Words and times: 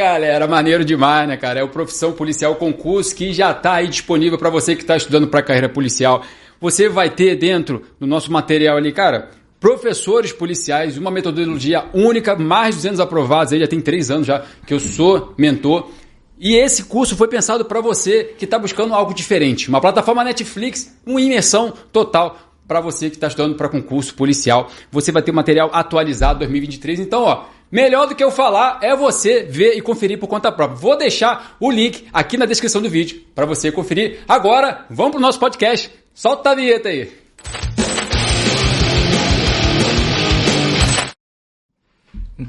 Galera, 0.00 0.46
maneiro 0.46 0.82
demais, 0.82 1.28
né, 1.28 1.36
cara? 1.36 1.60
É 1.60 1.62
o 1.62 1.68
Profissão 1.68 2.12
Policial 2.12 2.56
Concurso 2.56 3.14
que 3.14 3.34
já 3.34 3.50
está 3.50 3.74
aí 3.74 3.86
disponível 3.86 4.38
para 4.38 4.48
você 4.48 4.74
que 4.74 4.80
está 4.80 4.96
estudando 4.96 5.28
para 5.28 5.42
carreira 5.42 5.68
policial. 5.68 6.22
Você 6.58 6.88
vai 6.88 7.10
ter 7.10 7.36
dentro 7.36 7.82
do 8.00 8.06
nosso 8.06 8.32
material 8.32 8.78
ali, 8.78 8.92
cara, 8.92 9.28
professores 9.60 10.32
policiais, 10.32 10.96
uma 10.96 11.10
metodologia 11.10 11.84
única, 11.92 12.34
mais 12.34 12.76
de 12.76 12.80
200 12.80 13.00
aprovados, 13.00 13.52
aí 13.52 13.60
já 13.60 13.68
tem 13.68 13.78
três 13.78 14.10
anos 14.10 14.26
já 14.26 14.42
que 14.66 14.72
eu 14.72 14.80
sou 14.80 15.34
mentor. 15.36 15.90
E 16.38 16.56
esse 16.56 16.84
curso 16.84 17.14
foi 17.14 17.28
pensado 17.28 17.66
para 17.66 17.82
você 17.82 18.24
que 18.38 18.46
está 18.46 18.58
buscando 18.58 18.94
algo 18.94 19.12
diferente, 19.12 19.68
uma 19.68 19.82
plataforma 19.82 20.24
Netflix, 20.24 20.96
uma 21.04 21.20
imersão 21.20 21.74
total 21.92 22.38
para 22.66 22.80
você 22.80 23.10
que 23.10 23.16
está 23.16 23.26
estudando 23.26 23.54
para 23.54 23.68
concurso 23.68 24.14
policial. 24.14 24.70
Você 24.90 25.12
vai 25.12 25.22
ter 25.22 25.32
material 25.32 25.68
atualizado 25.74 26.38
2023. 26.38 27.00
Então, 27.00 27.24
ó, 27.24 27.44
Melhor 27.70 28.06
do 28.06 28.14
que 28.14 28.24
eu 28.24 28.30
falar 28.30 28.80
é 28.82 28.96
você 28.96 29.42
ver 29.42 29.76
e 29.76 29.80
conferir 29.80 30.18
por 30.18 30.26
conta 30.26 30.50
própria. 30.50 30.76
Vou 30.76 30.96
deixar 30.96 31.56
o 31.60 31.70
link 31.70 32.06
aqui 32.12 32.36
na 32.36 32.46
descrição 32.46 32.82
do 32.82 32.90
vídeo 32.90 33.22
para 33.34 33.46
você 33.46 33.70
conferir. 33.70 34.20
Agora, 34.28 34.86
vamos 34.90 35.12
pro 35.12 35.20
nosso 35.20 35.38
podcast. 35.38 35.90
Solta 36.12 36.50
a 36.50 36.54
vinheta 36.54 36.88
aí. 36.88 37.12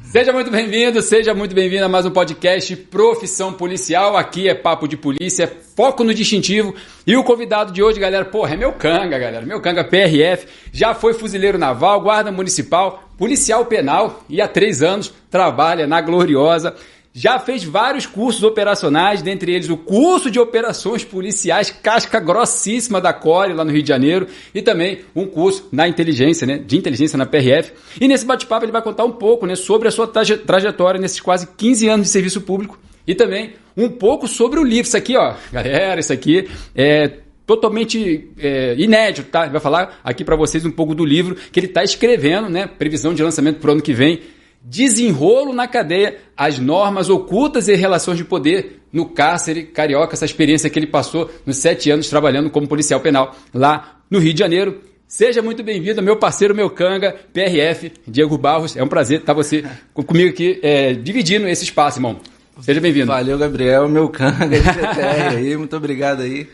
Seja 0.04 0.32
muito 0.32 0.50
bem-vindo, 0.50 1.02
seja 1.02 1.34
muito 1.34 1.54
bem-vindo 1.54 1.84
a 1.84 1.90
mais 1.90 2.06
um 2.06 2.12
podcast 2.12 2.74
Profissão 2.78 3.52
Policial. 3.52 4.16
Aqui 4.16 4.48
é 4.48 4.56
Papo 4.56 4.88
de 4.88 4.96
Polícia, 4.96 5.52
foco 5.76 6.02
no 6.02 6.14
distintivo. 6.14 6.74
E 7.06 7.18
o 7.18 7.24
convidado 7.26 7.74
de 7.74 7.84
hoje, 7.84 8.00
galera, 8.00 8.24
porra, 8.24 8.54
é 8.54 8.58
meu 8.58 8.72
canga, 8.72 9.20
galera. 9.20 9.46
Meu 9.46 9.60
canga 9.60 9.84
PRF, 9.84 10.48
já 10.72 10.94
foi 10.94 11.14
fuzileiro 11.14 11.58
naval, 11.58 12.00
guarda 12.00 12.32
municipal, 12.32 13.04
policial 13.18 13.66
penal 13.66 14.24
e 14.30 14.40
há 14.40 14.48
três 14.48 14.82
anos 14.82 15.14
trabalha 15.30 15.86
na 15.86 16.00
Gloriosa. 16.00 16.74
Já 17.14 17.38
fez 17.40 17.64
vários 17.64 18.06
cursos 18.06 18.42
operacionais, 18.42 19.22
dentre 19.22 19.54
eles 19.54 19.70
o 19.70 19.76
curso 19.76 20.32
de 20.32 20.40
operações 20.40 21.04
policiais 21.04 21.70
casca 21.70 22.22
grossíssima 22.22 23.02
da 23.02 23.12
Core 23.12 23.54
lá 23.54 23.66
no 23.66 23.72
Rio 23.72 23.84
de 23.84 23.90
Janeiro 23.90 24.28
e 24.56 24.62
também 24.62 25.00
um 25.14 25.26
curso 25.26 25.68
na 25.74 25.90
inteligência, 25.90 26.48
né, 26.48 26.58
de 26.58 26.78
inteligência 26.78 27.18
na 27.18 27.26
PRF. 27.26 27.74
E 28.00 28.08
nesse 28.08 28.26
bate-papo 28.26 28.64
ele 28.64 28.72
vai 28.72 28.82
contar 28.82 29.04
um 29.04 29.12
pouco, 29.12 29.46
né, 29.46 29.56
sobre 29.56 29.90
a 29.90 29.92
sua 29.92 30.08
trajetória 30.08 31.02
nesses 31.02 31.20
quase 31.20 31.48
15 31.58 31.90
anos 31.90 32.08
de 32.08 32.14
serviço 32.14 32.40
público 32.42 32.80
e 33.06 33.14
também 33.14 33.56
um 33.76 33.90
pouco 33.90 34.26
sobre 34.26 34.58
o 34.58 34.64
livro. 34.64 34.88
Isso 34.88 34.98
aqui, 34.98 35.18
ó, 35.18 35.34
galera, 35.52 36.00
isso 36.00 36.14
aqui 36.14 36.48
é 36.74 37.12
totalmente 37.46 38.30
é, 38.40 38.76
inédito, 38.78 39.30
tá? 39.30 39.42
Ele 39.42 39.52
vai 39.52 39.60
falar 39.60 40.00
aqui 40.02 40.24
para 40.24 40.38
vocês 40.38 40.66
um 40.66 40.72
pouco 40.72 40.96
do 40.96 41.04
livro 41.04 41.36
que 41.52 41.60
ele 41.60 41.68
está 41.68 41.84
escrevendo, 41.84 42.48
né? 42.48 42.68
Previsão 42.68 43.14
de 43.14 43.22
lançamento 43.22 43.60
para 43.60 43.70
o 43.70 43.74
ano 43.74 43.82
que 43.82 43.94
vem 43.94 44.22
desenrolo 44.64 45.54
na 45.54 45.68
cadeia, 45.68 46.18
as 46.38 46.60
normas 46.60 47.10
ocultas 47.10 47.68
e 47.68 47.76
relações 47.76 48.18
de 48.18 48.24
poder 48.24 48.82
no 48.92 49.10
cárcere 49.10 49.64
carioca, 49.64 50.14
essa 50.14 50.26
experiência 50.26 50.70
que 50.70 50.78
ele 50.78 50.88
passou 50.88 51.30
nos 51.46 51.58
sete 51.58 51.90
anos 51.90 52.10
trabalhando 52.10 52.50
como 52.50 52.68
policial 52.68 53.00
penal 53.00 53.36
lá 53.54 54.00
no 54.10 54.20
Rio 54.20 54.34
de 54.34 54.40
Janeiro. 54.40 54.82
Seja 55.08 55.42
muito 55.42 55.62
bem-vindo, 55.62 56.02
meu 56.02 56.16
parceiro, 56.16 56.56
meu 56.56 56.70
canga, 56.70 57.16
PRF, 57.34 57.92
Diego 58.08 58.38
Barros. 58.38 58.78
É 58.78 58.84
um 58.84 58.88
prazer 58.88 59.20
estar 59.20 59.34
você 59.34 59.66
comigo 59.94 60.30
aqui, 60.30 60.60
é, 60.62 60.94
dividindo 60.94 61.48
esse 61.48 61.66
espaço, 61.66 61.98
irmão. 61.98 62.18
Seja 62.62 62.80
bem-vindo. 62.80 63.08
Valeu, 63.08 63.38
Gabriel, 63.38 63.90
meu 63.90 64.08
canga 64.08 64.48
aí. 65.36 65.58
Muito 65.58 65.76
obrigado 65.76 66.22
aí. 66.22 66.48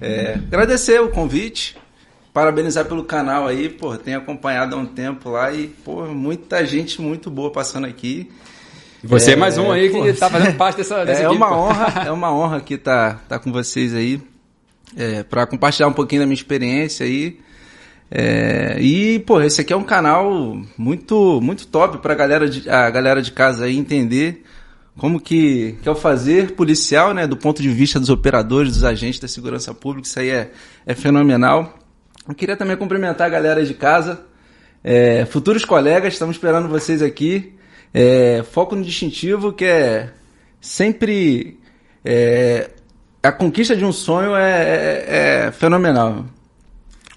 É, 0.00 0.38
agradecer 0.50 1.00
o 1.00 1.10
convite 1.10 1.76
parabenizar 2.32 2.84
pelo 2.84 3.04
canal 3.04 3.46
aí, 3.46 3.68
pô, 3.68 3.96
tenho 3.96 4.18
acompanhado 4.18 4.76
há 4.76 4.78
um 4.78 4.86
tempo 4.86 5.30
lá 5.30 5.52
e, 5.52 5.68
pô, 5.68 6.06
muita 6.06 6.64
gente 6.64 7.00
muito 7.00 7.30
boa 7.30 7.50
passando 7.50 7.86
aqui. 7.86 8.30
Você 9.02 9.30
é, 9.30 9.34
é 9.34 9.36
mais 9.36 9.56
um 9.58 9.72
aí 9.72 9.88
que 9.88 9.96
pô, 9.96 10.12
tá 10.12 10.30
fazendo 10.30 10.56
parte 10.56 10.76
dessa, 10.76 11.02
dessa 11.06 11.22
É 11.22 11.26
equipe, 11.26 11.36
uma 11.36 11.56
honra, 11.56 12.02
é 12.06 12.10
uma 12.10 12.32
honra 12.32 12.58
aqui 12.58 12.76
tá, 12.76 13.20
tá 13.28 13.38
com 13.38 13.50
vocês 13.50 13.94
aí, 13.94 14.20
é, 14.96 15.22
para 15.22 15.46
compartilhar 15.46 15.88
um 15.88 15.92
pouquinho 15.92 16.22
da 16.22 16.26
minha 16.26 16.34
experiência 16.34 17.04
aí. 17.04 17.38
É, 18.12 18.76
e, 18.80 19.20
pô, 19.20 19.40
esse 19.40 19.60
aqui 19.60 19.72
é 19.72 19.76
um 19.76 19.84
canal 19.84 20.60
muito, 20.76 21.40
muito 21.40 21.66
top 21.66 21.98
pra 21.98 22.14
galera 22.14 22.48
de, 22.48 22.68
a 22.68 22.90
galera 22.90 23.22
de 23.22 23.30
casa 23.30 23.64
aí 23.64 23.76
entender 23.76 24.44
como 24.98 25.20
que, 25.20 25.76
que 25.82 25.88
é 25.88 25.92
o 25.92 25.94
fazer 25.94 26.52
policial, 26.52 27.14
né, 27.14 27.26
do 27.26 27.36
ponto 27.36 27.62
de 27.62 27.68
vista 27.70 27.98
dos 27.98 28.10
operadores, 28.10 28.74
dos 28.74 28.84
agentes 28.84 29.20
da 29.20 29.28
segurança 29.28 29.72
pública, 29.72 30.06
isso 30.06 30.18
aí 30.18 30.28
é, 30.28 30.50
é 30.84 30.94
fenomenal. 30.94 31.79
Eu 32.28 32.34
queria 32.34 32.56
também 32.56 32.76
cumprimentar 32.76 33.26
a 33.26 33.30
galera 33.30 33.64
de 33.64 33.74
casa, 33.74 34.24
é, 34.82 35.24
futuros 35.26 35.64
colegas, 35.64 36.12
estamos 36.12 36.36
esperando 36.36 36.68
vocês 36.68 37.02
aqui. 37.02 37.54
É, 37.92 38.42
foco 38.50 38.76
no 38.76 38.84
distintivo, 38.84 39.52
que 39.52 39.64
é 39.64 40.10
sempre. 40.60 41.58
É, 42.04 42.70
a 43.22 43.30
conquista 43.32 43.76
de 43.76 43.84
um 43.84 43.92
sonho 43.92 44.34
é, 44.34 44.62
é, 44.62 45.46
é, 45.46 45.52
fenomenal. 45.52 46.24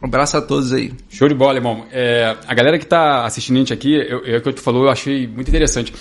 Um 0.02 0.08
abraço 0.08 0.36
a 0.36 0.42
todos 0.42 0.74
aí. 0.74 0.94
Show 1.10 1.30
de 1.30 1.36
bola, 1.36 1.58
irmão. 1.58 1.86
É, 1.92 2.36
a 2.46 2.54
galera 2.54 2.78
que 2.78 2.84
está 2.84 3.26
assistindo 3.26 3.56
a 3.56 3.60
gente 3.60 3.74
aqui, 3.74 4.02
é 4.02 4.38
o 4.38 4.42
que 4.42 4.54
tu 4.54 4.62
falou, 4.62 4.84
eu 4.84 4.90
achei 4.90 5.28
muito 5.28 5.48
interessante. 5.48 5.94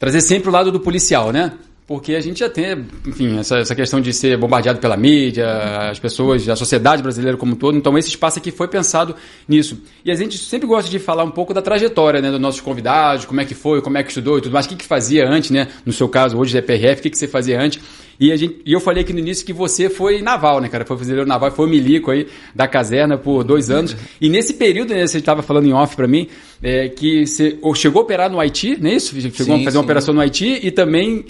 Trazer 0.00 0.20
sempre 0.20 0.48
o 0.48 0.52
lado 0.52 0.72
do 0.72 0.80
policial, 0.80 1.30
né? 1.30 1.52
Porque 1.90 2.14
a 2.14 2.20
gente 2.20 2.38
já 2.38 2.48
tem, 2.48 2.86
enfim, 3.04 3.36
essa, 3.40 3.58
essa 3.58 3.74
questão 3.74 4.00
de 4.00 4.12
ser 4.12 4.36
bombardeado 4.38 4.78
pela 4.78 4.96
mídia, 4.96 5.90
as 5.90 5.98
pessoas, 5.98 6.48
a 6.48 6.54
sociedade 6.54 7.02
brasileira 7.02 7.36
como 7.36 7.54
um 7.54 7.56
todo. 7.56 7.76
Então, 7.76 7.98
esse 7.98 8.10
espaço 8.10 8.38
aqui 8.38 8.52
foi 8.52 8.68
pensado 8.68 9.16
nisso. 9.48 9.76
E 10.04 10.12
a 10.12 10.14
gente 10.14 10.38
sempre 10.38 10.68
gosta 10.68 10.88
de 10.88 11.00
falar 11.00 11.24
um 11.24 11.32
pouco 11.32 11.52
da 11.52 11.60
trajetória 11.60 12.22
né, 12.22 12.30
dos 12.30 12.38
nossos 12.38 12.60
convidados, 12.60 13.24
como 13.24 13.40
é 13.40 13.44
que 13.44 13.56
foi, 13.56 13.82
como 13.82 13.98
é 13.98 14.04
que 14.04 14.10
estudou 14.10 14.38
e 14.38 14.40
tudo 14.40 14.52
mais, 14.52 14.66
o 14.66 14.68
que, 14.68 14.76
que 14.76 14.84
fazia 14.84 15.28
antes, 15.28 15.50
né? 15.50 15.66
No 15.84 15.92
seu 15.92 16.08
caso, 16.08 16.38
hoje 16.38 16.56
é 16.56 16.62
PRF, 16.62 17.00
o 17.00 17.02
que, 17.02 17.10
que 17.10 17.18
você 17.18 17.26
fazia 17.26 17.60
antes. 17.60 17.82
E, 18.20 18.30
a 18.30 18.36
gente, 18.36 18.60
e 18.64 18.72
eu 18.72 18.78
falei 18.78 19.02
aqui 19.02 19.12
no 19.12 19.18
início 19.18 19.44
que 19.44 19.52
você 19.52 19.90
foi 19.90 20.22
naval, 20.22 20.60
né, 20.60 20.68
cara? 20.68 20.84
Foi 20.84 20.96
fuzileiro 20.96 21.26
naval, 21.26 21.50
foi 21.50 21.68
milico 21.68 22.12
aí 22.12 22.28
da 22.54 22.68
caserna 22.68 23.18
por 23.18 23.42
dois 23.42 23.68
anos. 23.68 23.96
E 24.20 24.28
nesse 24.28 24.54
período, 24.54 24.94
né, 24.94 25.04
você 25.08 25.18
estava 25.18 25.42
falando 25.42 25.66
em 25.66 25.72
off 25.72 25.96
para 25.96 26.06
mim, 26.06 26.28
é, 26.62 26.88
que 26.88 27.26
você 27.26 27.58
chegou 27.74 28.02
a 28.02 28.04
operar 28.04 28.30
no 28.30 28.38
Haiti, 28.38 28.80
não 28.80 28.90
é 28.90 28.94
isso? 28.94 29.20
Chegou 29.20 29.32
sim, 29.56 29.62
a 29.62 29.64
fazer 29.64 29.70
sim. 29.72 29.76
uma 29.78 29.82
operação 29.82 30.14
no 30.14 30.20
Haiti 30.20 30.60
e 30.62 30.70
também 30.70 31.24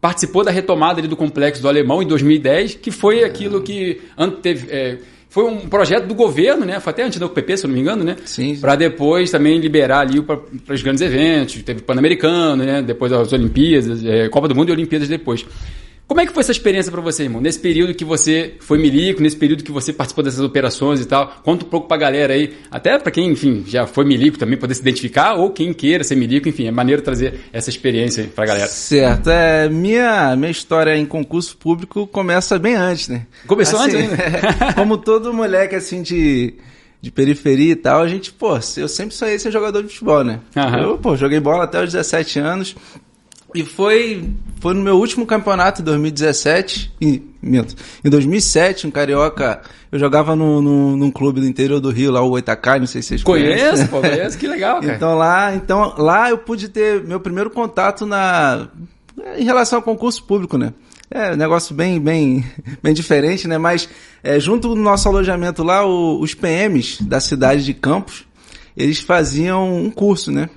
participou 0.00 0.42
da 0.42 0.50
retomada 0.50 1.00
do 1.02 1.16
complexo 1.16 1.60
do 1.60 1.68
Alemão 1.68 2.02
em 2.02 2.06
2010, 2.06 2.74
que 2.76 2.90
foi 2.90 3.22
aquilo 3.24 3.62
que 3.62 4.00
teve, 4.42 4.70
é, 4.70 4.98
foi 5.30 5.44
um 5.44 5.68
projeto 5.68 6.06
do 6.06 6.14
governo, 6.14 6.66
né? 6.66 6.80
Foi 6.80 6.90
até 6.90 7.04
antes 7.04 7.20
do 7.20 7.28
PP, 7.28 7.56
se 7.56 7.64
eu 7.64 7.68
não 7.68 7.74
me 7.76 7.80
engano, 7.80 8.02
né? 8.02 8.16
Sim. 8.24 8.56
Para 8.56 8.74
depois 8.74 9.30
também 9.30 9.60
liberar 9.60 10.00
ali 10.00 10.20
para 10.20 10.40
os 10.74 10.82
grandes 10.82 11.02
eventos. 11.02 11.62
Teve 11.62 11.82
Pan-Americano, 11.82 12.64
né? 12.64 12.82
Depois 12.82 13.12
das 13.12 13.32
Olimpíadas, 13.32 14.04
é, 14.04 14.28
Copa 14.28 14.48
do 14.48 14.56
Mundo 14.56 14.70
e 14.70 14.72
Olimpíadas 14.72 15.08
depois. 15.08 15.46
Como 16.10 16.20
é 16.20 16.26
que 16.26 16.32
foi 16.32 16.40
essa 16.40 16.50
experiência 16.50 16.90
para 16.90 17.00
você, 17.00 17.22
irmão? 17.22 17.40
Nesse 17.40 17.60
período 17.60 17.94
que 17.94 18.04
você 18.04 18.54
foi 18.58 18.78
milico, 18.78 19.22
nesse 19.22 19.36
período 19.36 19.62
que 19.62 19.70
você 19.70 19.92
participou 19.92 20.24
dessas 20.24 20.40
operações 20.40 21.00
e 21.00 21.04
tal, 21.04 21.32
conta 21.44 21.64
um 21.64 21.68
pouco 21.68 21.86
pra 21.86 21.96
galera 21.96 22.34
aí, 22.34 22.52
até 22.68 22.98
para 22.98 23.12
quem, 23.12 23.30
enfim, 23.30 23.62
já 23.64 23.86
foi 23.86 24.04
milico 24.04 24.36
também 24.36 24.58
poder 24.58 24.74
se 24.74 24.80
identificar 24.80 25.34
ou 25.34 25.50
quem 25.50 25.72
queira 25.72 26.02
ser 26.02 26.16
milico, 26.16 26.48
enfim, 26.48 26.66
é 26.66 26.72
maneiro 26.72 27.00
trazer 27.00 27.42
essa 27.52 27.70
experiência 27.70 28.24
aí 28.24 28.28
pra 28.28 28.44
galera. 28.44 28.66
Certo, 28.66 29.30
é, 29.30 29.68
minha, 29.68 30.34
minha 30.34 30.50
história 30.50 30.96
em 30.96 31.06
concurso 31.06 31.56
público 31.56 32.08
começa 32.08 32.58
bem 32.58 32.74
antes, 32.74 33.06
né? 33.06 33.24
Começou 33.46 33.78
assim, 33.78 33.98
antes 33.98 34.18
ainda? 34.18 34.72
como 34.74 34.98
todo 34.98 35.32
moleque 35.32 35.76
assim 35.76 36.02
de 36.02 36.54
de 37.00 37.10
periferia 37.10 37.72
e 37.72 37.76
tal, 37.76 38.02
a 38.02 38.08
gente, 38.08 38.30
pô, 38.30 38.58
eu 38.76 38.88
sempre 38.88 39.14
sonhei 39.14 39.38
ser 39.38 39.50
jogador 39.50 39.82
de 39.82 39.88
futebol, 39.88 40.22
né? 40.22 40.40
Uhum. 40.54 40.82
Eu, 40.82 40.98
pô, 40.98 41.16
joguei 41.16 41.40
bola 41.40 41.64
até 41.64 41.82
os 41.82 41.92
17 41.92 42.38
anos, 42.40 42.76
e 43.54 43.64
foi, 43.64 44.28
foi 44.60 44.74
no 44.74 44.82
meu 44.82 44.96
último 44.96 45.26
campeonato 45.26 45.82
em 45.82 45.84
2017, 45.84 46.92
em, 47.00 47.22
minto, 47.42 47.74
em 48.04 48.10
2007, 48.10 48.86
um 48.86 48.90
carioca, 48.90 49.62
eu 49.90 49.98
jogava 49.98 50.36
no, 50.36 50.62
no, 50.62 50.96
num 50.96 51.10
clube 51.10 51.40
do 51.40 51.46
interior 51.46 51.80
do 51.80 51.90
Rio, 51.90 52.12
lá 52.12 52.22
o 52.22 52.38
Itacai, 52.38 52.78
não 52.78 52.86
sei 52.86 53.02
se 53.02 53.08
vocês 53.08 53.22
conhecem. 53.22 53.70
Conheço, 53.70 53.88
pô, 53.88 54.00
conheço, 54.02 54.38
que 54.38 54.46
legal, 54.46 54.80
cara. 54.80 54.94
Então 54.94 55.14
lá, 55.16 55.54
então 55.54 55.94
lá 55.98 56.30
eu 56.30 56.38
pude 56.38 56.68
ter 56.68 57.02
meu 57.02 57.20
primeiro 57.20 57.50
contato 57.50 58.06
na 58.06 58.68
em 59.36 59.44
relação 59.44 59.78
ao 59.78 59.82
concurso 59.82 60.24
público, 60.24 60.56
né? 60.56 60.72
É 61.10 61.32
um 61.32 61.36
negócio 61.36 61.74
bem, 61.74 62.00
bem, 62.00 62.44
bem 62.82 62.94
diferente, 62.94 63.48
né? 63.48 63.58
Mas 63.58 63.88
é, 64.22 64.38
junto 64.38 64.68
no 64.74 64.82
nosso 64.82 65.08
alojamento 65.08 65.62
lá, 65.62 65.84
o, 65.84 66.20
os 66.20 66.34
PMs 66.34 67.02
da 67.02 67.20
cidade 67.20 67.64
de 67.64 67.74
Campos, 67.74 68.24
eles 68.76 69.00
faziam 69.00 69.76
um 69.76 69.90
curso, 69.90 70.30
né? 70.30 70.48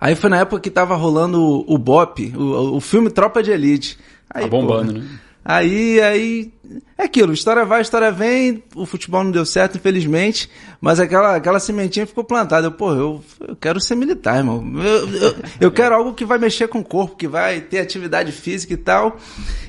Aí 0.00 0.14
foi 0.14 0.30
na 0.30 0.38
época 0.38 0.60
que 0.60 0.70
tava 0.70 0.94
rolando 0.94 1.40
o, 1.40 1.74
o 1.74 1.78
BOP, 1.78 2.32
o, 2.36 2.76
o 2.76 2.80
filme 2.80 3.10
Tropa 3.10 3.42
de 3.42 3.50
Elite. 3.50 3.98
Aí, 4.32 4.44
tá 4.44 4.48
bombando, 4.48 4.92
pô, 4.92 4.98
né? 4.98 5.06
Aí, 5.42 6.00
aí, 6.00 6.52
é 6.98 7.04
aquilo, 7.04 7.32
história 7.32 7.64
vai, 7.64 7.80
história 7.80 8.12
vem, 8.12 8.62
o 8.74 8.84
futebol 8.84 9.24
não 9.24 9.30
deu 9.30 9.46
certo, 9.46 9.78
infelizmente, 9.78 10.50
mas 10.80 11.00
aquela, 11.00 11.34
aquela 11.34 11.58
sementinha 11.58 12.06
ficou 12.06 12.22
plantada. 12.22 12.66
Eu, 12.66 12.72
pô, 12.72 12.92
eu, 12.92 13.24
eu 13.48 13.56
quero 13.56 13.80
ser 13.80 13.94
militar, 13.94 14.36
irmão. 14.36 14.62
Eu, 14.76 15.08
eu, 15.08 15.36
eu 15.62 15.72
quero 15.72 15.94
algo 15.94 16.12
que 16.12 16.26
vai 16.26 16.38
mexer 16.38 16.68
com 16.68 16.80
o 16.80 16.84
corpo, 16.84 17.16
que 17.16 17.26
vai 17.26 17.60
ter 17.60 17.78
atividade 17.78 18.32
física 18.32 18.74
e 18.74 18.76
tal. 18.76 19.16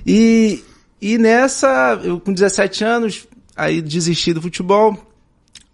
E, 0.06 0.62
e 1.02 1.18
nessa, 1.18 2.00
eu 2.04 2.20
com 2.20 2.34
17 2.34 2.84
anos, 2.84 3.28
aí 3.56 3.82
desisti 3.82 4.34
do 4.34 4.42
futebol, 4.42 4.98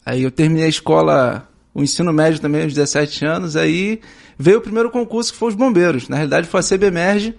aí 0.06 0.22
eu 0.22 0.32
terminei 0.32 0.66
a 0.66 0.70
escola 0.70 1.50
o 1.78 1.84
ensino 1.84 2.12
médio 2.12 2.40
também 2.40 2.64
aos 2.64 2.74
17 2.74 3.24
anos, 3.24 3.56
aí 3.56 4.02
veio 4.36 4.58
o 4.58 4.62
primeiro 4.62 4.90
concurso 4.90 5.32
que 5.32 5.38
foi 5.38 5.50
os 5.50 5.56
bombeiros. 5.56 6.10
Na 6.10 6.16
realidade 6.16 6.48
foi 6.48 6.60
a 6.60 6.64
CBMERG, 6.64 7.36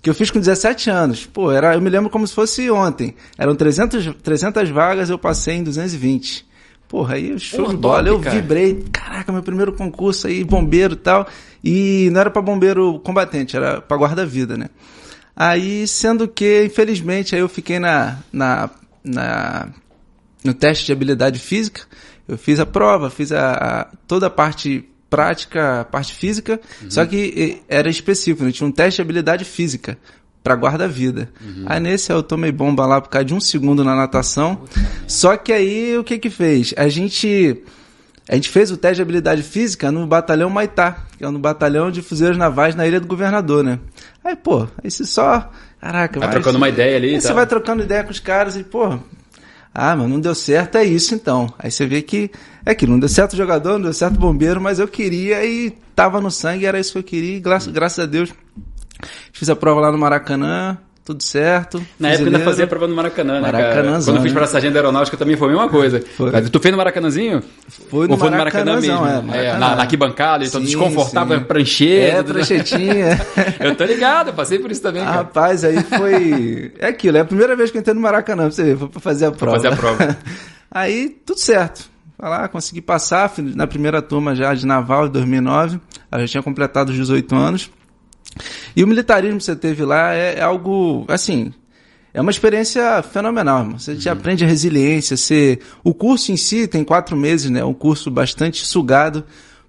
que 0.00 0.08
eu 0.08 0.14
fiz 0.14 0.30
com 0.30 0.38
17 0.38 0.88
anos. 0.88 1.26
Pô, 1.26 1.50
era, 1.50 1.74
eu 1.74 1.80
me 1.80 1.90
lembro 1.90 2.08
como 2.08 2.24
se 2.24 2.32
fosse 2.32 2.70
ontem. 2.70 3.12
Eram 3.36 3.56
300, 3.56 4.14
300 4.22 4.70
vagas, 4.70 5.10
eu 5.10 5.18
passei 5.18 5.56
em 5.56 5.64
220. 5.64 6.46
Porra, 6.86 7.16
aí 7.16 7.36
show 7.40 7.70
de 7.70 7.76
bola, 7.76 8.06
eu 8.06 8.20
cara. 8.20 8.36
vibrei. 8.36 8.84
Caraca, 8.92 9.32
meu 9.32 9.42
primeiro 9.42 9.72
concurso 9.72 10.28
aí, 10.28 10.44
bombeiro 10.44 10.94
e 10.94 10.98
tal. 10.98 11.26
E 11.64 12.08
não 12.12 12.20
era 12.20 12.30
para 12.30 12.40
bombeiro 12.40 13.00
combatente, 13.00 13.56
era 13.56 13.80
para 13.80 13.96
guarda-vida, 13.96 14.56
né? 14.56 14.68
Aí, 15.34 15.88
sendo 15.88 16.28
que, 16.28 16.66
infelizmente, 16.66 17.34
aí 17.34 17.40
eu 17.40 17.48
fiquei 17.48 17.80
na, 17.80 18.18
na, 18.32 18.70
na, 19.02 19.70
no 20.44 20.54
teste 20.54 20.86
de 20.86 20.92
habilidade 20.92 21.40
física. 21.40 21.82
Eu 22.28 22.38
fiz 22.38 22.60
a 22.60 22.66
prova, 22.66 23.10
fiz 23.10 23.32
a, 23.32 23.52
a 23.52 23.84
toda 24.06 24.26
a 24.26 24.30
parte 24.30 24.88
prática, 25.10 25.80
a 25.80 25.84
parte 25.84 26.14
física, 26.14 26.60
uhum. 26.80 26.90
só 26.90 27.04
que 27.04 27.60
era 27.68 27.90
específico, 27.90 28.44
né? 28.44 28.52
tinha 28.52 28.66
um 28.66 28.72
teste 28.72 28.96
de 28.96 29.02
habilidade 29.02 29.44
física 29.44 29.98
para 30.42 30.54
guarda-vida. 30.54 31.28
Uhum. 31.40 31.64
Aí 31.66 31.78
nesse 31.78 32.12
eu 32.12 32.22
tomei 32.22 32.50
bomba 32.50 32.86
lá 32.86 33.00
por 33.00 33.10
causa 33.10 33.24
de 33.24 33.34
um 33.34 33.40
segundo 33.40 33.84
na 33.84 33.94
natação. 33.94 34.62
Só 35.06 35.36
que 35.36 35.52
aí 35.52 35.96
o 35.98 36.02
que 36.02 36.18
que 36.18 36.30
fez? 36.30 36.74
A 36.76 36.88
gente 36.88 37.62
a 38.28 38.34
gente 38.34 38.48
fez 38.48 38.70
o 38.70 38.76
teste 38.76 38.96
de 38.96 39.02
habilidade 39.02 39.42
física 39.42 39.90
no 39.90 40.06
batalhão 40.06 40.48
Maitá, 40.48 41.04
que 41.18 41.24
é 41.24 41.28
no 41.28 41.38
batalhão 41.38 41.90
de 41.90 42.02
fuzileiros 42.02 42.38
navais 42.38 42.74
na 42.74 42.86
Ilha 42.86 43.00
do 43.00 43.06
Governador, 43.06 43.64
né? 43.64 43.78
Aí, 44.24 44.36
pô, 44.36 44.66
aí 44.82 44.90
você 44.90 45.04
só, 45.04 45.50
caraca, 45.80 46.20
vai 46.20 46.30
trocando 46.30 46.56
uma 46.56 46.68
ideia 46.68 46.96
ali, 46.96 47.14
aí 47.14 47.20
você 47.20 47.32
vai 47.32 47.46
trocando 47.46 47.82
ideia 47.82 48.04
com 48.04 48.10
os 48.10 48.20
caras 48.20 48.56
e, 48.56 48.62
pô, 48.62 48.98
ah, 49.74 49.96
mas 49.96 50.08
não 50.08 50.20
deu 50.20 50.34
certo, 50.34 50.76
é 50.76 50.84
isso 50.84 51.14
então. 51.14 51.52
Aí 51.58 51.70
você 51.70 51.86
vê 51.86 52.02
que 52.02 52.30
é 52.64 52.74
que 52.74 52.86
não 52.86 52.98
deu 52.98 53.08
certo 53.08 53.36
jogador, 53.36 53.72
não 53.74 53.82
deu 53.82 53.92
certo 53.92 54.18
bombeiro, 54.18 54.60
mas 54.60 54.78
eu 54.78 54.86
queria 54.86 55.44
e 55.44 55.70
tava 55.94 56.20
no 56.20 56.30
sangue, 56.30 56.66
era 56.66 56.78
isso 56.78 56.92
que 56.92 56.98
eu 56.98 57.02
queria, 57.02 57.36
e 57.36 57.40
graças, 57.40 57.98
a 57.98 58.06
Deus 58.06 58.32
Fiz 59.32 59.48
a 59.48 59.56
prova 59.56 59.80
lá 59.80 59.90
no 59.90 59.98
Maracanã, 59.98 60.78
tudo 61.04 61.20
certo. 61.20 61.84
Na 61.98 62.10
época 62.10 62.26
ainda 62.26 62.38
fazia 62.40 62.64
a 62.64 62.68
prova 62.68 62.86
no 62.86 62.94
Maracanã, 62.94 63.40
né, 63.40 63.50
cara? 63.50 64.00
Quando 64.04 64.16
eu 64.16 64.22
fiz 64.22 64.32
para 64.32 64.46
sargento 64.46 64.76
aeronáutica 64.76 65.16
também 65.16 65.36
foi 65.36 65.48
a 65.48 65.50
mesma 65.50 65.68
coisa. 65.68 66.00
Foi. 66.16 66.30
Tu 66.42 66.60
fez 66.60 66.70
no 66.70 66.78
Maracanãzinho? 66.78 67.42
Foi 67.90 68.06
no, 68.06 68.12
Ou 68.12 68.18
foi 68.18 68.30
no 68.30 68.36
Maracanã 68.36 68.80
mesmo? 68.80 69.06
É, 69.06 69.20
Maracanã. 69.20 69.36
É, 69.36 69.52
na, 69.54 69.74
na 69.74 69.82
arquibancada, 69.82 70.44
então 70.44 70.60
desconfortável, 70.60 71.38
sim. 71.38 71.44
prancheta. 71.44 72.18
É, 72.18 72.22
pranchetinha. 72.22 73.26
eu 73.58 73.74
tô 73.74 73.84
ligado, 73.84 74.28
eu 74.28 74.34
passei 74.34 74.60
por 74.60 74.70
isso 74.70 74.80
também, 74.80 75.02
cara. 75.02 75.16
Rapaz, 75.16 75.64
aí 75.64 75.82
foi... 75.82 76.72
É 76.78 76.86
aquilo, 76.86 77.16
é 77.16 77.20
a 77.20 77.24
primeira 77.24 77.56
vez 77.56 77.72
que 77.72 77.78
eu 77.78 77.80
entrei 77.80 77.94
no 77.94 78.00
Maracanã, 78.00 78.44
pra 78.44 78.52
você 78.52 78.62
ver, 78.62 78.78
foi 78.78 78.88
pra 78.88 79.00
fazer 79.00 79.26
a 79.26 79.32
prova. 79.32 79.58
Pra 79.58 79.70
fazer 79.70 79.74
a 79.74 79.76
prova. 79.76 80.18
aí, 80.70 81.08
tudo 81.26 81.40
certo. 81.40 81.90
Lá, 82.16 82.46
consegui 82.46 82.80
passar, 82.80 83.32
na 83.38 83.66
primeira 83.66 84.00
turma 84.00 84.36
já 84.36 84.54
de 84.54 84.64
naval, 84.64 85.08
de 85.08 85.14
2009. 85.14 85.80
Eu 86.12 86.20
já 86.20 86.28
tinha 86.28 86.42
completado 86.44 86.92
os 86.92 86.96
18 86.96 87.34
anos. 87.34 87.70
E 88.74 88.82
o 88.82 88.86
militarismo 88.86 89.38
que 89.38 89.44
você 89.44 89.56
teve 89.56 89.84
lá 89.84 90.14
é, 90.14 90.38
é 90.38 90.42
algo, 90.42 91.04
assim, 91.08 91.52
é 92.14 92.20
uma 92.20 92.30
experiência 92.30 93.02
fenomenal, 93.02 93.60
irmão. 93.60 93.78
Você 93.78 93.92
uhum. 93.92 94.12
aprende 94.12 94.44
a 94.44 94.46
resiliência. 94.46 95.16
Você... 95.16 95.58
O 95.82 95.94
curso 95.94 96.30
em 96.30 96.36
si 96.36 96.66
tem 96.66 96.84
quatro 96.84 97.16
meses, 97.16 97.50
né? 97.50 97.64
Um 97.64 97.72
curso 97.72 98.10
bastante 98.10 98.64
sugado 98.66 99.24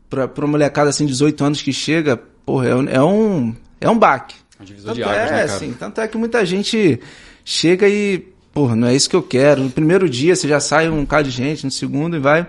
para 0.10 0.30
uma 0.40 0.48
molecada 0.48 0.90
assim, 0.90 1.06
de 1.06 1.14
18 1.14 1.44
anos 1.44 1.62
que 1.62 1.72
chega. 1.72 2.18
Porra, 2.46 2.68
é, 2.68 2.76
um, 2.76 2.90
é 2.90 3.04
um, 3.04 3.56
é 3.80 3.90
um 3.90 3.98
baque. 3.98 4.36
Um 4.60 4.66
divisor 4.66 4.88
tanto 4.90 4.96
de 4.96 5.04
águas, 5.04 5.18
é, 5.18 5.22
né, 5.22 5.30
cara? 5.30 5.44
Assim, 5.46 5.74
tanto 5.74 6.02
é 6.02 6.08
que 6.08 6.18
muita 6.18 6.46
gente 6.46 7.00
chega 7.46 7.88
e, 7.88 8.28
porra, 8.54 8.76
não 8.76 8.90
é 8.90 8.96
isso 8.96 9.10
que 9.10 9.16
eu 9.16 9.24
quero. 9.24 9.64
No 9.64 9.70
primeiro 9.70 10.10
dia 10.10 10.36
você 10.36 10.48
já 10.48 10.60
sai 10.60 10.90
um 10.90 11.02
bocado 11.02 11.30
de 11.30 11.36
gente, 11.36 11.64
no 11.64 11.72
segundo 11.72 12.18
e 12.18 12.20
vai. 12.20 12.46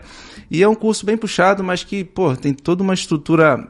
E 0.51 0.63
é 0.63 0.69
um 0.69 0.75
curso 0.75 1.07
bem 1.07 1.17
puxado, 1.17 1.63
mas 1.63 1.85
que, 1.85 2.03
pô, 2.03 2.35
tem 2.37 2.53
toda 2.53 2.83
uma 2.83 2.95
estrutura 2.95 3.69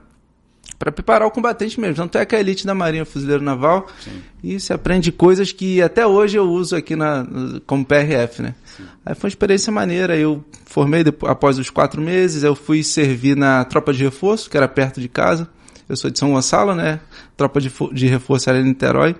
para 0.79 0.93
preparar 0.93 1.27
o 1.27 1.31
combatente 1.31 1.79
mesmo. 1.81 1.97
Tanto 1.97 2.19
é 2.19 2.25
que 2.25 2.35
a 2.35 2.41
elite 2.41 2.67
da 2.67 2.75
Marinha 2.75 3.05
Fuzileiro 3.05 3.43
Naval 3.43 3.87
Sim. 4.01 4.23
e 4.43 4.59
se 4.61 4.73
aprende 4.73 5.13
coisas 5.13 5.53
que 5.53 5.81
até 5.81 6.07
hoje 6.07 6.37
eu 6.37 6.45
uso 6.45 6.77
aqui 6.77 6.97
na, 6.97 7.27
como 7.67 7.85
PRF, 7.85 8.43
né? 8.43 8.55
Sim. 8.65 8.85
Aí 9.05 9.15
foi 9.15 9.29
uma 9.29 9.33
experiência 9.33 9.73
maneira. 9.73 10.17
Eu 10.17 10.45
formei 10.67 11.05
depois, 11.05 11.31
após 11.31 11.59
os 11.59 11.71
quatro 11.71 12.01
meses, 12.01 12.43
eu 12.43 12.55
fui 12.55 12.83
servir 12.83 13.37
na 13.37 13.65
tropa 13.65 13.93
de 13.93 14.05
reforço, 14.05 14.51
que 14.51 14.57
era 14.57 14.69
perto 14.69 15.01
de 15.01 15.09
casa. 15.09 15.49
Eu 15.89 15.97
sou 15.97 16.11
de 16.11 16.19
São 16.19 16.33
Gonçalo, 16.33 16.75
né? 16.75 17.01
Tropa 17.37 17.61
de, 17.61 17.71
de 17.93 18.07
reforço 18.07 18.49
era 18.49 18.59
em 18.59 18.65
Niterói. 18.65 19.15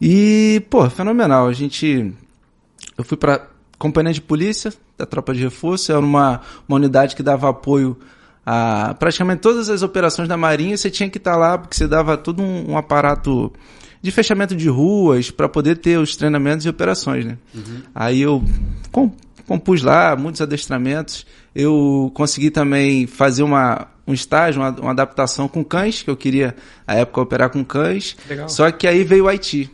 E, 0.00 0.62
pô, 0.70 0.88
fenomenal. 0.88 1.46
A 1.48 1.52
gente. 1.52 2.12
Eu 2.96 3.04
fui 3.04 3.16
para 3.16 3.46
companhia 3.78 4.12
de 4.12 4.20
polícia 4.20 4.72
da 4.98 5.06
tropa 5.06 5.32
de 5.32 5.40
reforço, 5.40 5.92
era 5.92 6.00
uma, 6.00 6.40
uma 6.66 6.76
unidade 6.76 7.14
que 7.14 7.22
dava 7.22 7.48
apoio 7.48 7.96
a, 8.50 8.94
praticamente 8.94 9.42
todas 9.42 9.68
as 9.68 9.82
operações 9.82 10.26
da 10.26 10.34
Marinha 10.34 10.74
você 10.74 10.90
tinha 10.90 11.10
que 11.10 11.18
estar 11.18 11.32
tá 11.32 11.36
lá, 11.36 11.58
porque 11.58 11.76
você 11.76 11.86
dava 11.86 12.16
todo 12.16 12.42
um, 12.42 12.70
um 12.70 12.78
aparato 12.78 13.52
de 14.00 14.10
fechamento 14.10 14.56
de 14.56 14.70
ruas 14.70 15.30
para 15.30 15.50
poder 15.50 15.76
ter 15.76 15.98
os 15.98 16.16
treinamentos 16.16 16.64
e 16.64 16.68
operações, 16.70 17.26
né? 17.26 17.36
Uhum. 17.54 17.82
Aí 17.94 18.22
eu 18.22 18.42
compus 19.46 19.82
lá 19.82 20.16
muitos 20.16 20.40
adestramentos. 20.40 21.26
Eu 21.54 22.10
consegui 22.14 22.50
também 22.50 23.06
fazer 23.06 23.42
uma, 23.42 23.88
um 24.06 24.14
estágio, 24.14 24.62
uma, 24.62 24.70
uma 24.70 24.90
adaptação 24.92 25.46
com 25.46 25.62
cães, 25.62 26.02
que 26.02 26.08
eu 26.08 26.16
queria, 26.16 26.56
à 26.86 26.94
época, 26.94 27.20
operar 27.20 27.50
com 27.50 27.62
cães. 27.62 28.16
Legal. 28.26 28.48
Só 28.48 28.70
que 28.70 28.86
aí 28.86 29.04
veio 29.04 29.24
o 29.24 29.28
Haiti. 29.28 29.70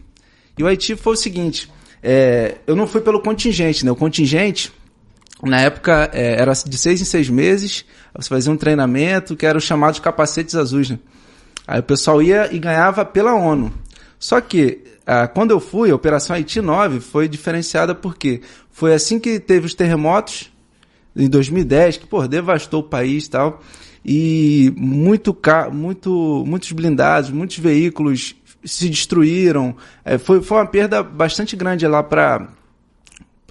E 0.58 0.64
o 0.64 0.66
Haiti 0.66 0.96
foi 0.96 1.12
o 1.12 1.16
seguinte, 1.16 1.70
é, 2.02 2.56
eu 2.66 2.74
não 2.74 2.88
fui 2.88 3.02
pelo 3.02 3.20
contingente, 3.20 3.84
né? 3.84 3.92
O 3.92 3.96
contingente, 3.96 4.72
na 5.44 5.60
época, 5.60 6.10
é, 6.12 6.40
era 6.40 6.52
de 6.52 6.76
seis 6.76 7.00
em 7.00 7.04
seis 7.04 7.28
meses, 7.28 7.84
você 8.14 8.28
fazia 8.28 8.52
um 8.52 8.56
treinamento 8.56 9.36
que 9.36 9.44
era 9.44 9.58
o 9.58 9.60
chamado 9.60 9.94
de 9.94 10.00
capacetes 10.00 10.54
azuis. 10.54 10.90
Né? 10.90 10.98
Aí 11.66 11.80
o 11.80 11.82
pessoal 11.82 12.22
ia 12.22 12.54
e 12.54 12.58
ganhava 12.58 13.04
pela 13.04 13.34
ONU. 13.34 13.72
Só 14.18 14.40
que, 14.40 14.84
ah, 15.06 15.26
quando 15.26 15.50
eu 15.50 15.60
fui, 15.60 15.90
a 15.90 15.94
Operação 15.94 16.36
Haiti 16.36 16.60
9 16.60 17.00
foi 17.00 17.28
diferenciada 17.28 17.94
porque 17.94 18.40
foi 18.70 18.94
assim 18.94 19.18
que 19.18 19.38
teve 19.40 19.66
os 19.66 19.74
terremotos, 19.74 20.50
em 21.16 21.28
2010, 21.28 21.98
que, 21.98 22.06
pô, 22.06 22.26
devastou 22.26 22.80
o 22.80 22.88
país 22.88 23.26
e 23.26 23.30
tal, 23.30 23.62
e 24.04 24.72
muito, 24.76 25.36
muito, 25.72 26.44
muitos 26.46 26.72
blindados, 26.72 27.30
muitos 27.30 27.58
veículos 27.58 28.34
se 28.64 28.88
destruíram. 28.88 29.76
É, 30.04 30.18
foi, 30.18 30.42
foi 30.42 30.58
uma 30.58 30.66
perda 30.66 31.02
bastante 31.02 31.54
grande 31.54 31.86
lá 31.86 32.02
para 32.02 32.48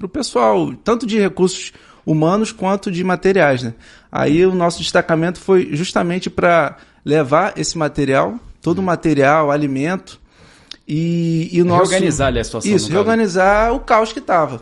o 0.01 0.10
pessoal, 0.10 0.74
tanto 0.84 1.05
de 1.05 1.20
recursos 1.20 1.72
humanos 2.05 2.51
quanto 2.51 2.91
de 2.91 3.03
materiais. 3.03 3.63
Né? 3.63 3.74
Aí 4.12 4.45
o 4.45 4.53
nosso 4.53 4.79
destacamento 4.79 5.39
foi 5.39 5.69
justamente 5.74 6.29
para 6.29 6.77
levar 7.03 7.53
esse 7.57 7.77
material, 7.77 8.39
todo 8.62 8.79
o 8.79 8.83
material, 8.83 9.51
alimento, 9.51 10.19
e, 10.88 11.50
e 11.51 11.62
o 11.62 11.65
nosso... 11.65 11.91
Reorganizar 11.91 12.27
ali 12.27 12.39
a 12.39 12.43
situação. 12.43 12.75
Isso, 12.75 12.91
reorganizar 12.91 13.65
caso. 13.67 13.75
o 13.75 13.79
caos 13.79 14.13
que 14.13 14.19
estava. 14.19 14.62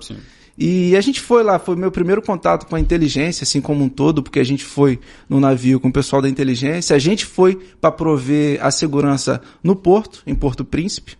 E 0.57 0.95
a 0.95 1.01
gente 1.01 1.19
foi 1.19 1.43
lá, 1.43 1.57
foi 1.57 1.75
meu 1.75 1.91
primeiro 1.91 2.21
contato 2.21 2.67
com 2.67 2.75
a 2.75 2.79
inteligência, 2.79 3.43
assim 3.43 3.61
como 3.61 3.83
um 3.83 3.89
todo, 3.89 4.21
porque 4.21 4.39
a 4.39 4.43
gente 4.43 4.63
foi 4.63 4.99
no 5.27 5.39
navio 5.39 5.79
com 5.79 5.87
o 5.87 5.93
pessoal 5.93 6.21
da 6.21 6.29
inteligência, 6.29 6.95
a 6.95 6.99
gente 6.99 7.25
foi 7.25 7.55
para 7.79 7.91
prover 7.91 8.63
a 8.63 8.69
segurança 8.69 9.41
no 9.63 9.75
porto, 9.75 10.21
em 10.27 10.35
Porto 10.35 10.63
Príncipe. 10.63 11.17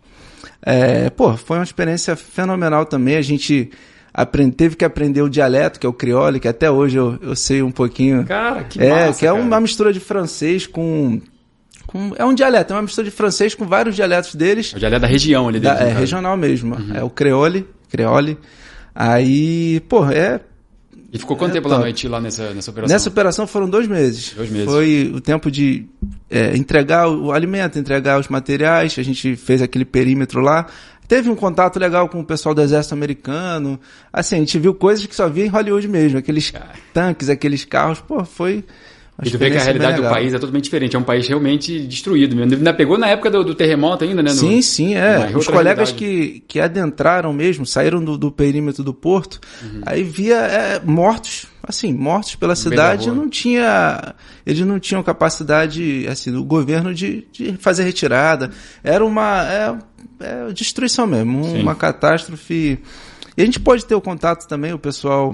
É, 0.62 1.10
pô, 1.10 1.36
foi 1.36 1.58
uma 1.58 1.64
experiência 1.64 2.16
fenomenal 2.16 2.86
também. 2.86 3.16
A 3.16 3.22
gente 3.22 3.72
aprende, 4.14 4.56
teve 4.56 4.76
que 4.76 4.86
aprender 4.86 5.22
o 5.22 5.30
dialeto, 5.30 5.80
que 5.80 5.86
é 5.86 5.90
o 5.90 5.94
crioulo, 5.94 6.40
que 6.40 6.48
até 6.48 6.70
hoje 6.70 6.98
eu, 6.98 7.18
eu 7.22 7.36
sei 7.36 7.62
um 7.62 7.72
pouquinho. 7.72 8.26
Cara, 8.26 8.64
que 8.64 8.82
É, 8.82 9.08
massa, 9.08 9.20
que 9.20 9.26
é 9.26 9.30
cara. 9.32 9.42
uma 9.42 9.60
mistura 9.60 9.94
de 9.94 10.00
francês 10.00 10.68
com, 10.68 11.22
com, 11.88 12.14
É 12.18 12.26
um 12.26 12.34
dialeto, 12.34 12.74
é 12.74 12.76
uma 12.76 12.84
mistura 12.84 13.06
de 13.06 13.12
francês 13.12 13.56
com 13.56 13.66
vários 13.66 13.96
dialetos 13.96 14.36
deles. 14.36 14.72
É 14.74 14.78
o 14.78 14.80
dialeto 14.80 15.02
da 15.02 15.08
região 15.08 15.48
ali 15.48 15.60
dentro. 15.60 15.84
é, 15.84 15.94
regional 15.94 16.36
mesmo. 16.38 16.76
Uhum. 16.76 16.96
É 16.96 17.04
o 17.04 17.10
creole, 17.10 17.68
creole. 17.90 18.38
Aí, 18.94 19.80
pô, 19.88 20.06
é 20.10 20.42
e 21.14 21.18
ficou 21.18 21.36
quanto 21.36 21.52
é, 21.52 21.54
tempo 21.56 21.68
lá 21.68 21.78
no 21.78 21.84
Haiti, 21.84 22.08
lá 22.08 22.22
nessa, 22.22 22.54
nessa 22.54 22.72
operação? 22.72 22.94
Nessa 22.96 23.10
operação 23.10 23.46
foram 23.46 23.70
dois 23.70 23.86
meses. 23.86 24.34
Dois 24.34 24.50
meses. 24.50 24.66
Foi 24.66 25.12
o 25.14 25.20
tempo 25.20 25.52
de 25.52 25.86
é, 26.30 26.56
entregar 26.56 27.10
o 27.10 27.34
alimento, 27.34 27.78
entregar 27.78 28.18
os 28.18 28.30
materiais, 28.30 28.96
a 28.98 29.04
gente 29.04 29.36
fez 29.36 29.62
aquele 29.62 29.84
perímetro 29.84 30.40
lá. 30.40 30.68
Teve 31.12 31.30
um 31.30 31.36
contato 31.36 31.78
legal 31.78 32.08
com 32.08 32.22
o 32.22 32.24
pessoal 32.24 32.56
do 32.56 32.62
exército 32.62 32.94
americano. 32.94 33.78
Assim, 34.14 34.38
a 34.38 34.40
gente 34.40 34.58
viu 34.58 34.74
coisas 34.74 35.06
que 35.06 35.14
só 35.14 35.28
via 35.28 35.44
em 35.46 35.50
Hollywood 35.50 35.86
mesmo. 35.90 36.18
Aqueles 36.18 36.52
Cara. 36.52 36.72
tanques, 36.94 37.28
aqueles 37.28 37.66
carros. 37.66 38.00
Pô, 38.00 38.24
foi... 38.24 38.64
E 39.22 39.30
tu 39.30 39.38
vê 39.38 39.52
que 39.52 39.58
a 39.58 39.62
realidade 39.62 40.02
do 40.02 40.08
país 40.08 40.34
é 40.34 40.40
totalmente 40.40 40.64
diferente. 40.64 40.96
É 40.96 41.00
um 41.00 41.04
país 41.04 41.28
realmente 41.28 41.80
destruído 41.82 42.34
mesmo. 42.34 42.56
Ainda 42.56 42.74
pegou 42.74 42.98
na 42.98 43.10
época 43.10 43.30
do, 43.30 43.44
do 43.44 43.54
terremoto 43.54 44.06
ainda, 44.06 44.24
né? 44.24 44.32
No, 44.32 44.38
sim, 44.38 44.62
sim, 44.62 44.96
é. 44.96 45.32
Os 45.36 45.48
colegas 45.48 45.92
que, 45.92 46.44
que 46.48 46.62
adentraram 46.62 47.34
mesmo, 47.34 47.66
saíram 47.66 48.02
do, 48.02 48.18
do 48.18 48.32
perímetro 48.32 48.82
do 48.82 48.94
porto, 48.94 49.42
uhum. 49.62 49.82
aí 49.86 50.04
via 50.04 50.38
é, 50.38 50.80
mortos, 50.80 51.46
assim, 51.62 51.94
mortos 51.94 52.36
pela 52.36 52.56
cidade. 52.56 53.12
Não 53.12 53.30
tinha, 53.30 54.16
eles 54.46 54.66
não 54.66 54.80
tinham 54.80 55.04
capacidade, 55.04 56.08
assim, 56.10 56.32
do 56.32 56.44
governo 56.44 56.94
de, 56.94 57.28
de 57.32 57.58
fazer 57.58 57.84
retirada. 57.84 58.50
Era 58.82 59.06
uma 59.06 59.44
é, 59.44 59.78
é 60.20 60.52
destruição 60.54 61.08
mesmo, 61.08 61.44
sim. 61.44 61.62
uma 61.62 61.76
catástrofe. 61.76 62.80
E 63.38 63.42
a 63.42 63.46
gente 63.46 63.60
pode 63.60 63.86
ter 63.86 63.96
o 63.96 64.02
contato 64.02 64.48
também, 64.48 64.74
o 64.74 64.80
pessoal 64.80 65.34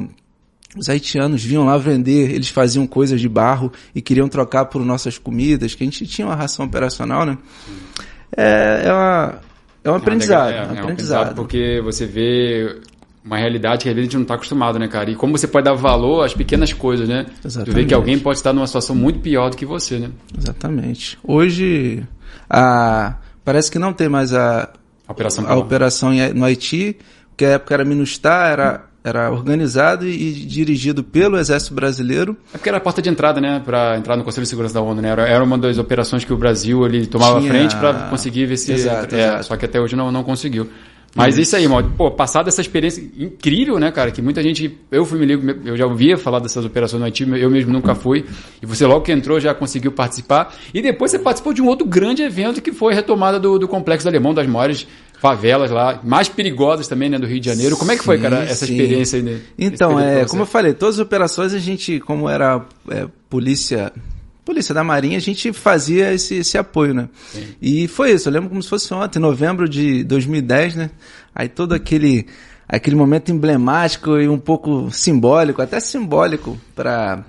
os 0.76 0.90
haitianos 0.90 1.44
vinham 1.44 1.66
lá 1.66 1.78
vender, 1.78 2.32
eles 2.32 2.50
faziam 2.50 2.86
coisas 2.86 3.20
de 3.20 3.30
barro 3.30 3.72
e 3.96 4.02
queriam 4.02 4.28
trocar 4.28 4.66
por 4.66 4.84
nossas 4.84 5.18
comidas, 5.18 5.74
que 5.74 5.84
a 5.84 5.86
gente 5.86 6.06
tinha 6.06 6.28
uma 6.28 6.36
ração 6.36 6.66
operacional, 6.66 7.26
né? 7.26 7.38
É, 8.36 8.84
é, 8.86 8.94
uma, 8.94 9.42
é 9.84 9.92
um 9.92 9.96
aprendizado. 9.96 10.52
É, 10.52 10.58
é, 10.58 10.60
um 10.60 10.64
aprendizado. 10.64 10.82
aprendizado 10.82 11.36
porque 11.36 11.82
você 11.84 12.06
vê 12.06 12.80
uma 13.24 13.38
realidade 13.38 13.84
que 13.84 13.90
às 13.90 13.96
vezes 13.96 14.08
a 14.08 14.12
gente 14.12 14.16
não 14.16 14.22
está 14.24 14.36
acostumado, 14.36 14.78
né, 14.78 14.88
cara? 14.88 15.10
E 15.10 15.16
como 15.16 15.38
você 15.38 15.48
pode 15.48 15.66
dar 15.66 15.74
valor 15.74 16.24
às 16.24 16.34
pequenas 16.34 16.72
coisas, 16.74 17.08
né? 17.08 17.26
Exatamente. 17.44 17.72
Tu 17.72 17.76
vê 17.76 17.86
que 17.86 17.94
alguém 17.94 18.20
pode 18.20 18.38
estar 18.38 18.54
numa 18.54 18.68
situação 18.68 18.96
muito 18.96 19.20
pior 19.20 19.50
do 19.50 19.58
que 19.58 19.66
você, 19.66 20.00
né? 20.00 20.12
Exatamente. 20.38 21.18
Hoje, 21.24 22.04
a, 22.50 23.16
parece 23.48 23.72
que 23.72 23.80
não 23.80 23.94
tem 23.94 24.10
mais 24.10 24.34
a, 24.34 24.70
a 25.08 25.12
operação, 25.14 25.48
a 25.48 25.56
operação 25.56 26.12
no 26.36 26.44
Haiti, 26.44 26.98
que 27.38 27.46
a 27.46 27.52
época 27.52 27.76
era 27.76 27.86
Minustar, 27.86 28.52
era 28.52 28.84
era 29.02 29.32
organizado 29.32 30.06
e, 30.06 30.34
dirigido 30.34 31.02
pelo 31.02 31.38
Exército 31.38 31.74
Brasileiro. 31.74 32.36
É 32.54 32.58
porque 32.58 32.68
era 32.68 32.78
a 32.78 32.82
porta 32.82 33.02
de 33.02 33.08
entrada, 33.08 33.40
né, 33.40 33.62
para 33.64 33.98
entrar 33.98 34.18
no 34.18 34.24
Conselho 34.26 34.44
de 34.44 34.50
Segurança 34.50 34.74
da 34.74 34.82
ONU, 34.82 35.02
né? 35.02 35.08
Era, 35.08 35.26
era 35.26 35.42
uma 35.42 35.58
das 35.58 35.78
operações 35.78 36.26
que 36.26 36.34
o 36.34 36.36
Brasil 36.36 36.86
ele 36.86 37.08
tomava 37.08 37.40
Tinha... 37.40 37.50
frente 37.50 37.74
para 37.78 37.94
conseguir 38.10 38.48
ver 38.48 38.58
se 38.58 38.74
exato, 38.74 39.16
é, 39.16 39.20
exato. 39.22 39.46
só 39.46 39.56
que 39.56 39.64
até 39.64 39.80
hoje 39.80 39.96
não, 39.96 40.12
não 40.12 40.26
conseguiu. 40.26 40.70
Mas 41.16 41.34
isso, 41.34 41.42
isso 41.42 41.56
aí, 41.56 41.68
mano, 41.68 41.94
pô, 41.98 42.12
passado 42.12 42.48
essa 42.48 42.62
experiência 42.62 43.04
incrível, 43.18 43.80
né, 43.80 43.92
cara, 43.92 44.12
que 44.12 44.22
muita 44.22 44.42
gente, 44.44 44.78
eu 44.92 45.04
fui 45.04 45.18
me 45.18 45.26
ligo, 45.26 45.50
eu 45.66 45.76
já 45.76 45.88
ouvia 45.88 46.16
falar 46.16 46.40
dessas 46.40 46.64
operações 46.64 47.00
no 47.00 47.06
Haiti, 47.06 47.24
eu 47.24 47.50
mesmo 47.50 47.74
nunca 47.74 47.96
fui, 47.96 48.24
e 48.62 48.66
você 48.66 48.86
logo 48.86 49.02
que 49.02 49.12
entrou 49.12 49.40
já 49.40 49.54
conseguiu 49.54 49.92
participar, 49.92 50.56
e 50.74 50.82
depois 50.82 51.10
você 51.10 51.18
participou 51.18 51.54
de 51.54 51.62
um 51.62 51.68
outro 51.68 51.88
grande 51.88 52.22
evento 52.22 52.62
que 52.62 52.72
foi 52.72 52.94
a 52.94 52.96
retomada 52.96 53.40
do, 53.40 53.58
do 53.58 53.68
Complexo 53.68 54.08
Alemão, 54.08 54.34
das 54.34 54.46
maiores 54.46 54.86
favelas 55.20 55.72
lá, 55.72 56.00
mais 56.04 56.30
perigosas 56.30 56.88
também, 56.88 57.10
né, 57.10 57.18
do 57.18 57.26
Rio 57.26 57.40
de 57.40 57.48
Janeiro. 57.48 57.76
Como 57.78 57.92
é 57.92 57.98
que 57.98 58.04
foi, 58.04 58.20
cara, 58.20 58.44
essa 58.44 58.68
sim. 58.68 58.74
experiência 58.74 59.18
aí? 59.18 59.24
Né, 59.24 59.40
então, 59.58 60.00
é, 60.00 60.26
como 60.26 60.44
eu 60.44 60.46
falei, 60.46 60.74
todas 60.74 60.96
as 60.96 61.02
operações 61.06 61.54
a 61.54 61.60
gente, 61.60 62.00
como 62.00 62.30
era 62.30 62.64
é, 62.90 63.08
polícia 63.28 63.92
polícia 64.48 64.74
da 64.74 64.82
Marinha, 64.82 65.18
a 65.18 65.22
gente 65.22 65.52
fazia 65.52 66.14
esse, 66.14 66.36
esse 66.36 66.58
apoio, 66.58 66.94
né? 66.94 67.10
Sim. 67.34 67.48
E 67.62 67.86
foi 67.90 68.14
isso, 68.14 68.30
eu 68.30 68.34
lembro 68.34 68.48
como 68.48 68.64
se 68.64 68.70
fosse 68.70 68.94
ontem, 68.94 69.20
novembro 69.20 69.68
de 69.68 70.06
2010, 70.06 70.76
né? 70.76 70.90
Aí 71.36 71.50
todo 71.50 71.74
aquele 71.74 72.26
aquele 72.66 72.96
momento 72.96 73.30
emblemático 73.30 74.18
e 74.18 74.28
um 74.28 74.40
pouco 74.40 74.90
simbólico, 74.90 75.62
até 75.62 75.82
simbólico 75.82 76.58
para 76.74 77.26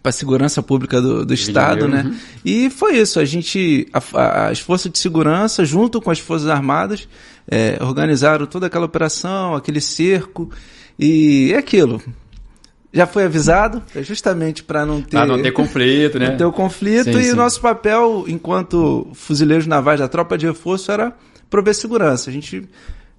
para 0.00 0.10
a 0.10 0.12
segurança 0.12 0.62
pública 0.62 1.00
do, 1.00 1.26
do 1.26 1.34
estado, 1.34 1.86
né? 1.88 2.04
Uhum. 2.04 2.14
E 2.44 2.70
foi 2.70 2.96
isso. 2.96 3.20
A 3.20 3.24
gente, 3.24 3.86
a, 3.92 4.48
as 4.48 4.58
forças 4.58 4.90
de 4.90 4.98
segurança, 4.98 5.64
junto 5.64 6.00
com 6.00 6.10
as 6.10 6.18
forças 6.18 6.48
armadas, 6.48 7.06
é, 7.46 7.76
organizaram 7.80 8.46
toda 8.46 8.66
aquela 8.66 8.86
operação, 8.86 9.54
aquele 9.54 9.80
cerco 9.80 10.50
e 10.98 11.52
é 11.52 11.58
aquilo. 11.58 12.00
Já 12.92 13.06
foi 13.06 13.24
avisado, 13.24 13.82
é 13.94 14.02
justamente 14.02 14.62
para 14.62 14.84
não 14.84 15.00
ter, 15.00 15.24
não 15.26 15.40
ter 15.40 15.50
conflito, 15.52 16.18
né? 16.18 16.30
Não 16.30 16.36
ter 16.38 16.44
o 16.44 16.52
conflito 16.52 17.12
sim, 17.12 17.18
e 17.18 17.24
sim. 17.24 17.32
o 17.32 17.36
nosso 17.36 17.60
papel, 17.60 18.24
enquanto 18.28 19.08
fuzileiros 19.14 19.66
navais 19.66 19.98
da 19.98 20.08
tropa 20.08 20.36
de 20.36 20.46
reforço, 20.46 20.92
era 20.92 21.16
prover 21.48 21.74
segurança. 21.74 22.28
A 22.28 22.32
gente 22.32 22.68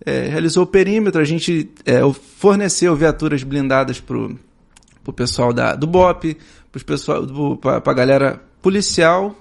é, 0.05 0.27
realizou 0.27 0.63
o 0.63 0.67
perímetro, 0.67 1.19
a 1.19 1.25
gente 1.25 1.71
é, 1.85 2.01
forneceu 2.37 2.95
viaturas 2.95 3.41
blindadas 3.41 3.99
para 3.99 4.17
o 4.17 5.13
pessoal 5.13 5.51
da, 5.51 5.75
do 5.75 5.87
BOP, 5.87 6.37
para 7.61 7.81
a 7.83 7.93
galera 7.93 8.39
policial 8.61 9.35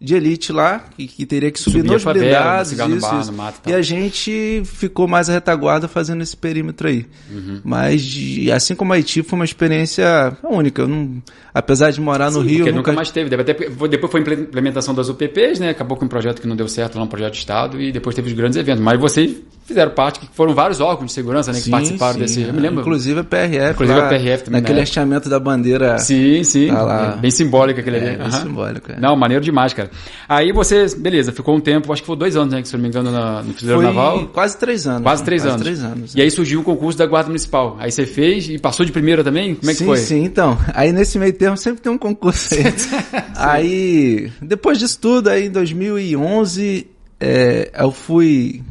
de 0.00 0.14
elite 0.14 0.52
lá, 0.52 0.84
que, 0.96 1.08
que 1.08 1.26
teria 1.26 1.50
que 1.50 1.58
subir 1.58 1.78
Subia 1.78 1.92
nos 1.94 2.04
blindados, 2.04 2.70
isso, 2.70 2.88
no 2.88 3.00
bar, 3.00 3.20
isso. 3.20 3.32
Mato, 3.32 3.68
e 3.68 3.74
a 3.74 3.82
gente 3.82 4.62
ficou 4.64 5.08
mais 5.08 5.28
a 5.28 5.32
retaguarda 5.32 5.88
fazendo 5.88 6.22
esse 6.22 6.36
perímetro 6.36 6.86
aí. 6.86 7.04
Uhum. 7.28 7.60
Mas, 7.64 8.02
de, 8.02 8.50
assim 8.52 8.76
como 8.76 8.92
Haiti, 8.92 9.24
foi 9.24 9.36
uma 9.36 9.44
experiência 9.44 10.36
única. 10.44 10.82
Eu 10.82 10.88
não, 10.88 11.20
apesar 11.52 11.90
de 11.90 12.00
morar 12.00 12.30
no 12.30 12.42
Sim, 12.42 12.48
Rio... 12.48 12.58
Porque 12.58 12.70
nunca... 12.70 12.90
nunca 12.90 12.92
mais 12.92 13.10
teve. 13.10 13.28
Depois 13.28 14.12
foi 14.12 14.20
a 14.20 14.34
implementação 14.34 14.94
das 14.94 15.08
UPPs, 15.08 15.58
né? 15.58 15.70
Acabou 15.70 15.96
com 15.96 16.04
um 16.04 16.08
projeto 16.08 16.40
que 16.40 16.46
não 16.46 16.54
deu 16.54 16.68
certo 16.68 16.96
lá, 16.96 17.02
um 17.02 17.08
projeto 17.08 17.32
de 17.32 17.38
Estado, 17.40 17.80
e 17.80 17.90
depois 17.90 18.14
teve 18.14 18.28
os 18.28 18.34
grandes 18.34 18.56
eventos. 18.56 18.80
Mas 18.80 19.00
vocês 19.00 19.34
fizeram 19.66 19.90
parte, 19.90 20.20
que 20.20 20.28
foram 20.32 20.54
vários 20.54 20.80
órgãos 20.80 21.06
de 21.06 21.12
segurança, 21.12 21.50
né? 21.52 21.58
Que 21.58 21.64
sim, 21.64 21.70
participaram 21.72 22.14
sim. 22.14 22.20
desse... 22.20 22.42
Eu 22.42 22.54
me 22.54 22.60
lembro. 22.60 22.82
Inclusive 22.82 23.20
a 23.20 23.24
PRF. 23.24 23.72
Inclusive 23.72 23.98
lá, 23.98 24.06
a 24.06 24.08
PRF 24.08 24.44
também. 24.44 24.60
Naquele 24.60 24.80
hasteamento 24.80 25.28
da 25.28 25.40
bandeira... 25.40 25.98
Sim, 25.98 26.44
sim. 26.44 26.68
Tá 26.68 26.82
lá. 26.82 27.14
É, 27.16 27.20
bem 27.20 27.30
simbólico 27.30 27.80
aquele 27.80 27.96
é, 27.96 28.00
ali. 28.00 28.16
Bem 28.16 28.26
uhum. 28.26 28.32
simbólico, 28.32 28.92
é. 28.92 29.00
Não, 29.00 29.16
maneiro 29.16 29.44
demais, 29.44 29.74
cara. 29.74 29.87
Aí 30.28 30.52
você, 30.52 30.86
beleza, 30.96 31.32
ficou 31.32 31.56
um 31.56 31.60
tempo, 31.60 31.92
acho 31.92 32.02
que 32.02 32.06
foi 32.06 32.16
dois 32.16 32.36
anos, 32.36 32.52
né? 32.52 32.62
Que 32.62 32.68
se 32.68 32.74
não 32.74 32.82
me 32.82 32.88
engano, 32.88 33.10
na, 33.10 33.42
no 33.42 33.52
Fuzileiro 33.54 33.82
Naval. 33.82 34.26
quase 34.28 34.58
três 34.58 34.86
anos. 34.86 35.02
Quase 35.02 35.24
três 35.24 35.42
quase 35.42 35.54
anos. 35.54 35.62
Três 35.62 35.82
anos. 35.82 36.14
E 36.14 36.20
aí 36.20 36.30
surgiu 36.30 36.60
o 36.60 36.64
concurso 36.64 36.98
da 36.98 37.06
Guarda 37.06 37.28
Municipal. 37.28 37.76
Aí 37.78 37.90
você 37.90 38.06
fez 38.06 38.48
e 38.48 38.58
passou 38.58 38.84
de 38.84 38.92
primeira 38.92 39.24
também? 39.24 39.54
Como 39.54 39.70
é 39.70 39.74
que 39.74 39.80
sim, 39.80 39.86
foi? 39.86 39.96
Sim, 39.98 40.24
então. 40.24 40.58
Aí 40.74 40.92
nesse 40.92 41.18
meio 41.18 41.32
termo 41.32 41.56
sempre 41.56 41.82
tem 41.82 41.90
um 41.92 41.98
concurso 41.98 42.54
aí. 42.54 42.64
aí, 43.34 44.32
depois 44.40 44.78
disso 44.78 44.98
tudo, 45.00 45.28
aí 45.28 45.46
em 45.46 45.50
2011, 45.50 46.86
é, 47.20 47.70
eu 47.78 47.90
fui 47.90 48.62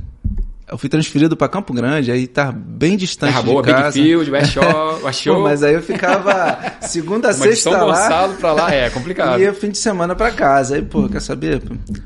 eu 0.69 0.77
fui 0.77 0.89
transferido 0.89 1.37
para 1.37 1.47
Campo 1.47 1.73
Grande, 1.73 2.11
aí 2.11 2.27
tá 2.27 2.51
bem 2.51 2.97
distante 2.97 3.31
Terra 3.31 3.41
de 3.41 3.47
boa, 3.47 3.63
casa. 3.63 3.91
Big 3.91 4.05
Field, 4.05 4.31
West 4.31 4.51
Shore, 4.51 5.03
West 5.03 5.23
Shore. 5.23 5.37
Pô, 5.37 5.43
mas 5.43 5.63
aí 5.63 5.73
eu 5.73 5.81
ficava 5.81 6.59
segunda 6.81 7.29
a 7.29 7.33
sexta 7.33 7.71
São 7.71 7.87
lá. 7.87 8.01
Gonçalo 8.03 8.33
para 8.35 8.51
lá 8.51 8.73
é 8.73 8.89
complicado. 8.89 9.39
E 9.39 9.43
ia 9.43 9.53
fim 9.53 9.69
de 9.69 9.77
semana 9.77 10.13
para 10.13 10.29
casa. 10.31 10.75
Aí, 10.75 10.81
pô, 10.81 11.07
quer 11.07 11.21
saber? 11.21 11.61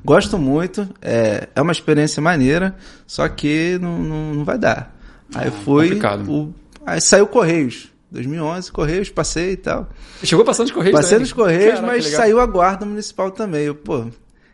Gosto 0.06 0.38
muito, 0.38 0.88
é, 1.02 1.50
é 1.56 1.62
uma 1.62 1.72
experiência 1.72 2.22
maneira, 2.22 2.76
só 3.08 3.28
que 3.28 3.80
não, 3.82 3.98
não, 3.98 4.34
não 4.36 4.44
vai 4.46 4.60
dar. 4.60 4.96
Aí 5.34 5.48
ah, 5.48 5.52
fui, 5.52 5.88
complicado. 5.88 6.32
O, 6.32 6.54
aí 6.86 7.02
saiu 7.02 7.26
Correios. 7.26 7.90
2011, 8.12 8.72
Correios, 8.74 9.10
passei 9.10 9.54
e 9.54 9.58
tal. 9.58 9.90
Chegou 10.22 10.44
passando 10.44 10.66
os 10.66 10.72
Correios 10.72 10.98
Passei 10.98 11.12
também. 11.12 11.22
nos 11.22 11.34
Correios, 11.34 11.76
Caraca, 11.76 11.88
mas 11.88 12.08
saiu 12.08 12.42
a 12.42 12.46
Guarda 12.46 12.86
Municipal 12.86 13.32
também. 13.32 13.64
Eu, 13.64 13.74
pô, 13.74 14.08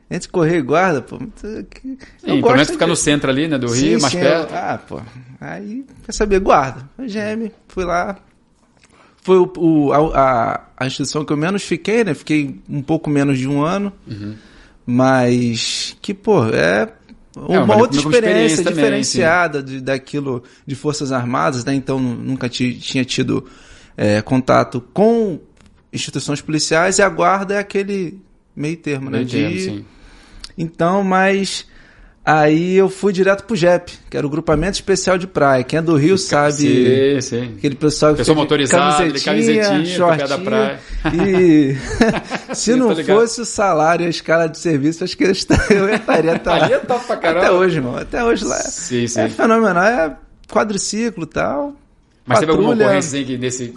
entre 0.10 0.30
correr 0.30 0.60
e 0.60 0.62
guarda, 0.62 1.02
pô. 1.02 1.20
Sim, 1.36 1.66
pelo 2.24 2.52
menos 2.54 2.70
ficar 2.70 2.86
de... 2.86 2.92
no 2.92 2.96
centro 2.96 3.30
ali, 3.30 3.48
né? 3.48 3.58
Do 3.58 3.68
sim, 3.70 3.90
Rio, 3.90 4.02
mais 4.02 4.14
sim, 4.14 4.20
perto. 4.20 4.54
Eu... 4.54 4.58
Ah, 4.58 4.80
pô. 4.88 5.02
Aí, 5.40 5.86
quer 6.06 6.12
saber, 6.14 6.40
guarda. 6.40 6.90
GM, 6.98 7.52
fui 7.68 7.84
lá. 7.84 8.18
Foi 9.22 9.38
o, 9.38 9.52
o 9.58 9.92
a, 9.92 10.66
a, 10.78 10.88
instituição 10.88 11.26
que 11.26 11.34
eu 11.34 11.38
menos 11.38 11.64
fiquei, 11.64 12.06
né? 12.06 12.14
Fiquei 12.14 12.62
um 12.70 12.82
pouco 12.82 13.10
menos 13.10 13.38
de 13.38 13.50
um 13.50 13.62
ano. 13.62 13.92
Uhum. 14.10 14.36
Mas 14.86 15.98
que, 16.02 16.14
pô, 16.14 16.46
é 16.46 16.88
uma, 17.36 17.56
é, 17.56 17.60
uma 17.60 17.76
outra 17.76 18.00
experiência, 18.00 18.62
experiência 18.62 18.64
diferenciada 18.64 19.62
de, 19.62 19.82
daquilo 19.82 20.42
de 20.66 20.76
Forças 20.76 21.12
Armadas, 21.12 21.66
né? 21.66 21.74
Então 21.74 22.00
nunca 22.00 22.48
tinha 22.48 23.04
tido 23.04 23.46
é, 23.98 24.22
contato 24.22 24.80
com 24.94 25.42
instituições 25.92 26.40
policiais 26.40 26.98
e 27.00 27.02
a 27.02 27.10
guarda 27.10 27.56
é 27.56 27.58
aquele 27.60 28.22
meio 28.56 28.78
termo, 28.78 29.10
né? 29.10 29.18
Meio 29.18 29.30
termo, 29.30 29.50
de, 29.54 29.60
sim 29.60 29.86
então, 30.58 31.04
mas 31.04 31.66
aí 32.26 32.76
eu 32.76 32.90
fui 32.90 33.14
direto 33.14 33.44
pro 33.44 33.56
JEP, 33.56 33.94
que 34.10 34.18
era 34.18 34.26
o 34.26 34.30
grupamento 34.30 34.74
especial 34.74 35.18
de 35.18 35.28
praia. 35.28 35.64
Quem 35.64 35.80
é 35.80 35.82
do 35.82 35.96
Rio 35.96 36.18
sabe. 36.18 36.54
Sim, 36.54 37.22
sim. 37.22 37.54
Aquele 37.58 37.76
pessoal 37.76 38.14
que 38.14 38.18
Pessoa 38.18 38.36
motorizada, 38.36 38.98
camisetinha, 38.98 39.24
camisetinha 39.24 39.86
shortinha, 39.86 40.28
da 40.28 40.38
praia. 40.38 40.80
E 41.14 41.76
se 42.54 42.76
não 42.76 42.96
fosse 42.96 43.42
o 43.42 43.46
salário 43.46 44.04
e 44.04 44.08
a 44.08 44.10
escala 44.10 44.48
de 44.48 44.58
serviço, 44.58 45.04
acho 45.04 45.16
que 45.16 45.24
eu 45.26 45.32
estaria 45.32 46.36
estar 46.36 46.60
lá. 46.60 46.68
é 46.68 46.80
top 46.80 47.06
pra 47.06 47.18
caramba. 47.18 47.46
Até 47.46 47.52
hoje, 47.52 47.78
irmão. 47.78 47.96
Até 47.96 48.24
hoje 48.24 48.44
lá. 48.44 48.60
Sim, 48.60 49.08
sim. 49.08 49.22
É 49.22 49.30
fenomenal. 49.30 49.84
É 49.84 50.18
quadriciclo 50.50 51.24
e 51.24 51.28
tal. 51.28 51.76
Mas 52.26 52.40
teve 52.40 52.52
alguma 52.52 52.74
ocorrência 52.74 53.20
assim 53.20 53.26
que 53.26 53.38
nesse 53.38 53.74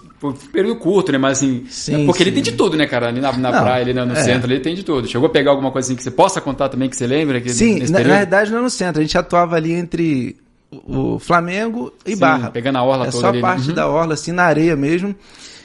período 0.52 0.78
curto, 0.78 1.10
né? 1.12 1.18
Mas 1.18 1.38
assim, 1.38 1.64
sim, 1.68 2.04
porque 2.04 2.22
sim. 2.22 2.28
ele 2.28 2.34
tem 2.34 2.42
de 2.42 2.52
tudo, 2.52 2.76
né, 2.76 2.86
cara? 2.86 3.08
Ali 3.08 3.20
na, 3.20 3.32
na 3.32 3.50
não, 3.50 3.62
praia, 3.62 3.82
ali 3.82 3.94
no, 3.94 4.04
no 4.04 4.12
é. 4.12 4.22
centro, 4.22 4.52
ele 4.52 4.60
tem 4.60 4.74
de 4.74 4.82
tudo. 4.82 5.08
Chegou 5.08 5.26
a 5.26 5.30
pegar 5.30 5.50
alguma 5.50 5.70
coisa 5.70 5.86
assim 5.86 5.96
que 5.96 6.02
você 6.02 6.10
possa 6.10 6.40
contar 6.40 6.68
também 6.68 6.88
que 6.88 6.96
você 6.96 7.06
lembra? 7.06 7.40
Que, 7.40 7.50
sim, 7.50 7.80
na, 7.88 8.00
na, 8.00 8.16
verdade 8.16 8.50
não 8.50 8.58
é 8.58 8.62
no 8.62 8.70
centro. 8.70 9.00
A 9.00 9.04
gente 9.04 9.16
atuava 9.16 9.56
ali 9.56 9.72
entre 9.72 10.36
o 10.70 11.18
Flamengo 11.18 11.92
e 12.04 12.12
sim, 12.12 12.18
Barra. 12.18 12.50
Pegando 12.50 12.76
a 12.76 12.82
orla 12.82 13.06
é 13.06 13.10
toda. 13.10 13.20
Só 13.22 13.28
ali, 13.28 13.38
né? 13.38 13.42
parte 13.42 13.68
né? 13.68 13.74
da 13.74 13.88
orla, 13.88 14.14
assim, 14.14 14.32
na 14.32 14.44
areia 14.44 14.76
mesmo. 14.76 15.14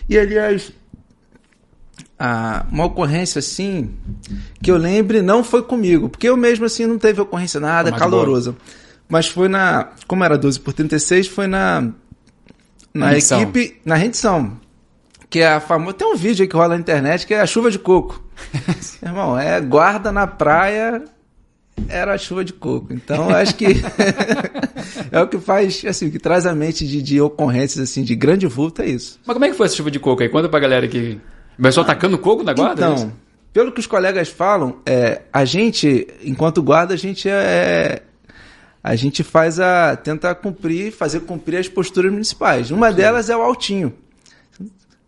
E 0.07 0.17
aliás, 0.17 0.71
a, 2.17 2.65
uma 2.71 2.85
ocorrência 2.85 3.39
assim 3.39 3.91
que 4.61 4.71
eu 4.71 4.77
lembre 4.77 5.21
não 5.21 5.43
foi 5.43 5.63
comigo, 5.63 6.07
porque 6.09 6.29
eu 6.29 6.37
mesmo 6.37 6.65
assim 6.65 6.85
não 6.85 6.97
teve 6.97 7.21
ocorrência 7.21 7.59
nada 7.59 7.91
calorosa. 7.91 8.55
Mas 9.07 9.27
foi 9.27 9.47
na. 9.47 9.89
Como 10.07 10.23
era 10.23 10.37
12 10.37 10.59
por 10.59 10.73
36, 10.73 11.27
foi 11.27 11.45
na 11.45 11.91
na 12.95 13.17
equipe, 13.17 13.79
na 13.83 13.95
rendição. 13.95 14.59
Que 15.29 15.39
é 15.39 15.47
a 15.47 15.59
famosa. 15.59 15.93
Tem 15.93 16.07
um 16.07 16.15
vídeo 16.15 16.43
aí 16.43 16.47
que 16.47 16.55
rola 16.55 16.69
na 16.69 16.79
internet 16.79 17.27
que 17.27 17.33
é 17.33 17.41
a 17.41 17.47
chuva 17.47 17.69
de 17.69 17.77
coco. 17.77 18.23
Irmão, 19.03 19.37
é 19.37 19.59
guarda 19.59 20.11
na 20.11 20.25
praia, 20.25 21.03
era 21.89 22.13
a 22.13 22.17
chuva 22.17 22.43
de 22.43 22.53
coco. 22.53 22.93
Então, 22.93 23.29
acho 23.29 23.55
que 23.55 23.65
é 25.11 25.21
o 25.21 25.27
que 25.27 25.37
faz, 25.37 25.83
assim, 25.85 26.09
que 26.09 26.19
traz 26.19 26.45
a 26.45 26.55
mente 26.55 26.87
de, 26.87 27.01
de 27.01 27.19
ocorrências, 27.19 27.89
assim, 27.89 28.03
de 28.03 28.15
grande 28.15 28.47
vulto 28.47 28.81
é 28.81 28.87
isso. 28.87 29.19
Mas 29.25 29.33
como 29.33 29.45
é 29.45 29.49
que 29.49 29.55
foi 29.55 29.65
essa 29.65 29.75
chuva 29.75 29.91
de 29.91 29.99
coco 29.99 30.23
aí? 30.23 30.29
Conta 30.29 30.47
pra 30.47 30.59
galera 30.59 30.87
que 30.87 31.19
começou 31.57 31.81
ah, 31.81 31.85
atacando 31.85 32.17
coco 32.17 32.43
na 32.43 32.53
guarda? 32.53 32.85
É 32.85 32.89
então, 32.91 33.07
é 33.21 33.25
pelo 33.55 33.71
que 33.71 33.79
os 33.79 33.87
colegas 33.87 34.27
falam, 34.27 34.81
é, 34.85 35.21
a 35.31 35.45
gente, 35.45 36.05
enquanto 36.21 36.61
guarda, 36.61 36.93
a 36.93 36.97
gente 36.97 37.29
é, 37.29 38.01
a 38.85 38.95
gente 38.95 39.23
faz 39.23 39.59
a 39.59 39.95
tenta 39.95 40.35
cumprir, 40.35 40.91
fazer 40.91 41.21
cumprir 41.21 41.57
as 41.57 41.67
posturas 41.67 42.11
municipais. 42.11 42.69
Uma 42.69 42.91
Sim. 42.91 42.97
delas 42.97 43.31
é 43.31 43.35
o 43.35 43.41
altinho. 43.41 43.91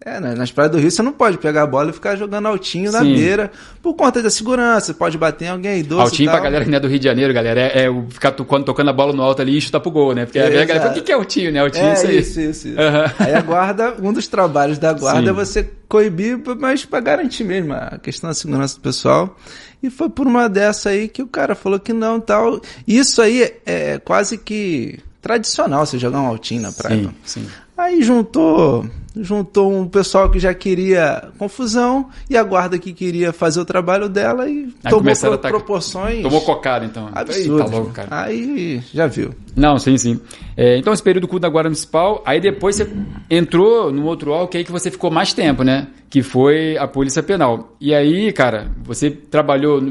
É, 0.04 0.20
nas 0.20 0.52
praias 0.52 0.72
do 0.72 0.80
Rio 0.80 0.90
você 0.90 1.04
não 1.04 1.12
pode 1.12 1.38
pegar 1.38 1.62
a 1.62 1.68
bola 1.68 1.92
e 1.92 1.94
ficar 1.94 2.16
jogando 2.16 2.48
altinho 2.48 2.92
na 2.92 3.02
beira 3.02 3.52
por 3.84 3.94
conta 3.94 4.20
da 4.24 4.32
segurança. 4.32 4.96
Pode 4.96 5.16
bater 5.16 5.46
em 5.46 5.50
alguém 5.50 5.80
idoso. 5.82 6.02
Altinho 6.02 6.32
pra 6.32 6.40
galera 6.40 6.64
que 6.64 6.72
não 6.72 6.78
é 6.78 6.80
do 6.80 6.88
Rio 6.88 6.98
de 6.98 7.06
Janeiro, 7.06 7.32
galera. 7.32 7.60
É, 7.60 7.86
é 7.86 8.04
ficar 8.10 8.32
quando 8.32 8.66
tocando 8.66 8.90
a 8.90 8.94
bola 8.94 9.14
no 9.14 9.22
alto 9.22 9.44
ali 9.44 9.56
e 9.56 9.62
chutar 9.62 9.80
pro 9.80 9.92
gol, 9.92 10.16
né? 10.16 10.26
Porque 10.26 10.40
é, 10.40 10.62
a 10.62 10.66
galera 10.66 10.98
o 10.98 11.04
que 11.04 11.12
é 11.12 11.16
altinho, 11.16 11.52
né? 11.52 11.60
Altinho 11.60 11.86
é, 11.86 11.94
isso 11.94 12.08
aí. 12.08 12.18
Isso, 12.18 12.42
isso. 12.42 12.68
isso. 12.70 12.80
Uhum. 12.80 13.12
Aí 13.20 13.36
a 13.36 13.42
guarda, 13.42 13.96
um 14.02 14.12
dos 14.12 14.28
trabalhos 14.28 14.80
da 14.80 14.92
guarda 14.92 15.22
Sim. 15.22 15.30
é 15.30 15.34
você 15.34 15.70
coibir, 15.88 16.40
mas 16.58 16.84
pra 16.84 17.00
garantir 17.00 17.44
mesmo 17.44 17.74
a 17.74 18.00
questão 18.02 18.28
da 18.30 18.34
segurança 18.34 18.76
do 18.76 18.82
pessoal. 18.82 19.38
E 19.82 19.90
foi 19.90 20.10
por 20.10 20.26
uma 20.26 20.50
dessa 20.50 20.90
aí 20.90 21.08
que 21.08 21.22
o 21.22 21.28
cara 21.28 21.56
falou 21.56 21.80
que 21.80 21.94
não 21.94 22.20
tal. 22.20 22.60
Isso 22.88 23.22
aí 23.22 23.54
é 23.66 24.00
quase 24.00 24.38
que 24.38 25.00
tradicional 25.22 25.86
você 25.86 26.00
jogar 26.00 26.22
um 26.22 26.28
altinho 26.28 26.62
na 26.62 26.72
praia. 26.72 27.04
Sim, 27.24 27.42
sim. 27.42 27.48
Aí 27.78 28.02
juntou 28.02 28.86
juntou 29.22 29.72
um 29.72 29.88
pessoal 29.88 30.30
que 30.30 30.40
já 30.40 30.54
queria 30.54 31.30
confusão 31.38 32.10
e 32.30 32.38
a 32.38 32.44
guarda 32.44 32.78
que 32.78 32.94
queria 32.94 33.34
fazer 33.34 33.60
o 33.60 33.66
trabalho 33.66 34.10
dela 34.10 34.50
e 34.50 34.74
Aí 34.84 34.90
tomou 34.90 35.16
pro, 35.16 35.38
tá... 35.38 35.50
proporções. 35.50 36.22
Tomou 36.22 36.42
cocada, 36.42 36.86
então. 36.86 37.10
Absurdo. 37.14 37.64
Aí, 37.64 37.70
tá 37.70 37.76
louco, 37.78 37.92
cara. 37.92 38.08
Aí 38.12 38.82
já 38.94 39.08
viu. 39.08 39.34
Não, 39.56 39.80
sim, 39.80 39.98
sim. 39.98 40.20
É, 40.56 40.78
então, 40.78 40.94
esse 40.94 41.02
período 41.02 41.28
culto 41.28 41.42
da 41.42 41.50
Guarda 41.50 41.70
Municipal, 41.70 42.22
aí 42.26 42.40
depois 42.40 42.76
você 42.76 42.90
entrou 43.30 43.92
no 43.92 44.06
outro 44.06 44.32
órgão 44.32 44.48
que 44.48 44.58
aí 44.58 44.64
que 44.64 44.72
você 44.72 44.92
ficou 44.92 45.10
mais 45.10 45.34
tempo, 45.34 45.64
né? 45.64 45.88
Que 46.10 46.22
foi 46.22 46.78
a 46.78 46.88
Polícia 46.88 47.24
Penal. 47.24 47.76
E 47.82 47.94
aí, 47.94 48.32
cara, 48.32 48.72
você 48.84 49.10
trabalhou. 49.10 49.82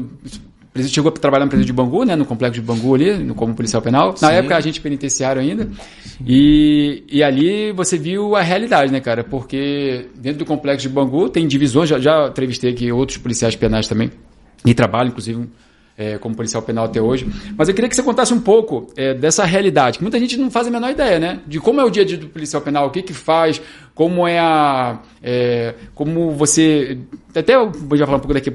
Presídio 0.77 0.95
chegou 0.95 1.09
a 1.09 1.11
trabalhar 1.11 1.45
no 1.45 1.49
presídio 1.49 1.73
de 1.73 1.75
Bangu, 1.75 2.03
né, 2.03 2.15
no 2.15 2.23
complexo 2.23 2.61
de 2.61 2.61
Bangu 2.61 2.93
ali, 2.93 3.33
como 3.33 3.55
policial 3.55 3.81
penal. 3.81 4.09
Na 4.21 4.29
Sim. 4.29 4.35
época, 4.35 4.55
a 4.55 4.61
gente 4.61 4.79
penitenciário 4.79 5.41
ainda. 5.41 5.67
E, 6.25 7.03
e 7.11 7.23
ali 7.23 7.71
você 7.71 7.97
viu 7.97 8.35
a 8.35 8.41
realidade, 8.41 8.91
né, 8.91 8.99
cara? 8.99 9.23
Porque 9.23 10.05
dentro 10.15 10.39
do 10.39 10.45
complexo 10.45 10.87
de 10.87 10.93
Bangu 10.93 11.29
tem 11.29 11.47
divisões, 11.47 11.89
já, 11.89 11.99
já 11.99 12.27
entrevistei 12.27 12.71
aqui 12.71 12.91
outros 12.91 13.17
policiais 13.17 13.55
penais 13.55 13.87
também, 13.87 14.11
e 14.65 14.73
trabalho, 14.73 15.09
inclusive, 15.09 15.47
é, 15.97 16.17
como 16.19 16.35
policial 16.35 16.61
penal 16.61 16.85
até 16.85 17.01
hoje. 17.01 17.27
Mas 17.57 17.67
eu 17.67 17.73
queria 17.73 17.89
que 17.89 17.95
você 17.95 18.03
contasse 18.03 18.33
um 18.33 18.39
pouco 18.39 18.87
é, 18.95 19.13
dessa 19.15 19.43
realidade, 19.43 19.97
que 19.97 20.03
muita 20.03 20.19
gente 20.19 20.37
não 20.37 20.51
faz 20.51 20.67
a 20.67 20.69
menor 20.69 20.91
ideia, 20.91 21.19
né? 21.19 21.41
De 21.47 21.59
como 21.59 21.81
é 21.81 21.83
o 21.83 21.89
dia 21.89 22.03
a 22.03 22.05
dia 22.05 22.17
do 22.17 22.27
policial 22.27 22.61
penal, 22.61 22.87
o 22.87 22.91
que 22.91 23.01
que 23.01 23.13
faz, 23.13 23.59
como 23.95 24.27
é 24.27 24.37
a... 24.37 24.99
É, 25.23 25.73
como 25.95 26.31
você... 26.31 26.99
Até 27.35 27.55
eu 27.55 27.71
vou 27.71 27.97
já 27.97 28.05
falar 28.05 28.17
um 28.17 28.21
pouco 28.21 28.35
daqui 28.35 28.53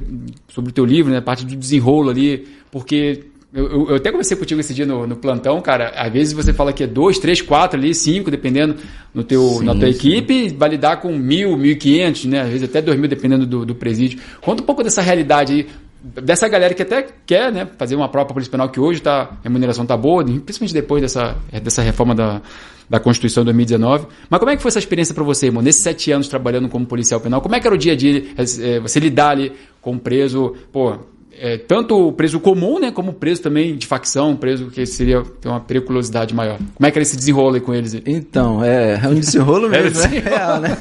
sobre 0.49 0.71
o 0.71 0.75
teu 0.75 0.85
livro, 0.85 1.11
né? 1.11 1.19
A 1.19 1.23
parte 1.23 1.45
do 1.45 1.57
desenrolo 1.57 2.11
ali, 2.11 2.47
porque 2.71 3.25
eu, 3.53 3.71
eu, 3.71 3.89
eu, 3.91 3.97
até 3.97 4.11
conversei 4.11 4.35
contigo 4.35 4.61
esse 4.61 4.73
dia 4.73 4.87
no, 4.87 5.07
no, 5.07 5.15
plantão, 5.15 5.61
cara. 5.61 5.91
Às 5.91 6.11
vezes 6.11 6.33
você 6.33 6.55
fala 6.55 6.73
que 6.73 6.85
é 6.85 6.87
dois, 6.87 7.19
três, 7.19 7.43
quatro 7.43 7.79
ali, 7.79 7.95
cinco, 7.95 8.31
dependendo 8.31 8.77
no 9.13 9.23
teu, 9.23 9.47
sim, 9.47 9.65
na 9.65 9.75
tua 9.75 9.93
sim. 9.93 9.95
equipe, 9.95 10.49
vai 10.57 10.71
lidar 10.71 10.97
com 11.03 11.13
mil, 11.15 11.55
mil 11.59 11.73
e 11.73 11.77
quinhentos, 11.77 12.25
né? 12.25 12.41
Às 12.41 12.49
vezes 12.49 12.63
até 12.63 12.81
dois 12.81 12.99
mil, 12.99 13.11
dependendo 13.11 13.45
do, 13.45 13.67
do 13.67 13.75
presídio. 13.75 14.19
Conta 14.41 14.63
um 14.63 14.67
pouco 14.67 14.83
dessa 14.83 15.03
realidade 15.03 15.53
aí, 15.53 15.67
dessa 16.03 16.49
galera 16.49 16.75
que 16.75 16.83
até 16.83 17.07
quer, 17.25 17.53
né, 17.53 17.69
fazer 17.79 17.95
uma 17.95 18.09
prova 18.09 18.29
polícia 18.29 18.51
penal 18.51 18.69
que 18.69 18.81
hoje 18.81 19.01
tá, 19.01 19.23
a 19.23 19.43
remuneração 19.45 19.87
tá 19.87 19.97
boa, 19.97 20.25
principalmente 20.25 20.75
depois 20.75 21.01
dessa, 21.01 21.37
dessa 21.63 21.81
reforma 21.81 22.15
da, 22.15 22.43
da 22.91 22.99
Constituição 22.99 23.43
de 23.43 23.47
2019. 23.47 24.07
Mas 24.29 24.39
como 24.41 24.51
é 24.51 24.57
que 24.57 24.63
foi 24.63 24.69
essa 24.69 24.79
experiência 24.79 25.15
para 25.15 25.25
você, 25.25 25.47
irmão? 25.47 25.63
Nesses 25.63 25.83
sete 25.83 26.11
anos 26.11 26.27
trabalhando 26.27 26.69
como 26.69 26.85
policial 26.87 27.21
penal, 27.21 27.41
como 27.41 27.55
é 27.55 27.61
que 27.61 27.67
era 27.67 27.75
o 27.75 27.79
dia 27.79 27.93
a 27.93 27.97
dia, 27.97 28.25
é, 28.37 28.81
você 28.81 28.99
lidar 28.99 29.31
ali 29.31 29.53
com 29.81 29.93
um 29.93 29.99
preso, 29.99 30.57
pô, 30.73 30.99
é, 31.39 31.57
tanto 31.57 32.09
o 32.09 32.13
preso 32.13 32.39
comum, 32.41 32.79
né, 32.79 32.91
como 32.91 33.13
preso 33.13 33.43
também 33.43 33.77
de 33.77 33.87
facção, 33.87 34.37
preso 34.37 34.67
que 34.67 34.85
seria 34.85 35.23
ter 35.41 35.49
uma 35.49 35.61
periculosidade 35.61 36.35
maior. 36.35 36.59
Como 36.75 36.87
é 36.87 36.91
que 36.91 36.99
ele 36.99 37.05
se 37.05 37.17
desenrola 37.17 37.59
com 37.61 37.73
eles? 37.73 37.95
Então, 38.05 38.63
é, 38.63 39.01
é 39.03 39.09
um 39.09 39.15
desenrolo 39.15 39.69
mesmo, 39.71 40.03
é, 40.03 40.05
é 40.05 40.21
real, 40.21 40.61
né? 40.61 40.79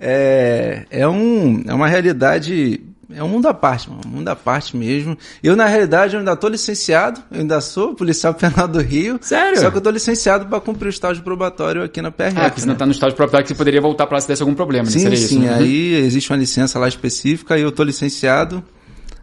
É, 0.00 0.86
é, 0.90 1.08
um, 1.08 1.62
é 1.66 1.74
uma 1.74 1.86
realidade 1.86 2.80
é 3.14 3.22
um 3.22 3.28
mundo 3.28 3.46
à 3.48 3.54
parte, 3.54 3.88
mano, 3.88 4.02
um 4.06 4.08
mundo 4.08 4.28
à 4.28 4.36
parte 4.36 4.76
mesmo. 4.76 5.16
Eu, 5.42 5.56
na 5.56 5.66
realidade, 5.66 6.14
eu 6.14 6.20
ainda 6.20 6.36
tô 6.36 6.48
licenciado, 6.48 7.22
eu 7.30 7.40
ainda 7.40 7.60
sou 7.60 7.94
policial 7.94 8.34
penal 8.34 8.68
do 8.68 8.80
Rio. 8.80 9.18
Sério? 9.20 9.60
Só 9.60 9.70
que 9.70 9.76
eu 9.76 9.80
tô 9.80 9.90
licenciado 9.90 10.46
para 10.46 10.60
cumprir 10.60 10.88
o 10.88 10.90
estágio 10.90 11.22
probatório 11.22 11.82
aqui 11.82 12.00
na 12.02 12.10
PRF. 12.10 12.36
Ah, 12.36 12.44
porque 12.44 12.60
você 12.60 12.66
né? 12.66 12.72
não 12.72 12.78
tá 12.78 12.86
no 12.86 12.92
estágio 12.92 13.16
probatório 13.16 13.44
que 13.44 13.48
você 13.48 13.56
poderia 13.56 13.80
voltar 13.80 14.06
para 14.06 14.16
lá 14.16 14.20
se 14.20 14.28
desse 14.28 14.42
algum 14.42 14.54
problema, 14.54 14.86
sim, 14.86 14.98
né? 14.98 15.02
Seria 15.04 15.16
sim, 15.16 15.24
isso, 15.24 15.38
né? 15.38 15.54
aí 15.54 15.94
existe 15.94 16.30
uma 16.30 16.38
licença 16.38 16.78
lá 16.78 16.88
específica 16.88 17.58
e 17.58 17.62
eu 17.62 17.72
tô 17.72 17.82
licenciado. 17.82 18.62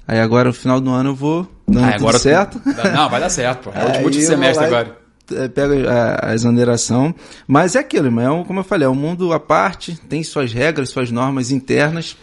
Aí 0.08 0.20
agora, 0.20 0.48
no 0.48 0.54
final 0.54 0.82
do 0.82 0.90
ano, 0.90 1.12
eu 1.12 1.16
vou 1.16 1.48
dando 1.68 1.86
ah, 1.86 1.96
agora 1.96 2.18
certo. 2.18 2.60
Não, 2.66 3.10
vai 3.10 3.20
dar 3.20 3.30
certo, 3.30 3.66
pô. 3.66 3.72
É 3.78 4.02
o 4.02 4.06
último 4.06 4.24
semestre 4.24 4.66
agora. 4.66 4.98
É, 5.32 5.48
pega 5.48 5.92
a, 5.92 6.32
a 6.32 6.34
exoneração. 6.34 7.14
Mas 7.48 7.76
é 7.76 7.80
aquilo, 7.80 8.08
irmão. 8.08 8.26
É 8.26 8.32
um, 8.32 8.44
como 8.44 8.60
eu 8.60 8.64
falei, 8.64 8.88
é 8.88 8.90
um 8.90 8.96
mundo 8.96 9.32
à 9.32 9.40
parte, 9.40 9.96
tem 10.10 10.24
suas 10.24 10.52
regras, 10.52 10.90
suas 10.90 11.12
normas 11.12 11.52
internas, 11.52 12.18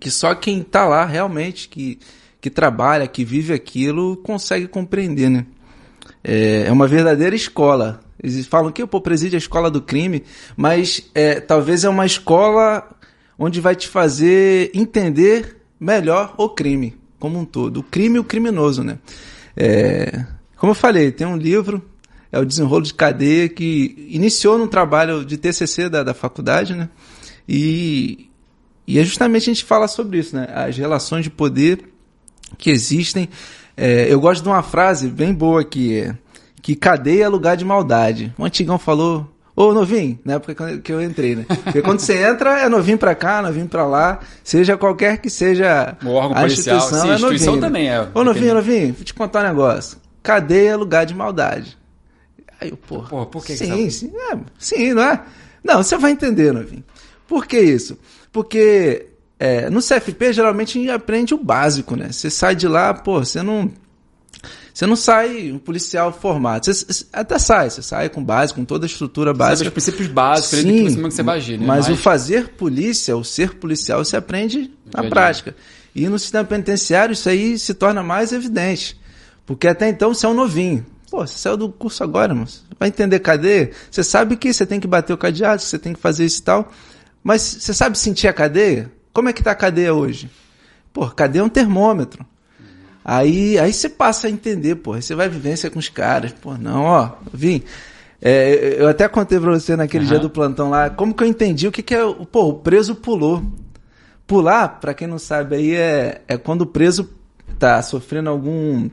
que 0.00 0.10
só 0.10 0.34
quem 0.34 0.60
está 0.60 0.86
lá 0.86 1.04
realmente, 1.04 1.68
que, 1.68 1.98
que 2.40 2.48
trabalha, 2.48 3.06
que 3.06 3.24
vive 3.24 3.52
aquilo, 3.52 4.16
consegue 4.16 4.66
compreender, 4.66 5.28
né? 5.28 5.46
É, 6.24 6.64
é 6.66 6.72
uma 6.72 6.88
verdadeira 6.88 7.36
escola. 7.36 8.00
Eles 8.22 8.46
falam 8.46 8.72
que 8.72 8.82
o 8.82 8.88
presídio 9.00 9.36
é 9.36 9.38
a 9.38 9.38
escola 9.38 9.70
do 9.70 9.80
crime, 9.80 10.24
mas 10.56 11.08
é, 11.14 11.40
talvez 11.40 11.84
é 11.84 11.88
uma 11.88 12.06
escola 12.06 12.88
onde 13.38 13.60
vai 13.60 13.76
te 13.76 13.88
fazer 13.88 14.70
entender 14.74 15.58
melhor 15.78 16.34
o 16.36 16.48
crime 16.48 16.96
como 17.18 17.38
um 17.38 17.44
todo. 17.44 17.80
O 17.80 17.82
crime 17.82 18.16
e 18.16 18.20
o 18.20 18.24
criminoso, 18.24 18.82
né? 18.82 18.98
É, 19.56 20.24
como 20.56 20.72
eu 20.72 20.74
falei, 20.74 21.12
tem 21.12 21.26
um 21.26 21.36
livro, 21.36 21.82
é 22.32 22.38
o 22.38 22.44
Desenrolo 22.44 22.82
de 22.82 22.94
Cadeia, 22.94 23.48
que 23.48 24.08
iniciou 24.10 24.56
no 24.56 24.66
trabalho 24.66 25.24
de 25.24 25.36
TCC 25.36 25.88
da, 25.88 26.02
da 26.02 26.14
faculdade, 26.14 26.74
né? 26.74 26.88
E, 27.48 28.29
e 28.86 28.98
é 28.98 29.04
justamente 29.04 29.50
a 29.50 29.54
gente 29.54 29.64
fala 29.64 29.86
sobre 29.88 30.18
isso, 30.18 30.34
né? 30.34 30.48
As 30.54 30.76
relações 30.76 31.24
de 31.24 31.30
poder 31.30 31.84
que 32.58 32.70
existem. 32.70 33.28
É, 33.76 34.12
eu 34.12 34.20
gosto 34.20 34.42
de 34.42 34.48
uma 34.48 34.62
frase 34.62 35.08
bem 35.08 35.32
boa 35.32 35.64
que 35.64 35.98
é 35.98 36.14
que 36.62 36.74
cadeia 36.74 37.24
é 37.24 37.28
lugar 37.28 37.56
de 37.56 37.64
maldade. 37.64 38.34
O 38.36 38.44
antigão 38.44 38.78
falou 38.78 39.26
Ô, 39.60 39.74
novinho, 39.74 40.18
na 40.24 40.34
época 40.34 40.78
que 40.78 40.90
eu 40.90 41.02
entrei, 41.02 41.36
né? 41.36 41.44
Porque 41.64 41.82
quando 41.82 42.00
você 42.00 42.24
entra, 42.24 42.60
é 42.60 42.68
novinho 42.68 42.96
pra 42.96 43.14
cá, 43.14 43.42
novinho 43.42 43.68
pra 43.68 43.84
lá, 43.84 44.20
seja 44.42 44.74
qualquer 44.76 45.18
que 45.18 45.28
seja 45.28 45.98
o 46.02 46.08
órgão 46.10 46.36
a 46.36 46.40
policial. 46.40 46.76
instituição, 46.78 47.02
Sim, 47.02 47.10
é 47.10 47.14
instituição 47.14 47.46
novinho. 47.54 47.60
também 47.60 47.90
é. 47.90 48.08
Ô, 48.14 48.24
novinho, 48.24 48.54
novinho, 48.54 48.94
vou 48.94 49.04
te 49.04 49.12
contar 49.12 49.40
um 49.44 49.48
negócio. 49.48 49.98
Cadeia 50.22 50.70
é 50.70 50.76
lugar 50.76 51.04
de 51.04 51.14
maldade. 51.14 51.76
Aí 52.58 52.70
eu, 52.70 52.76
porra. 52.78 53.08
Porra, 53.08 53.26
por 53.26 53.44
que 53.44 53.54
Sim, 53.54 53.84
que 53.84 53.90
sim, 53.90 54.12
é, 54.32 54.38
sim, 54.58 54.94
não 54.94 55.02
é? 55.02 55.20
Não, 55.62 55.82
você 55.82 55.98
vai 55.98 56.12
entender, 56.12 56.52
novinho. 56.52 56.84
Por 57.28 57.46
que 57.46 57.60
isso? 57.60 57.98
Porque 58.32 59.06
é, 59.38 59.70
no 59.70 59.80
CFP, 59.80 60.32
geralmente, 60.32 60.78
a 60.78 60.80
gente 60.80 60.90
aprende 60.90 61.34
o 61.34 61.38
básico, 61.38 61.96
né? 61.96 62.12
Você 62.12 62.30
sai 62.30 62.54
de 62.54 62.68
lá, 62.68 62.92
pô, 62.94 63.18
você 63.18 63.42
não 63.42 63.70
você 64.72 64.86
não 64.86 64.96
sai 64.96 65.52
um 65.52 65.58
policial 65.58 66.12
formado. 66.12 66.64
Você 66.64 67.04
até 67.12 67.38
sai, 67.38 67.68
você 67.68 67.82
sai 67.82 68.08
com 68.08 68.24
base, 68.24 68.54
com 68.54 68.64
toda 68.64 68.86
a 68.86 68.88
estrutura 68.88 69.34
básica. 69.34 69.56
Sabe 69.56 69.68
os 69.68 69.72
princípios 69.72 70.08
básicos, 70.08 70.58
Sim, 70.60 70.86
que 70.86 71.00
você 71.00 71.22
vai 71.22 71.36
agir, 71.36 71.58
né? 71.58 71.66
Mas, 71.66 71.88
mas, 71.88 71.98
o 71.98 72.00
fazer 72.00 72.48
polícia, 72.50 73.16
o 73.16 73.24
ser 73.24 73.54
policial, 73.56 74.02
você 74.04 74.16
aprende 74.16 74.70
na 74.94 75.04
prática. 75.04 75.54
E 75.94 76.08
no 76.08 76.18
sistema 76.18 76.44
penitenciário 76.44 77.12
isso 77.12 77.28
aí 77.28 77.58
se 77.58 77.74
torna 77.74 78.02
mais 78.02 78.32
evidente. 78.32 78.98
Porque 79.44 79.66
até 79.66 79.88
então 79.88 80.14
você 80.14 80.24
é 80.24 80.28
um 80.28 80.34
novinho. 80.34 80.86
Pô, 81.10 81.26
você 81.26 81.36
saiu 81.36 81.56
do 81.56 81.68
curso 81.68 82.04
agora, 82.04 82.34
mas 82.34 82.64
vai 82.78 82.88
entender 82.88 83.18
cadeia? 83.18 83.72
Você 83.90 84.04
sabe 84.04 84.36
que 84.36 84.52
você 84.52 84.64
tem 84.64 84.78
que 84.78 84.86
bater 84.86 85.12
o 85.12 85.18
cadeado, 85.18 85.60
que 85.60 85.68
você 85.68 85.78
tem 85.78 85.92
que 85.92 86.00
fazer 86.00 86.24
isso 86.24 86.40
e 86.40 86.44
tal. 86.44 86.72
Mas 87.22 87.42
você 87.42 87.74
sabe 87.74 87.98
sentir 87.98 88.28
a 88.28 88.32
cadeia? 88.32 88.90
Como 89.12 89.28
é 89.28 89.32
que 89.32 89.42
tá 89.42 89.50
a 89.50 89.56
cadeia 89.56 89.92
hoje? 89.94 90.30
Pô, 90.92 91.08
cadeia 91.08 91.42
é 91.42 91.44
um 91.44 91.48
termômetro. 91.48 92.24
Aí, 93.04 93.58
aí 93.58 93.72
você 93.72 93.88
passa 93.88 94.26
a 94.26 94.30
entender, 94.30 94.76
pô. 94.76 94.92
Aí 94.92 95.02
você 95.02 95.14
vai 95.14 95.28
vivência 95.28 95.70
com 95.70 95.78
os 95.78 95.88
caras. 95.88 96.32
Pô, 96.32 96.56
não, 96.56 96.82
ó, 96.82 97.12
vim. 97.32 97.62
É, 98.22 98.76
eu 98.78 98.88
até 98.88 99.08
contei 99.08 99.40
pra 99.40 99.50
você 99.50 99.76
naquele 99.76 100.04
uhum. 100.04 100.10
dia 100.10 100.18
do 100.18 100.28
plantão 100.28 100.68
lá, 100.68 100.90
como 100.90 101.14
que 101.14 101.24
eu 101.24 101.28
entendi 101.28 101.66
o 101.66 101.72
que, 101.72 101.82
que 101.82 101.94
é. 101.94 102.00
Pô, 102.30 102.48
o 102.48 102.54
preso 102.54 102.94
pulou. 102.94 103.42
Pular, 104.26 104.80
para 104.80 104.94
quem 104.94 105.08
não 105.08 105.18
sabe 105.18 105.56
aí, 105.56 105.74
é, 105.74 106.22
é 106.28 106.36
quando 106.36 106.62
o 106.62 106.66
preso 106.66 107.10
tá 107.58 107.82
sofrendo 107.82 108.30
algum. 108.30 108.88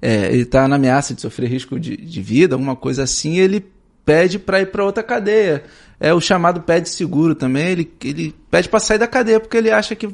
É, 0.00 0.32
ele 0.32 0.44
tá 0.44 0.68
na 0.68 0.76
ameaça 0.76 1.14
de 1.14 1.20
sofrer 1.20 1.48
risco 1.48 1.80
de, 1.80 1.96
de 1.96 2.22
vida, 2.22 2.54
alguma 2.54 2.76
coisa 2.76 3.02
assim, 3.02 3.38
ele 3.38 3.66
pede 4.04 4.38
para 4.38 4.60
ir 4.60 4.66
para 4.66 4.84
outra 4.84 5.02
cadeia. 5.02 5.64
É 5.98 6.12
o 6.12 6.20
chamado 6.20 6.60
pede 6.60 6.88
seguro 6.88 7.34
também. 7.34 7.68
Ele, 7.68 7.92
ele 8.04 8.34
pede 8.50 8.68
para 8.68 8.80
sair 8.80 8.98
da 8.98 9.06
cadeia 9.06 9.40
porque 9.40 9.56
ele 9.56 9.70
acha 9.70 9.94
que 9.94 10.08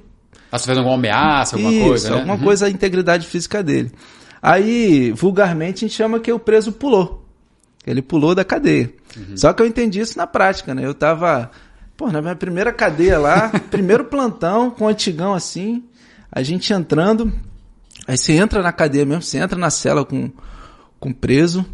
Tá 0.53 0.59
sofrendo 0.59 0.81
alguma 0.81 0.97
ameaça, 0.97 1.57
alguma 1.57 1.73
Isso, 1.73 1.87
coisa, 1.87 2.11
né? 2.11 2.17
alguma 2.17 2.35
uhum. 2.35 2.43
coisa, 2.43 2.67
a 2.67 2.71
integridade 2.71 3.27
física 3.27 3.63
dele. 3.63 3.91
Aí, 4.43 5.11
vulgarmente, 5.13 5.83
a 5.83 5.89
gente 5.89 5.97
chama 5.97 6.21
que 6.21 6.31
o 6.31 6.39
preso 6.39 6.73
pulou. 6.73 7.27
Ele 7.87 8.03
pulou 8.03 8.35
da 8.35 8.45
cadeia. 8.45 8.93
Uhum. 9.17 9.35
Só 9.35 9.51
que 9.55 9.63
eu 9.63 9.67
entendi 9.67 10.01
isso 10.01 10.19
na 10.19 10.27
prática, 10.27 10.75
né? 10.75 10.85
Eu 10.85 10.93
tava, 10.93 11.51
pô, 11.97 12.13
na 12.13 12.21
minha 12.21 12.37
primeira 12.37 12.71
cadeia 12.71 13.19
lá, 13.19 13.49
primeiro 13.71 14.05
plantão, 14.05 14.71
com 14.71 14.85
o 14.85 14.89
antigão 14.89 15.33
assim, 15.33 15.85
a 16.31 16.43
gente 16.43 16.71
entrando, 16.71 17.33
aí 18.07 18.19
você 18.19 18.35
entra 18.35 18.63
na 18.63 18.73
cadeia 18.73 19.07
mesmo, 19.07 19.23
você 19.23 19.39
entra 19.39 19.59
na 19.59 19.71
cela 19.71 20.05
com, 20.05 20.31
com 21.01 21.15
preso, 21.15 21.65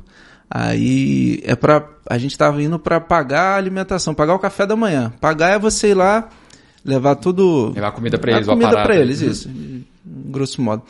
Aí 0.51 1.41
é 1.45 1.55
pra. 1.55 1.87
A 2.09 2.17
gente 2.17 2.37
tava 2.39 2.63
indo 2.63 2.79
para 2.79 3.01
pagar 3.01 3.55
a 3.55 3.57
alimentação, 3.57 4.15
pagar 4.15 4.35
o 4.35 4.39
café 4.39 4.67
da 4.67 4.75
manhã. 4.75 5.13
Pagar 5.21 5.51
é 5.51 5.59
você 5.59 5.89
ir 5.89 5.95
lá, 5.95 6.29
levar 6.85 7.17
tudo. 7.17 7.73
Levar 7.75 7.93
comida 7.93 8.19
para 8.19 8.33
eles, 8.33 8.47
comida 8.47 8.83
para 8.83 8.97
eles, 8.97 9.21
isso. 9.21 9.51
Grosso 10.05 10.63
modo. 10.63 10.83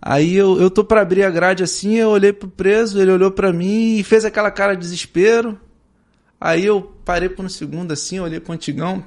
Aí 0.00 0.34
eu, 0.34 0.60
eu 0.60 0.68
tô 0.68 0.84
para 0.84 1.00
abrir 1.00 1.22
a 1.22 1.30
grade 1.30 1.62
assim, 1.62 1.94
eu 1.94 2.10
olhei 2.10 2.32
pro 2.32 2.48
preso, 2.48 3.00
ele 3.00 3.12
olhou 3.12 3.30
para 3.30 3.52
mim 3.52 3.98
e 3.98 4.02
fez 4.02 4.24
aquela 4.24 4.50
cara 4.50 4.74
de 4.74 4.80
desespero. 4.80 5.58
Aí 6.40 6.66
eu 6.66 6.92
parei 7.04 7.28
por 7.28 7.44
um 7.44 7.48
segundo 7.48 7.92
assim, 7.92 8.18
olhei 8.18 8.40
pro 8.40 8.52
antigão. 8.52 9.04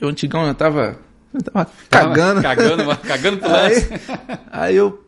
O 0.00 0.06
antigão 0.06 0.46
eu 0.46 0.54
tava, 0.54 0.96
eu 1.34 1.42
tava 1.42 1.68
cagando. 1.90 2.40
Cagando, 2.40 2.96
cagando 2.98 3.38
pro 3.38 3.54
aí, 3.54 3.74
aí 4.52 4.76
eu 4.76 5.04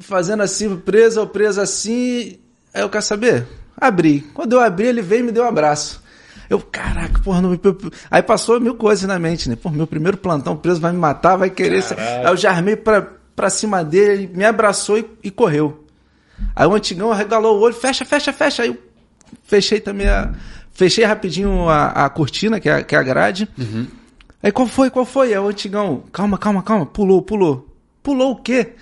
fazendo 0.00 0.42
assim, 0.42 0.76
preso, 0.76 1.26
preso 1.26 1.60
assim. 1.60 2.38
Aí 2.72 2.82
eu 2.82 2.88
quero 2.88 3.04
saber? 3.04 3.46
Abri. 3.76 4.20
Quando 4.34 4.52
eu 4.52 4.60
abri, 4.60 4.86
ele 4.86 5.02
veio 5.02 5.20
e 5.20 5.22
me 5.24 5.32
deu 5.32 5.44
um 5.44 5.48
abraço. 5.48 6.02
Eu, 6.48 6.60
caraca, 6.60 7.18
porra, 7.20 7.40
não 7.40 7.50
me... 7.50 7.60
Aí 8.10 8.22
passou 8.22 8.60
mil 8.60 8.74
coisas 8.74 9.06
na 9.06 9.18
mente, 9.18 9.48
né? 9.48 9.56
Pô, 9.56 9.70
meu 9.70 9.86
primeiro 9.86 10.18
plantão 10.18 10.56
preso 10.56 10.80
vai 10.80 10.92
me 10.92 10.98
matar, 10.98 11.36
vai 11.36 11.48
querer. 11.50 11.82
Aí 11.96 12.30
eu 12.30 12.36
já 12.36 12.50
armei 12.50 12.76
pra, 12.76 13.06
pra 13.34 13.48
cima 13.48 13.82
dele, 13.82 14.30
me 14.32 14.44
abraçou 14.44 14.98
e, 14.98 15.06
e 15.22 15.30
correu. 15.30 15.84
Aí 16.54 16.66
o 16.66 16.74
antigão 16.74 17.12
regalou 17.12 17.58
o 17.58 17.60
olho, 17.60 17.74
fecha, 17.74 18.04
fecha, 18.04 18.32
fecha. 18.32 18.62
Aí 18.62 18.68
eu 18.68 18.78
fechei 19.44 19.80
também 19.80 20.08
a. 20.08 20.32
Fechei 20.74 21.04
rapidinho 21.04 21.68
a, 21.68 22.06
a 22.06 22.08
cortina, 22.08 22.58
que 22.58 22.68
é, 22.68 22.82
que 22.82 22.94
é 22.94 22.98
a 22.98 23.02
grade. 23.02 23.46
Uhum. 23.58 23.86
Aí 24.42 24.50
qual 24.50 24.66
foi, 24.66 24.90
qual 24.90 25.04
foi? 25.04 25.32
Aí 25.32 25.38
o 25.38 25.48
antigão, 25.48 26.02
calma, 26.10 26.38
calma, 26.38 26.62
calma, 26.62 26.86
pulou, 26.86 27.22
pulou. 27.22 27.68
Pulou 28.02 28.32
o 28.32 28.36
quê? 28.36 28.74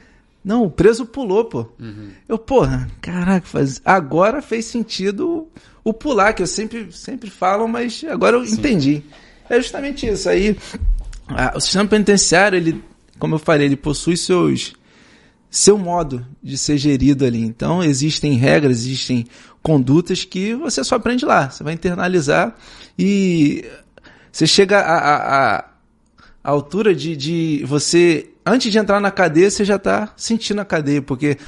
Não, 0.44 0.64
o 0.64 0.70
preso 0.70 1.05
pulou, 1.05 1.44
pô. 1.44 1.66
Uhum. 1.79 2.11
Eu, 2.29 2.38
porra, 2.38 2.88
caraca, 3.00 3.46
faz... 3.46 3.81
agora 3.85 4.40
fez 4.40 4.64
sentido 4.64 5.48
o 5.85 5.92
pular, 5.92 6.33
que 6.33 6.42
eu 6.42 6.46
sempre, 6.46 6.90
sempre 6.92 7.29
falo, 7.29 7.68
mas 7.68 8.05
agora 8.09 8.37
eu 8.37 8.46
Sim. 8.46 8.55
entendi. 8.55 9.03
É 9.48 9.61
justamente 9.61 10.07
isso. 10.07 10.29
Aí, 10.29 10.57
a, 11.29 11.57
o 11.57 11.61
sistema 11.61 11.87
penitenciário, 11.87 12.57
ele, 12.57 12.83
como 13.18 13.35
eu 13.35 13.38
falei, 13.38 13.66
ele 13.66 13.76
possui 13.76 14.16
seus 14.16 14.72
seu 15.50 15.76
modo 15.76 16.24
de 16.40 16.57
ser 16.57 16.79
gerido 16.79 17.24
ali. 17.24 17.42
Então, 17.42 17.83
existem 17.83 18.35
regras, 18.35 18.79
existem 18.79 19.26
condutas 19.61 20.24
que 20.24 20.55
você 20.55 20.85
só 20.85 20.94
aprende 20.94 21.24
lá. 21.24 21.50
Você 21.50 21.64
vai 21.64 21.74
internalizar 21.74 22.57
e 22.96 23.64
você 24.31 24.46
chega 24.46 24.79
a 24.81 25.64
altura 26.42 26.94
de, 26.94 27.16
de 27.16 27.64
você 27.66 28.31
antes 28.51 28.71
de 28.71 28.79
entrar 28.79 29.01
na 29.01 29.11
cadeia, 29.11 29.51
você 29.51 29.65
já 29.65 29.77
está 29.77 30.13
sentindo 30.17 30.61
a 30.61 30.65
cadeia, 30.65 31.01
porque 31.01 31.39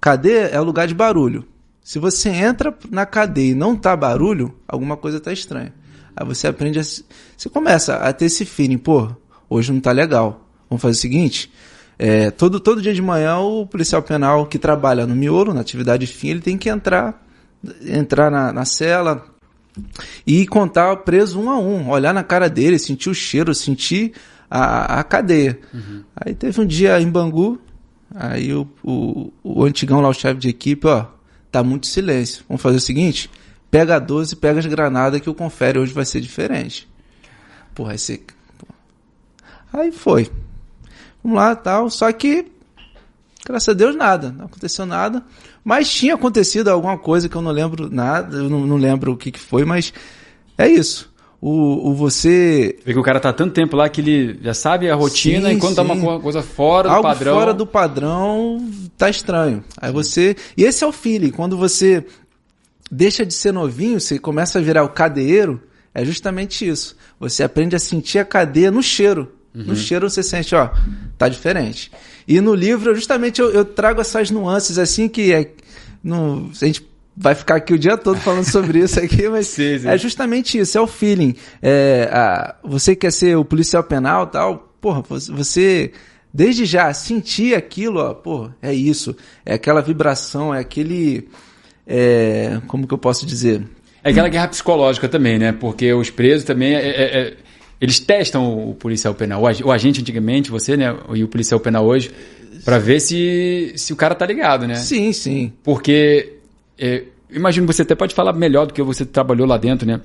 cadeia 0.00 0.46
é 0.46 0.60
lugar 0.60 0.86
de 0.86 0.94
barulho. 0.94 1.46
Se 1.82 1.98
você 1.98 2.30
entra 2.30 2.76
na 2.90 3.06
cadeia 3.06 3.52
e 3.52 3.54
não 3.54 3.76
tá 3.76 3.96
barulho, 3.96 4.54
alguma 4.66 4.96
coisa 4.96 5.20
tá 5.20 5.32
estranha. 5.32 5.72
Aí 6.16 6.26
você 6.26 6.46
aprende 6.48 6.78
a. 6.78 6.82
Você 6.82 7.48
começa 7.50 7.96
a 7.96 8.12
ter 8.12 8.26
esse 8.26 8.44
feeling, 8.44 8.78
pô, 8.78 9.08
hoje 9.48 9.72
não 9.72 9.80
tá 9.80 9.92
legal. 9.92 10.46
Vamos 10.68 10.82
fazer 10.82 10.98
o 10.98 11.00
seguinte: 11.00 11.50
é, 11.98 12.30
todo, 12.30 12.60
todo 12.60 12.82
dia 12.82 12.92
de 12.92 13.02
manhã, 13.02 13.38
o 13.38 13.66
policial 13.66 14.02
penal 14.02 14.46
que 14.46 14.58
trabalha 14.58 15.06
no 15.06 15.14
miolo, 15.14 15.54
na 15.54 15.60
atividade 15.60 16.06
fim, 16.06 16.28
ele 16.28 16.40
tem 16.40 16.58
que 16.58 16.68
entrar, 16.68 17.24
entrar 17.82 18.30
na, 18.30 18.52
na 18.52 18.64
cela 18.64 19.24
e 20.26 20.46
contar 20.46 20.96
preso 20.98 21.40
um 21.40 21.50
a 21.50 21.58
um, 21.58 21.88
olhar 21.88 22.12
na 22.12 22.22
cara 22.22 22.48
dele, 22.48 22.78
sentir 22.78 23.10
o 23.10 23.14
cheiro, 23.14 23.54
sentir 23.54 24.12
a, 24.50 25.00
a 25.00 25.04
cadeia. 25.04 25.58
Uhum. 25.72 26.02
Aí 26.16 26.34
teve 26.34 26.60
um 26.60 26.66
dia 26.66 27.00
em 27.00 27.10
Bangu, 27.10 27.60
aí 28.14 28.52
o, 28.52 28.66
o, 28.82 29.32
o 29.42 29.64
antigão 29.64 30.00
lá, 30.00 30.08
o 30.08 30.14
chefe 30.14 30.40
de 30.40 30.48
equipe, 30.48 30.86
ó, 30.86 31.06
tá 31.50 31.62
muito 31.62 31.86
silêncio. 31.86 32.44
Vamos 32.48 32.62
fazer 32.62 32.76
o 32.76 32.80
seguinte: 32.80 33.30
pega 33.70 33.96
a 33.96 33.98
12, 33.98 34.36
pega 34.36 34.58
as 34.58 34.66
granadas 34.66 35.20
que 35.20 35.30
o 35.30 35.34
confere 35.34 35.78
hoje 35.78 35.92
vai 35.92 36.04
ser 36.04 36.20
diferente. 36.20 36.88
Porra, 37.74 37.92
aí 37.92 37.98
você. 37.98 38.20
Aí 39.72 39.92
foi. 39.92 40.30
Vamos 41.22 41.38
lá 41.38 41.54
tal. 41.54 41.90
Só 41.90 42.10
que, 42.10 42.46
graças 43.44 43.68
a 43.68 43.74
Deus, 43.74 43.94
nada. 43.94 44.32
Não 44.32 44.46
aconteceu 44.46 44.86
nada. 44.86 45.22
Mas 45.62 45.92
tinha 45.92 46.14
acontecido 46.14 46.68
alguma 46.68 46.96
coisa 46.96 47.28
que 47.28 47.36
eu 47.36 47.42
não 47.42 47.50
lembro 47.50 47.90
nada. 47.90 48.38
Eu 48.38 48.48
não, 48.48 48.66
não 48.66 48.76
lembro 48.76 49.12
o 49.12 49.16
que, 49.16 49.30
que 49.30 49.38
foi, 49.38 49.64
mas 49.64 49.92
é 50.56 50.66
isso 50.66 51.07
o, 51.40 51.90
o 51.90 51.94
você. 51.94 52.78
Vê 52.84 52.92
que 52.92 52.98
o 52.98 53.02
cara 53.02 53.20
tá 53.20 53.32
tanto 53.32 53.52
tempo 53.52 53.76
lá 53.76 53.88
que 53.88 54.00
ele 54.00 54.38
já 54.42 54.54
sabe 54.54 54.90
a 54.90 54.94
rotina 54.94 55.48
sim, 55.48 55.56
e 55.56 55.58
quando 55.58 55.70
sim. 55.70 55.76
tá 55.76 55.82
uma 55.82 56.20
coisa 56.20 56.42
fora 56.42 56.90
Algo 56.90 57.02
do 57.02 57.12
padrão. 57.12 57.34
fora 57.34 57.54
do 57.54 57.66
padrão 57.66 58.70
tá 58.96 59.08
estranho. 59.08 59.62
Aí 59.80 59.92
você. 59.92 60.36
E 60.56 60.64
esse 60.64 60.82
é 60.82 60.86
o 60.86 60.92
feeling. 60.92 61.30
Quando 61.30 61.56
você 61.56 62.04
deixa 62.90 63.24
de 63.24 63.34
ser 63.34 63.52
novinho, 63.52 64.00
você 64.00 64.18
começa 64.18 64.58
a 64.58 64.62
virar 64.62 64.82
o 64.82 64.88
cadeiro, 64.88 65.62
é 65.94 66.04
justamente 66.04 66.66
isso. 66.66 66.96
Você 67.20 67.42
aprende 67.42 67.76
a 67.76 67.78
sentir 67.78 68.18
a 68.18 68.24
cadeia 68.24 68.70
no 68.70 68.82
cheiro. 68.82 69.32
Uhum. 69.54 69.64
No 69.64 69.76
cheiro 69.76 70.08
você 70.08 70.22
sente, 70.22 70.54
ó, 70.54 70.70
tá 71.16 71.28
diferente. 71.28 71.90
E 72.26 72.40
no 72.40 72.54
livro, 72.54 72.94
justamente, 72.94 73.40
eu, 73.40 73.50
eu 73.50 73.64
trago 73.64 74.00
essas 74.00 74.30
nuances 74.30 74.78
assim 74.78 75.08
que 75.08 75.32
é. 75.32 75.52
No, 76.02 76.50
a 76.60 76.64
gente 76.64 76.87
vai 77.20 77.34
ficar 77.34 77.56
aqui 77.56 77.74
o 77.74 77.78
dia 77.78 77.96
todo 77.96 78.18
falando 78.20 78.44
sobre 78.44 78.78
isso 78.78 79.00
aqui, 79.00 79.28
mas 79.28 79.48
sim, 79.48 79.78
sim. 79.80 79.88
é 79.88 79.98
justamente 79.98 80.58
isso, 80.58 80.78
é 80.78 80.80
o 80.80 80.86
feeling. 80.86 81.34
É, 81.60 82.08
a, 82.12 82.54
você 82.62 82.94
quer 82.94 83.10
ser 83.10 83.36
o 83.36 83.44
policial 83.44 83.82
penal 83.82 84.26
tal, 84.26 84.72
porra, 84.80 85.02
você 85.02 85.90
desde 86.32 86.64
já 86.64 86.92
sentir 86.94 87.54
aquilo, 87.54 88.00
ó, 88.00 88.14
pô, 88.14 88.50
é 88.62 88.72
isso, 88.72 89.16
é 89.44 89.54
aquela 89.54 89.82
vibração, 89.82 90.54
é 90.54 90.60
aquele, 90.60 91.28
é, 91.86 92.60
como 92.68 92.86
que 92.86 92.94
eu 92.94 92.98
posso 92.98 93.26
dizer? 93.26 93.64
É 94.04 94.10
aquela 94.10 94.28
guerra 94.28 94.48
psicológica 94.48 95.08
também, 95.08 95.38
né? 95.38 95.50
Porque 95.50 95.92
os 95.92 96.10
presos 96.10 96.44
também 96.44 96.74
é, 96.76 96.88
é, 96.88 97.20
é 97.20 97.36
eles 97.80 97.98
testam 97.98 98.70
o 98.70 98.74
policial 98.74 99.14
penal, 99.14 99.42
o 99.64 99.72
agente 99.72 100.00
antigamente, 100.00 100.50
você, 100.50 100.76
né, 100.76 100.96
e 101.14 101.22
o 101.22 101.28
policial 101.28 101.60
penal 101.60 101.86
hoje, 101.86 102.10
para 102.64 102.78
ver 102.78 103.00
se, 103.00 103.72
se 103.76 103.92
o 103.92 103.96
cara 103.96 104.14
tá 104.14 104.26
ligado, 104.26 104.66
né? 104.66 104.74
Sim, 104.74 105.12
sim. 105.12 105.52
Porque 105.62 106.37
é, 106.78 107.04
imagino 107.30 107.66
que 107.66 107.72
você 107.72 107.82
até 107.82 107.94
pode 107.94 108.14
falar 108.14 108.32
melhor 108.32 108.66
do 108.66 108.74
que 108.74 108.82
você 108.82 109.04
trabalhou 109.04 109.46
lá 109.46 109.56
dentro, 109.56 109.86
né? 109.86 110.00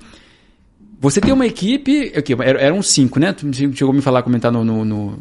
Você 1.00 1.20
tem 1.20 1.34
uma 1.34 1.46
equipe, 1.46 2.14
aqui, 2.16 2.34
eram 2.42 2.82
cinco, 2.82 3.20
né? 3.20 3.36
Chegou 3.52 3.92
a 3.92 3.94
me 3.94 4.02
falar, 4.02 4.24
comentar 4.24 4.50
no, 4.50 4.64
no, 4.64 4.86
no, 4.86 5.20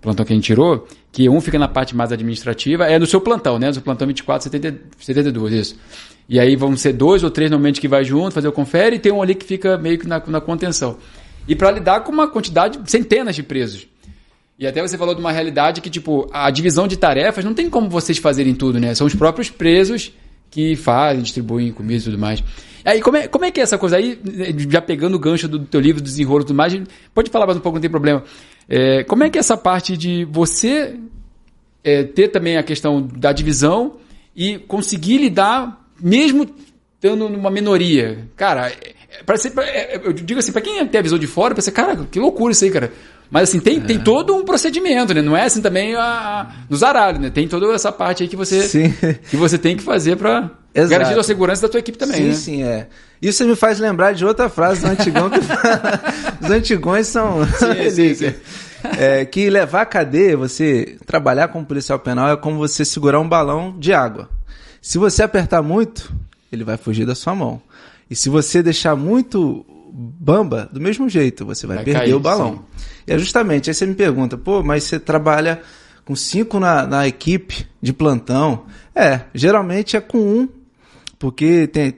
plantão 0.00 0.24
que 0.24 0.32
a 0.32 0.36
gente 0.36 0.44
tirou, 0.44 0.86
que 1.10 1.28
um 1.28 1.40
fica 1.40 1.58
na 1.58 1.66
parte 1.66 1.96
mais 1.96 2.12
administrativa, 2.12 2.86
é 2.86 2.96
no 2.96 3.06
seu 3.06 3.20
plantão, 3.20 3.58
né? 3.58 3.66
No 3.66 3.74
seu 3.74 3.82
plantão 3.82 4.06
24, 4.06 4.44
70, 4.44 4.80
72, 5.00 5.52
isso. 5.52 5.76
E 6.28 6.38
aí 6.38 6.54
vão 6.54 6.76
ser 6.76 6.92
dois 6.92 7.24
ou 7.24 7.30
três 7.30 7.50
normalmente 7.50 7.80
que 7.80 7.88
vai 7.88 8.04
junto, 8.04 8.32
fazer 8.32 8.46
o 8.46 8.52
confere, 8.52 8.96
e 8.96 8.98
tem 9.00 9.10
um 9.10 9.20
ali 9.20 9.34
que 9.34 9.44
fica 9.44 9.76
meio 9.76 9.98
que 9.98 10.06
na, 10.06 10.22
na 10.24 10.40
contenção. 10.40 10.96
E 11.48 11.56
para 11.56 11.72
lidar 11.72 12.04
com 12.04 12.12
uma 12.12 12.28
quantidade, 12.28 12.78
centenas 12.88 13.34
de 13.34 13.42
presos. 13.42 13.88
E 14.60 14.64
até 14.64 14.80
você 14.80 14.96
falou 14.96 15.16
de 15.16 15.20
uma 15.20 15.32
realidade 15.32 15.80
que, 15.80 15.90
tipo, 15.90 16.30
a 16.32 16.48
divisão 16.50 16.86
de 16.86 16.96
tarefas 16.96 17.44
não 17.44 17.52
tem 17.52 17.68
como 17.68 17.90
vocês 17.90 18.18
fazerem 18.18 18.54
tudo, 18.54 18.78
né? 18.78 18.94
São 18.94 19.08
os 19.08 19.14
próprios 19.16 19.50
presos 19.50 20.12
que 20.50 20.74
fazem, 20.76 21.22
distribuem 21.22 21.72
comida 21.72 22.00
e 22.00 22.04
tudo 22.04 22.18
mais. 22.18 22.42
Aí, 22.84 23.00
como 23.00 23.16
é, 23.16 23.28
como 23.28 23.44
é 23.44 23.50
que 23.50 23.60
é 23.60 23.62
essa 23.62 23.78
coisa 23.78 23.96
aí, 23.96 24.18
já 24.68 24.80
pegando 24.80 25.14
o 25.14 25.18
gancho 25.18 25.46
do 25.46 25.60
teu 25.60 25.80
livro, 25.80 26.00
do 26.00 26.04
desenrolo 26.04 26.42
e 26.42 26.46
tudo 26.46 26.56
mais, 26.56 26.74
pode 27.14 27.30
falar 27.30 27.46
mais 27.46 27.58
um 27.58 27.60
pouco, 27.60 27.76
não 27.76 27.80
tem 27.80 27.90
problema. 27.90 28.24
É, 28.68 29.04
como 29.04 29.24
é 29.24 29.30
que 29.30 29.38
é 29.38 29.40
essa 29.40 29.56
parte 29.56 29.96
de 29.96 30.24
você 30.24 30.96
é, 31.84 32.04
ter 32.04 32.28
também 32.28 32.56
a 32.56 32.62
questão 32.62 33.02
da 33.02 33.32
divisão 33.32 33.96
e 34.34 34.58
conseguir 34.58 35.18
lidar, 35.18 35.86
mesmo 36.00 36.48
estando 36.94 37.28
numa 37.28 37.50
minoria? 37.50 38.28
Cara, 38.36 38.68
é, 38.70 39.36
ser, 39.36 39.52
é, 39.58 40.00
eu 40.02 40.12
digo 40.12 40.40
assim, 40.40 40.52
para 40.52 40.62
quem 40.62 40.86
tem 40.86 40.98
a 40.98 41.02
visão 41.02 41.18
de 41.18 41.26
fora, 41.26 41.54
pensa, 41.54 41.70
cara, 41.70 41.96
que 42.10 42.18
loucura 42.18 42.52
isso 42.52 42.64
aí, 42.64 42.70
cara. 42.70 42.92
Mas 43.30 43.48
assim, 43.48 43.60
tem, 43.60 43.78
é. 43.78 43.80
tem 43.80 43.98
todo 43.98 44.34
um 44.34 44.44
procedimento, 44.44 45.14
né? 45.14 45.22
Não 45.22 45.36
é 45.36 45.44
assim 45.44 45.62
também 45.62 45.94
a, 45.94 46.50
no 46.68 46.76
zaralho, 46.76 47.20
né? 47.20 47.30
Tem 47.30 47.46
toda 47.46 47.72
essa 47.72 47.92
parte 47.92 48.24
aí 48.24 48.28
que 48.28 48.36
você, 48.36 48.62
sim. 48.62 48.92
que 49.30 49.36
você 49.36 49.56
tem 49.56 49.76
que 49.76 49.82
fazer 49.84 50.16
para 50.16 50.50
garantir 50.74 51.18
a 51.18 51.22
segurança 51.22 51.62
da 51.62 51.68
tua 51.68 51.78
equipe 51.78 51.96
também, 51.96 52.18
sim, 52.18 52.28
né? 52.28 52.34
Sim, 52.34 52.62
é. 52.64 52.88
Isso 53.22 53.44
me 53.44 53.54
faz 53.54 53.78
lembrar 53.78 54.12
de 54.12 54.24
outra 54.24 54.48
frase 54.48 54.80
do 54.80 54.88
Antigão 54.88 55.30
que 55.30 55.40
fala, 55.42 56.00
os 56.42 56.50
Antigões 56.50 57.06
são... 57.06 57.46
Sim, 57.46 57.90
sim, 57.90 58.14
sim. 58.14 58.34
É, 58.98 59.24
que 59.24 59.48
levar 59.50 59.82
a 59.82 59.86
cadeia, 59.86 60.36
você 60.36 60.96
trabalhar 61.06 61.48
como 61.48 61.66
policial 61.66 61.98
penal 61.98 62.30
é 62.30 62.36
como 62.36 62.56
você 62.56 62.84
segurar 62.84 63.20
um 63.20 63.28
balão 63.28 63.76
de 63.78 63.92
água. 63.92 64.28
Se 64.80 64.98
você 64.98 65.22
apertar 65.22 65.62
muito, 65.62 66.12
ele 66.50 66.64
vai 66.64 66.76
fugir 66.76 67.04
da 67.04 67.14
sua 67.14 67.34
mão. 67.34 67.60
E 68.10 68.16
se 68.16 68.28
você 68.28 68.62
deixar 68.62 68.96
muito 68.96 69.64
bamba, 70.00 70.68
do 70.72 70.80
mesmo 70.80 71.08
jeito, 71.08 71.44
você 71.44 71.66
vai, 71.66 71.76
vai 71.76 71.84
perder 71.84 72.00
cair, 72.00 72.14
o 72.14 72.20
balão. 72.20 72.64
Sim. 72.76 72.84
E 73.06 73.12
é 73.12 73.18
justamente, 73.18 73.68
aí 73.68 73.74
você 73.74 73.86
me 73.86 73.94
pergunta, 73.94 74.38
pô, 74.38 74.62
mas 74.62 74.84
você 74.84 74.98
trabalha 74.98 75.60
com 76.04 76.16
cinco 76.16 76.58
na, 76.58 76.86
na 76.86 77.06
equipe 77.06 77.66
de 77.82 77.92
plantão. 77.92 78.64
É, 78.94 79.22
geralmente 79.34 79.96
é 79.96 80.00
com 80.00 80.18
um, 80.18 80.48
porque 81.18 81.66
tem, 81.66 81.94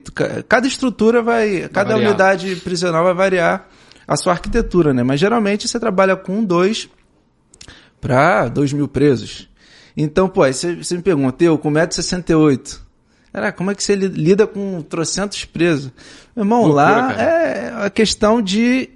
cada 0.47 0.67
estrutura 0.67 1.21
vai, 1.21 1.61
vai 1.61 1.69
cada 1.69 1.93
variar. 1.93 2.09
unidade 2.09 2.55
prisional 2.57 3.03
vai 3.05 3.13
variar 3.13 3.69
a 4.05 4.17
sua 4.17 4.33
arquitetura, 4.33 4.93
né? 4.93 5.01
Mas 5.01 5.19
geralmente 5.19 5.67
você 5.67 5.79
trabalha 5.79 6.15
com 6.15 6.39
um, 6.39 6.43
dois 6.43 6.89
para 8.01 8.49
dois 8.49 8.73
mil 8.73 8.87
presos. 8.87 9.49
Então, 9.95 10.27
pô, 10.27 10.43
aí 10.43 10.53
você, 10.53 10.75
você 10.75 10.97
me 10.97 11.01
pergunta, 11.01 11.41
eu 11.43 11.57
com 11.57 11.71
1,68m, 11.71 12.79
Cara, 13.33 13.51
como 13.51 13.71
é 13.71 13.75
que 13.75 13.83
você 13.83 13.95
lida 13.95 14.45
com 14.45 14.81
trocentos 14.83 15.43
presos? 15.43 15.91
Meu 16.35 16.43
irmão, 16.45 16.61
Loucura, 16.67 16.83
lá 16.85 17.07
cara. 17.13 17.21
é 17.23 17.85
a 17.85 17.89
questão 17.89 18.39
de. 18.41 18.89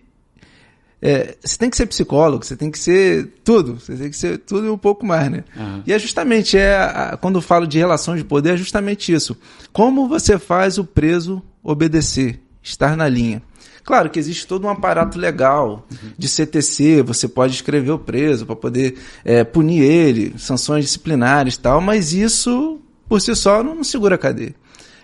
é, 1.01 1.35
você 1.43 1.57
tem 1.57 1.69
que 1.69 1.77
ser 1.77 1.85
psicólogo, 1.87 2.45
você 2.45 2.55
tem 2.55 2.69
que 2.71 2.77
ser 2.79 3.27
tudo, 3.43 3.79
você 3.79 3.95
tem 3.95 4.09
que 4.09 4.15
ser 4.15 4.37
tudo 4.39 4.67
e 4.67 4.69
um 4.69 4.77
pouco 4.77 5.05
mais, 5.05 5.29
né? 5.31 5.43
Aham. 5.55 5.83
E 5.87 5.91
é 5.93 5.99
justamente, 5.99 6.57
é, 6.57 6.75
a- 6.77 7.17
quando 7.19 7.35
eu 7.35 7.41
falo 7.41 7.65
de 7.67 7.77
relação 7.77 8.15
de 8.15 8.23
poder, 8.23 8.53
é 8.53 8.57
justamente 8.57 9.11
isso. 9.11 9.35
Como 9.73 10.07
você 10.07 10.37
faz 10.39 10.77
o 10.77 10.83
preso 10.83 11.41
obedecer, 11.63 12.39
estar 12.63 12.95
na 12.95 13.07
linha. 13.07 13.41
Claro 13.83 14.09
que 14.09 14.19
existe 14.19 14.45
todo 14.45 14.65
um 14.65 14.69
aparato 14.69 15.17
legal 15.17 15.87
de 16.17 16.27
CTC, 16.27 17.01
você 17.03 17.25
pode 17.27 17.53
escrever 17.53 17.91
o 17.91 17.97
preso 17.99 18.45
para 18.45 18.55
poder 18.55 18.97
é, 19.23 19.43
punir 19.45 19.81
ele, 19.81 20.33
sanções 20.37 20.83
disciplinares 20.83 21.55
e 21.55 21.59
tal, 21.59 21.79
mas 21.79 22.11
isso, 22.11 22.81
por 23.07 23.21
si 23.21 23.35
só, 23.35 23.63
não, 23.63 23.83
segura 23.83 24.15
a 24.15 24.17
cadeia. 24.17 24.55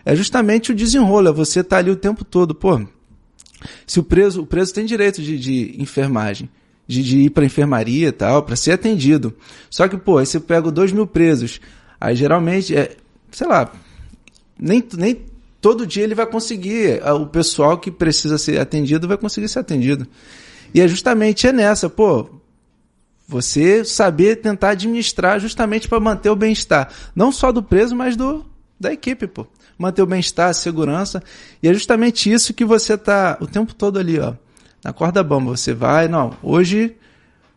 É 0.05 0.15
justamente 0.15 0.71
o 0.71 0.75
desenrolo, 0.75 1.29
é 1.29 1.31
você 1.31 1.61
estar 1.61 1.77
ali 1.77 1.89
o 1.89 1.95
tempo 1.95 2.25
todo. 2.25 2.53
Pô, 2.53 2.81
se 3.87 3.99
o 3.99 4.03
preso, 4.03 4.41
o 4.41 4.45
preso 4.45 4.73
tem 4.73 4.85
direito 4.85 5.21
de, 5.21 5.37
de 5.39 5.75
enfermagem, 5.81 6.49
de, 6.85 7.01
de 7.01 7.17
ir 7.19 7.29
para 7.29 7.45
enfermaria 7.45 8.09
e 8.09 8.11
tal, 8.11 8.43
para 8.43 8.55
ser 8.55 8.71
atendido. 8.71 9.33
Só 9.69 9.87
que, 9.87 9.97
pô, 9.97 10.17
aí 10.17 10.25
você 10.25 10.39
pega 10.39 10.69
dois 10.71 10.91
mil 10.91 11.07
presos, 11.07 11.61
aí 11.99 12.15
geralmente, 12.15 12.75
é, 12.75 12.95
sei 13.31 13.47
lá, 13.47 13.71
nem, 14.59 14.83
nem 14.97 15.21
todo 15.61 15.87
dia 15.87 16.03
ele 16.03 16.15
vai 16.15 16.25
conseguir, 16.25 17.01
o 17.03 17.25
pessoal 17.25 17.77
que 17.77 17.89
precisa 17.89 18.37
ser 18.37 18.59
atendido 18.59 19.07
vai 19.07 19.17
conseguir 19.17 19.47
ser 19.47 19.59
atendido. 19.59 20.05
E 20.73 20.81
é 20.81 20.87
justamente 20.87 21.47
é 21.47 21.53
nessa, 21.53 21.89
pô, 21.89 22.27
você 23.33 23.83
saber 23.83 24.37
tentar 24.37 24.69
administrar 24.69 25.39
justamente 25.39 25.87
para 25.87 25.99
manter 25.99 26.29
o 26.29 26.35
bem-estar, 26.35 26.89
não 27.15 27.31
só 27.31 27.51
do 27.51 27.63
preso, 27.63 27.95
mas 27.95 28.15
do 28.15 28.45
da 28.79 28.93
equipe, 28.93 29.27
pô. 29.27 29.47
Manter 29.77 30.03
o 30.03 30.05
bem-estar, 30.05 30.49
a 30.49 30.53
segurança, 30.53 31.23
e 31.61 31.67
é 31.67 31.73
justamente 31.73 32.31
isso 32.31 32.53
que 32.53 32.63
você 32.63 32.97
tá 32.97 33.37
o 33.41 33.47
tempo 33.47 33.73
todo 33.73 33.97
ali, 33.97 34.19
ó, 34.19 34.33
na 34.83 34.93
corda 34.93 35.23
bamba, 35.23 35.51
você 35.57 35.73
vai, 35.73 36.07
não, 36.07 36.37
hoje, 36.43 36.95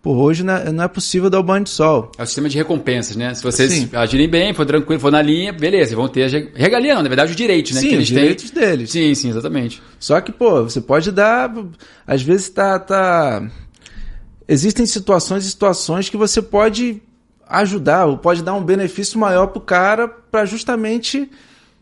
pô, 0.01 0.13
hoje 0.15 0.43
não 0.43 0.55
é, 0.55 0.73
não 0.73 0.85
é 0.85 0.89
possível 0.89 1.29
dar 1.29 1.41
o 1.41 1.43
banho 1.43 1.65
de 1.65 1.71
sol. 1.71 2.11
É 2.17 2.23
o 2.23 2.27
sistema 2.27 2.49
de 2.49 2.57
recompensas, 2.57 3.17
né? 3.17 3.35
Se 3.35 3.43
vocês 3.43 3.71
Sim. 3.71 3.91
agirem 3.93 4.29
bem, 4.29 4.55
for 4.55 4.65
tranquilo, 4.65 4.99
for 4.99 5.13
na 5.13 5.21
linha, 5.21 5.53
beleza, 5.53 5.95
vão 5.95 6.09
ter 6.09 6.31
regalia, 6.55 6.95
não, 6.95 7.03
na 7.03 7.09
verdade, 7.09 7.33
os 7.33 7.37
direitos, 7.37 7.73
né? 7.73 7.81
Sim, 7.83 7.89
que 7.89 7.95
os 7.95 7.99
eles 7.99 8.09
têm. 8.09 8.19
direitos 8.19 8.51
deles. 8.51 8.91
Sim, 8.91 9.15
sim, 9.15 9.29
exatamente. 9.29 9.83
Só 9.99 10.21
que, 10.21 10.33
pô, 10.33 10.63
você 10.63 10.81
pode 10.81 11.13
dar. 11.13 11.53
Às 12.07 12.23
vezes 12.23 12.49
tá. 12.49 12.79
tá... 12.79 13.47
Existem 14.49 14.87
situações 14.87 15.45
e 15.45 15.51
situações 15.51 16.09
que 16.09 16.17
você 16.17 16.41
pode 16.41 17.03
ajudar, 17.49 18.07
ou 18.07 18.19
pode 18.19 18.43
dar 18.43 18.55
um 18.55 18.63
benefício 18.63 19.19
maior 19.19 19.49
pro 19.49 19.61
cara 19.61 20.09
para 20.09 20.45
justamente 20.45 21.31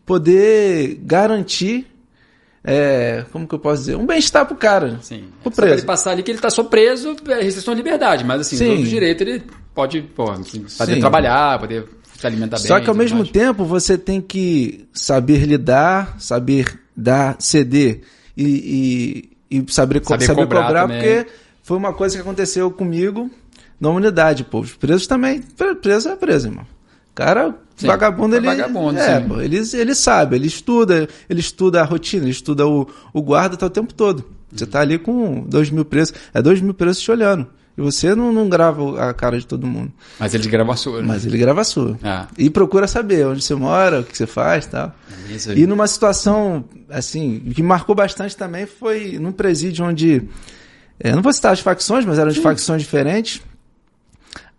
poder 0.05 0.99
garantir. 1.03 1.87
é, 2.63 3.25
como 3.31 3.47
que 3.47 3.53
eu 3.55 3.59
posso 3.59 3.81
dizer? 3.81 3.95
Um 3.95 4.05
bem-estar 4.05 4.45
pro 4.45 4.55
cara. 4.55 4.97
Sim. 5.01 5.25
Pro 5.43 5.51
Só 5.51 5.55
pra 5.55 5.65
ele 5.65 5.73
preso. 5.75 5.85
passar 5.85 6.11
ali 6.11 6.23
que 6.23 6.31
ele 6.31 6.39
tá 6.39 6.49
só 6.49 6.63
preso, 6.63 7.15
é 7.27 7.41
restrição 7.41 7.73
à 7.73 7.77
liberdade, 7.77 8.23
mas 8.23 8.41
assim, 8.41 8.57
Sim. 8.57 8.67
todos 8.69 8.83
os 8.83 8.89
direitos 8.89 9.27
ele 9.27 9.43
pode, 9.73 10.01
pô, 10.01 10.25
poder 10.33 10.93
Sim. 10.95 10.99
trabalhar, 10.99 11.59
poder 11.59 11.85
se 12.17 12.25
alimentar 12.25 12.57
bem. 12.57 12.65
Só 12.65 12.79
que 12.79 12.89
ao 12.89 12.95
mesmo 12.95 13.19
mais. 13.19 13.29
tempo 13.29 13.65
você 13.65 13.97
tem 13.97 14.19
que 14.21 14.87
saber 14.93 15.45
lidar, 15.45 16.15
saber 16.19 16.79
dar, 16.95 17.35
ceder 17.39 18.01
e, 18.37 19.29
e, 19.49 19.57
e 19.59 19.71
saber, 19.71 20.03
Saber 20.03 20.25
saber, 20.25 20.41
cobrar 20.43 20.63
cobrar, 20.65 20.87
porque 20.87 21.27
foi 21.65 21.75
uma 21.77 21.91
coisa 21.93 22.15
que 22.15 22.21
aconteceu 22.21 22.69
comigo 22.71 23.29
na 23.79 23.89
unidade, 23.89 24.43
pô. 24.43 24.59
Os 24.59 24.73
presos 24.75 25.07
também. 25.07 25.41
pre- 25.41 25.75
Preso 25.75 26.09
é 26.09 26.15
preso, 26.15 26.47
irmão. 26.47 26.65
Cara, 27.13 27.55
Sim, 27.75 27.87
vagabundo, 27.87 28.35
é 28.35 28.37
ele. 28.39 28.45
vagabundo, 28.47 28.99
é, 28.99 29.19
pô, 29.21 29.39
ele, 29.41 29.57
ele 29.73 29.95
sabe, 29.95 30.35
ele 30.35 30.47
estuda, 30.47 31.07
ele 31.29 31.39
estuda 31.39 31.81
a 31.81 31.85
rotina, 31.85 32.23
ele 32.25 32.31
estuda 32.31 32.67
o, 32.67 32.87
o 33.13 33.21
guarda 33.21 33.55
tá 33.57 33.65
o 33.65 33.69
tempo 33.69 33.93
todo. 33.93 34.25
Você 34.51 34.65
tá 34.65 34.81
ali 34.81 34.97
com 34.99 35.45
dois 35.47 35.69
mil 35.69 35.83
presos, 35.85 36.13
é 36.33 36.41
dois 36.41 36.61
mil 36.61 36.73
presos 36.73 37.01
te 37.01 37.09
olhando. 37.11 37.47
E 37.77 37.81
você 37.81 38.15
não, 38.15 38.31
não 38.31 38.47
grava 38.47 39.09
a 39.09 39.13
cara 39.13 39.37
de 39.37 39.45
todo 39.45 39.65
mundo. 39.67 39.91
Mas 40.17 40.33
eles 40.33 40.45
gravam 40.47 40.73
a 40.73 40.77
sua, 40.77 41.01
né? 41.01 41.07
Mas 41.07 41.25
ele 41.25 41.37
grava 41.37 41.59
a 41.59 41.63
sua. 41.65 41.97
Ah. 42.01 42.27
E 42.37 42.49
procura 42.49 42.87
saber 42.87 43.25
onde 43.27 43.41
você 43.43 43.53
mora, 43.55 43.99
o 43.99 44.03
que 44.05 44.15
você 44.17 44.25
faz 44.25 44.63
e 44.65 44.69
tal. 44.69 44.95
Aí. 45.49 45.61
E 45.61 45.67
numa 45.67 45.85
situação, 45.87 46.63
assim, 46.89 47.39
que 47.53 47.61
marcou 47.61 47.93
bastante 47.93 48.35
também 48.37 48.65
foi 48.65 49.17
num 49.19 49.31
presídio 49.33 49.83
onde. 49.85 50.21
É, 50.99 51.13
não 51.13 51.21
vou 51.21 51.33
citar 51.33 51.51
as 51.53 51.59
facções, 51.59 52.05
mas 52.05 52.19
eram 52.19 52.31
de 52.31 52.41
facções 52.41 52.81
diferentes. 52.81 53.41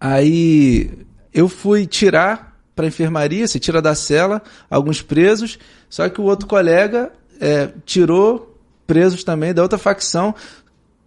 Aí 0.01 0.91
eu 1.33 1.49
fui 1.49 1.87
tirar 1.87 2.57
para 2.75 2.87
enfermaria, 2.87 3.49
se 3.49 3.59
tira 3.59 3.81
da 3.81 3.95
cela, 3.95 4.43
alguns 4.69 5.01
presos, 5.01 5.59
só 5.89 6.09
que 6.09 6.21
o 6.21 6.25
outro 6.25 6.47
colega 6.47 7.11
é, 7.41 7.71
tirou 7.87 8.55
presos 8.87 9.25
também 9.25 9.55
da 9.55 9.63
outra 9.63 9.79
facção 9.79 10.35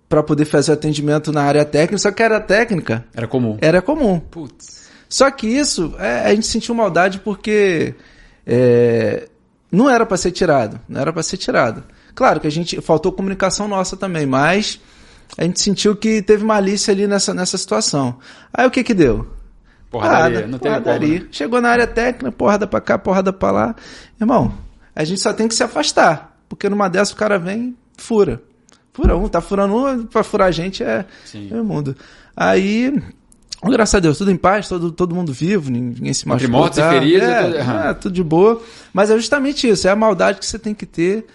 para 0.08 0.24
poder 0.24 0.46
fazer 0.46 0.72
o 0.72 0.74
atendimento 0.74 1.32
na 1.32 1.44
área 1.44 1.64
técnica, 1.64 2.00
só 2.00 2.12
que 2.12 2.24
a 2.24 2.26
área 2.26 2.40
técnica 2.40 3.06
Era 3.14 3.28
comum. 3.28 3.58
era 3.62 3.82
comum. 3.82 4.20
Putz. 4.20 4.90
Só 5.08 5.30
que 5.30 5.46
isso, 5.48 5.96
é, 6.00 6.26
a 6.26 6.34
gente 6.34 6.48
sentiu 6.48 6.74
maldade 6.74 7.20
porque 7.20 7.94
é, 8.46 9.28
não 9.72 9.88
era 9.90 10.06
para 10.06 10.18
ser 10.18 10.32
tirado, 10.32 10.80
não 10.90 11.00
era 11.00 11.14
para 11.14 11.22
ser 11.22 11.38
tirado. 11.38 11.84
Claro 12.16 12.40
que 12.40 12.48
a 12.48 12.52
gente 12.52 12.82
faltou 12.82 13.12
comunicação 13.12 13.68
nossa 13.68 13.96
também, 13.96 14.26
mas 14.26 14.80
a 15.38 15.44
gente 15.44 15.60
sentiu 15.62 15.96
que 15.96 16.22
teve 16.22 16.44
malícia 16.44 16.92
ali 16.94 17.08
nessa, 17.08 17.34
nessa 17.34 17.58
situação. 17.58 18.18
Aí 18.54 18.66
o 18.68 18.72
que 18.72 18.84
que 18.84 18.94
deu? 18.94 19.28
Porradaria. 19.90 20.48
não 20.48 20.60
tem 20.60 20.72
porradaria. 20.72 21.08
como. 21.16 21.24
né? 21.26 21.30
Chegou 21.32 21.62
na 21.62 21.70
área 21.70 21.88
técnica, 21.88 22.32
porrada 22.32 22.68
pra 22.68 22.80
cá, 22.82 22.98
porrada 22.98 23.34
pra 23.34 23.52
lá. 23.52 23.76
Irmão, 24.20 24.54
a 24.96 25.04
gente 25.04 25.20
só 25.22 25.34
tem 25.34 25.48
que 25.48 25.56
se 25.56 25.64
afastar, 25.64 26.38
porque 26.48 26.70
numa 26.70 26.88
dessa 26.90 27.14
o 27.14 27.16
cara 27.16 27.40
vem, 27.40 27.76
fura. 27.98 28.42
Fura 28.94 29.16
um, 29.18 29.28
tá 29.28 29.40
furando 29.42 29.76
um, 29.76 30.06
pra 30.06 30.24
furar 30.24 30.48
a 30.48 30.52
gente 30.52 30.84
é, 30.84 31.06
Sim. 31.26 31.50
é 31.52 31.60
o 31.62 31.64
mundo. 31.64 31.96
Aí, 32.36 32.94
graças 33.64 33.96
a 33.96 34.00
Deus, 34.00 34.18
tudo 34.18 34.30
em 34.30 34.36
paz, 34.36 34.68
todo, 34.68 34.92
todo 34.92 35.16
mundo 35.16 35.32
vivo, 35.32 35.72
ninguém 35.72 36.14
se 36.14 36.28
machucou. 36.28 36.52
mortos 36.60 36.78
e 36.80 36.82
tá? 36.82 36.90
feridos, 36.92 37.28
é, 37.28 37.32
é 37.32 37.44
tudo- 37.44 37.58
é, 37.58 37.94
tudo 37.94 38.14
de 38.14 38.24
boa. 38.24 38.62
Mas 38.94 39.10
é 39.10 39.16
justamente 39.16 39.68
isso, 39.70 39.88
é 39.88 39.92
a 39.92 39.96
maldade 39.96 40.40
que 40.40 40.46
você 40.46 40.60
tem 40.60 40.74
que 40.76 40.86
ter 40.86 41.26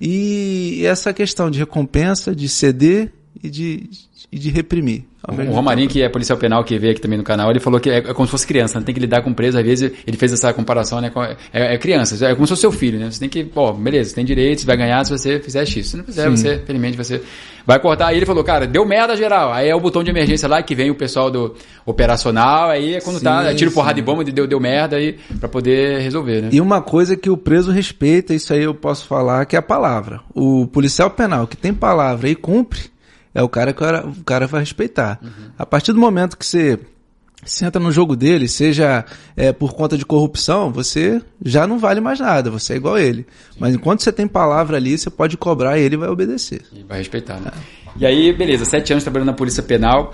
e 0.00 0.82
essa 0.86 1.12
questão 1.12 1.50
de 1.50 1.58
recompensa, 1.58 2.34
de 2.34 2.48
ceder 2.48 3.12
e 3.42 3.50
de, 3.50 3.90
e 4.30 4.38
de 4.38 4.50
reprimir. 4.50 5.04
O 5.28 5.52
Romarinho, 5.52 5.88
que 5.88 6.00
é 6.02 6.08
policial 6.08 6.38
penal, 6.38 6.64
que 6.64 6.78
veio 6.78 6.92
aqui 6.92 7.00
também 7.00 7.18
no 7.18 7.24
canal, 7.24 7.50
ele 7.50 7.60
falou 7.60 7.78
que 7.78 7.90
é, 7.90 7.98
é 7.98 8.14
como 8.14 8.26
se 8.26 8.30
fosse 8.30 8.46
criança, 8.46 8.78
né? 8.78 8.86
tem 8.86 8.94
que 8.94 9.00
lidar 9.00 9.22
com 9.22 9.34
preso, 9.34 9.58
às 9.58 9.64
vezes 9.64 9.92
ele 10.06 10.16
fez 10.16 10.32
essa 10.32 10.52
comparação, 10.54 10.98
né? 11.00 11.12
é, 11.52 11.74
é 11.74 11.78
criança, 11.78 12.26
é 12.26 12.34
como 12.34 12.46
se 12.46 12.50
fosse 12.50 12.62
seu 12.62 12.72
filho, 12.72 12.98
né? 12.98 13.10
Você 13.10 13.20
tem 13.20 13.28
que, 13.28 13.44
pô, 13.44 13.70
beleza, 13.72 14.10
você 14.10 14.14
tem 14.14 14.24
direitos, 14.24 14.64
vai 14.64 14.78
ganhar 14.78 15.04
se 15.04 15.10
você 15.10 15.38
fizer 15.38 15.66
X. 15.66 15.88
Se 15.88 15.96
não 15.96 16.04
fizer, 16.04 16.28
você, 16.30 16.58
felizmente, 16.64 16.96
você 16.96 17.20
vai 17.66 17.78
cortar. 17.78 18.08
Aí 18.08 18.16
ele 18.16 18.24
falou, 18.24 18.42
cara, 18.42 18.66
deu 18.66 18.86
merda 18.86 19.14
geral. 19.14 19.52
Aí 19.52 19.68
é 19.68 19.74
o 19.74 19.80
botão 19.80 20.02
de 20.02 20.10
emergência 20.10 20.48
lá 20.48 20.62
que 20.62 20.74
vem 20.74 20.90
o 20.90 20.94
pessoal 20.94 21.30
do 21.30 21.54
operacional, 21.84 22.70
aí 22.70 22.94
é 22.94 23.00
quando 23.00 23.18
Sim, 23.18 23.24
tá, 23.24 23.54
tira 23.54 23.70
sim. 23.70 23.74
porrada 23.74 23.94
de 23.94 24.02
bomba, 24.02 24.24
deu, 24.24 24.46
deu 24.46 24.58
merda 24.58 24.96
aí, 24.96 25.18
pra 25.38 25.48
poder 25.48 26.00
resolver, 26.00 26.42
né? 26.42 26.48
E 26.50 26.60
uma 26.62 26.80
coisa 26.80 27.14
que 27.14 27.28
o 27.28 27.36
preso 27.36 27.70
respeita, 27.70 28.32
isso 28.32 28.54
aí 28.54 28.62
eu 28.62 28.74
posso 28.74 29.06
falar, 29.06 29.44
que 29.44 29.54
é 29.54 29.58
a 29.58 29.62
palavra. 29.62 30.20
O 30.34 30.66
policial 30.66 31.10
penal 31.10 31.46
que 31.46 31.56
tem 31.56 31.74
palavra 31.74 32.28
e 32.28 32.34
cumpre, 32.34 32.90
é 33.34 33.42
o 33.42 33.48
cara 33.48 33.72
que 33.72 33.82
o 33.82 34.24
cara- 34.24 34.46
vai 34.46 34.60
respeitar. 34.60 35.20
A 35.58 35.64
partir 35.66 35.92
do 35.92 35.98
momento 36.00 36.36
que 36.36 36.44
você 36.46 36.78
senta 37.44 37.80
no 37.80 37.90
jogo 37.90 38.14
dele, 38.16 38.46
seja 38.48 39.04
é, 39.36 39.52
por 39.52 39.72
conta 39.72 39.96
de 39.96 40.04
corrupção, 40.04 40.70
você 40.70 41.22
já 41.44 41.66
não 41.66 41.78
vale 41.78 42.00
mais 42.00 42.20
nada, 42.20 42.50
você 42.50 42.74
é 42.74 42.76
igual 42.76 42.96
a 42.96 43.00
ele. 43.00 43.26
Mas 43.58 43.74
enquanto 43.74 44.02
você 44.02 44.12
tem 44.12 44.26
palavra 44.28 44.76
ali, 44.76 44.98
você 44.98 45.08
pode 45.08 45.36
cobrar 45.36 45.78
e 45.78 45.82
ele 45.82 45.96
vai 45.96 46.08
obedecer. 46.08 46.62
E 46.72 46.82
vai 46.82 46.98
respeitar, 46.98 47.40
né? 47.40 47.50
E 47.96 48.04
aí, 48.06 48.32
beleza, 48.32 48.64
sete 48.64 48.92
anos 48.92 49.02
trabalhando 49.04 49.28
na 49.28 49.32
Polícia 49.34 49.62
Penal. 49.62 50.12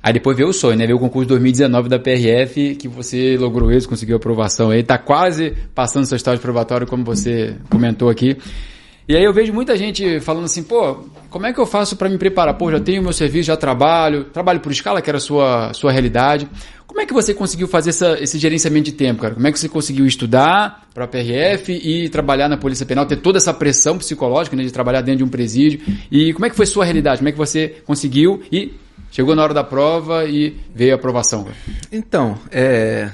Aí 0.00 0.12
depois 0.12 0.36
veio 0.36 0.48
o 0.48 0.52
sonho, 0.52 0.76
né? 0.76 0.86
Veio 0.86 0.96
o 0.96 1.00
concurso 1.00 1.28
2019 1.28 1.88
da 1.88 1.98
PRF, 1.98 2.76
que 2.76 2.86
você 2.86 3.36
logrou 3.36 3.72
isso, 3.72 3.88
conseguiu 3.88 4.16
aprovação 4.16 4.70
aí. 4.70 4.82
Tá 4.84 4.96
quase 4.96 5.54
passando 5.74 6.06
seu 6.06 6.16
estágio 6.16 6.40
probatório, 6.40 6.86
como 6.86 7.04
você 7.04 7.56
comentou 7.68 8.08
aqui. 8.08 8.36
E 9.08 9.16
aí 9.16 9.24
eu 9.24 9.32
vejo 9.32 9.54
muita 9.54 9.74
gente 9.74 10.20
falando 10.20 10.44
assim, 10.44 10.62
pô, 10.62 10.96
como 11.30 11.46
é 11.46 11.52
que 11.52 11.58
eu 11.58 11.64
faço 11.64 11.96
para 11.96 12.10
me 12.10 12.18
preparar? 12.18 12.52
Pô, 12.52 12.70
já 12.70 12.78
tenho 12.78 13.02
meu 13.02 13.12
serviço, 13.14 13.46
já 13.46 13.56
trabalho, 13.56 14.24
trabalho 14.24 14.60
por 14.60 14.70
escala, 14.70 15.00
que 15.00 15.08
era 15.08 15.16
a 15.16 15.20
sua, 15.20 15.72
sua 15.72 15.90
realidade. 15.90 16.46
Como 16.86 17.00
é 17.00 17.06
que 17.06 17.14
você 17.14 17.32
conseguiu 17.32 17.66
fazer 17.66 17.88
essa, 17.88 18.18
esse 18.20 18.38
gerenciamento 18.38 18.84
de 18.84 18.92
tempo, 18.92 19.22
cara? 19.22 19.32
Como 19.32 19.46
é 19.46 19.50
que 19.50 19.58
você 19.58 19.66
conseguiu 19.66 20.04
estudar 20.04 20.86
para 20.92 21.04
a 21.04 21.08
PRF 21.08 21.72
e 21.72 22.10
trabalhar 22.10 22.50
na 22.50 22.58
Polícia 22.58 22.84
Penal, 22.84 23.06
ter 23.06 23.16
toda 23.16 23.38
essa 23.38 23.54
pressão 23.54 23.96
psicológica 23.96 24.54
né, 24.54 24.62
de 24.62 24.70
trabalhar 24.70 25.00
dentro 25.00 25.18
de 25.18 25.24
um 25.24 25.28
presídio? 25.28 25.80
E 26.12 26.34
como 26.34 26.44
é 26.44 26.50
que 26.50 26.56
foi 26.56 26.66
sua 26.66 26.84
realidade? 26.84 27.18
Como 27.18 27.30
é 27.30 27.32
que 27.32 27.38
você 27.38 27.76
conseguiu 27.86 28.42
e 28.52 28.74
chegou 29.10 29.34
na 29.34 29.42
hora 29.42 29.54
da 29.54 29.64
prova 29.64 30.26
e 30.26 30.54
veio 30.74 30.92
a 30.92 30.96
aprovação? 30.96 31.44
Cara? 31.44 31.56
Então, 31.90 32.38
é. 32.50 33.10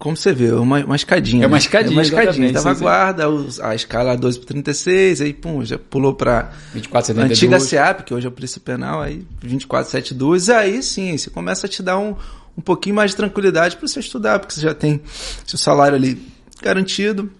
Como 0.00 0.16
você 0.16 0.32
vê, 0.32 0.46
é 0.46 0.54
uma, 0.54 0.82
uma 0.82 0.96
escadinha. 0.96 1.44
É 1.44 1.46
uma 1.46 1.56
né? 1.56 1.58
escadinha, 1.58 1.92
É 1.92 1.96
uma 1.96 2.02
escadinha. 2.02 2.28
exatamente, 2.28 2.54
Tava 2.54 2.70
sim, 2.70 2.78
sim. 2.78 2.82
guarda, 2.84 3.24
a 3.62 3.74
escala 3.74 4.16
12 4.16 4.38
para 4.38 4.48
36, 4.48 5.20
aí 5.20 5.34
pum, 5.34 5.62
já 5.62 5.78
pulou 5.78 6.12
2472. 6.14 7.30
antiga 7.30 7.60
SEAP, 7.60 8.04
que 8.04 8.14
hoje 8.14 8.26
é 8.26 8.28
a 8.28 8.32
Polícia 8.32 8.58
Penal, 8.64 9.02
aí 9.02 9.26
2472, 9.42 10.48
aí 10.48 10.82
sim, 10.82 11.18
você 11.18 11.28
começa 11.28 11.66
a 11.66 11.68
te 11.68 11.82
dar 11.82 11.98
um, 11.98 12.16
um 12.56 12.62
pouquinho 12.62 12.94
mais 12.94 13.10
de 13.10 13.18
tranquilidade 13.18 13.76
para 13.76 13.86
você 13.86 14.00
estudar, 14.00 14.38
porque 14.38 14.54
você 14.54 14.62
já 14.62 14.72
tem 14.74 15.02
seu 15.46 15.58
salário 15.58 15.96
ali 15.96 16.18
garantido, 16.62 17.30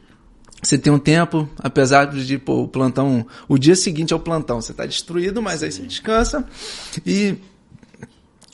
você 0.62 0.77
tem 0.77 0.92
um 0.92 0.99
tempo, 0.99 1.49
apesar 1.59 2.09
de 2.09 2.37
pô, 2.37 2.64
o 2.64 2.68
plantão, 2.68 3.27
o 3.49 3.57
dia 3.57 3.75
seguinte 3.75 4.12
é 4.12 4.16
o 4.16 4.20
plantão, 4.20 4.61
você 4.61 4.73
está 4.73 4.85
destruído, 4.85 5.40
mas 5.40 5.62
aí 5.62 5.73
você 5.73 5.81
descansa 5.81 6.44
e 7.07 7.37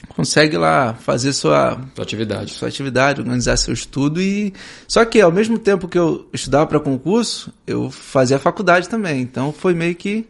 consegue 0.08 0.56
lá 0.56 0.94
fazer 0.94 1.32
sua, 1.32 1.80
sua 1.94 2.02
atividade, 2.02 2.52
sua 2.52 2.68
atividade, 2.68 3.20
organizar 3.20 3.56
seu 3.56 3.74
estudo 3.74 4.20
e 4.20 4.52
só 4.88 5.04
que 5.04 5.20
ao 5.20 5.30
mesmo 5.30 5.58
tempo 5.58 5.88
que 5.88 5.98
eu 5.98 6.28
estudava 6.32 6.66
para 6.66 6.80
concurso, 6.80 7.52
eu 7.66 7.90
fazia 7.90 8.38
faculdade 8.38 8.88
também. 8.88 9.20
Então 9.20 9.52
foi 9.52 9.74
meio 9.74 9.94
que 9.94 10.26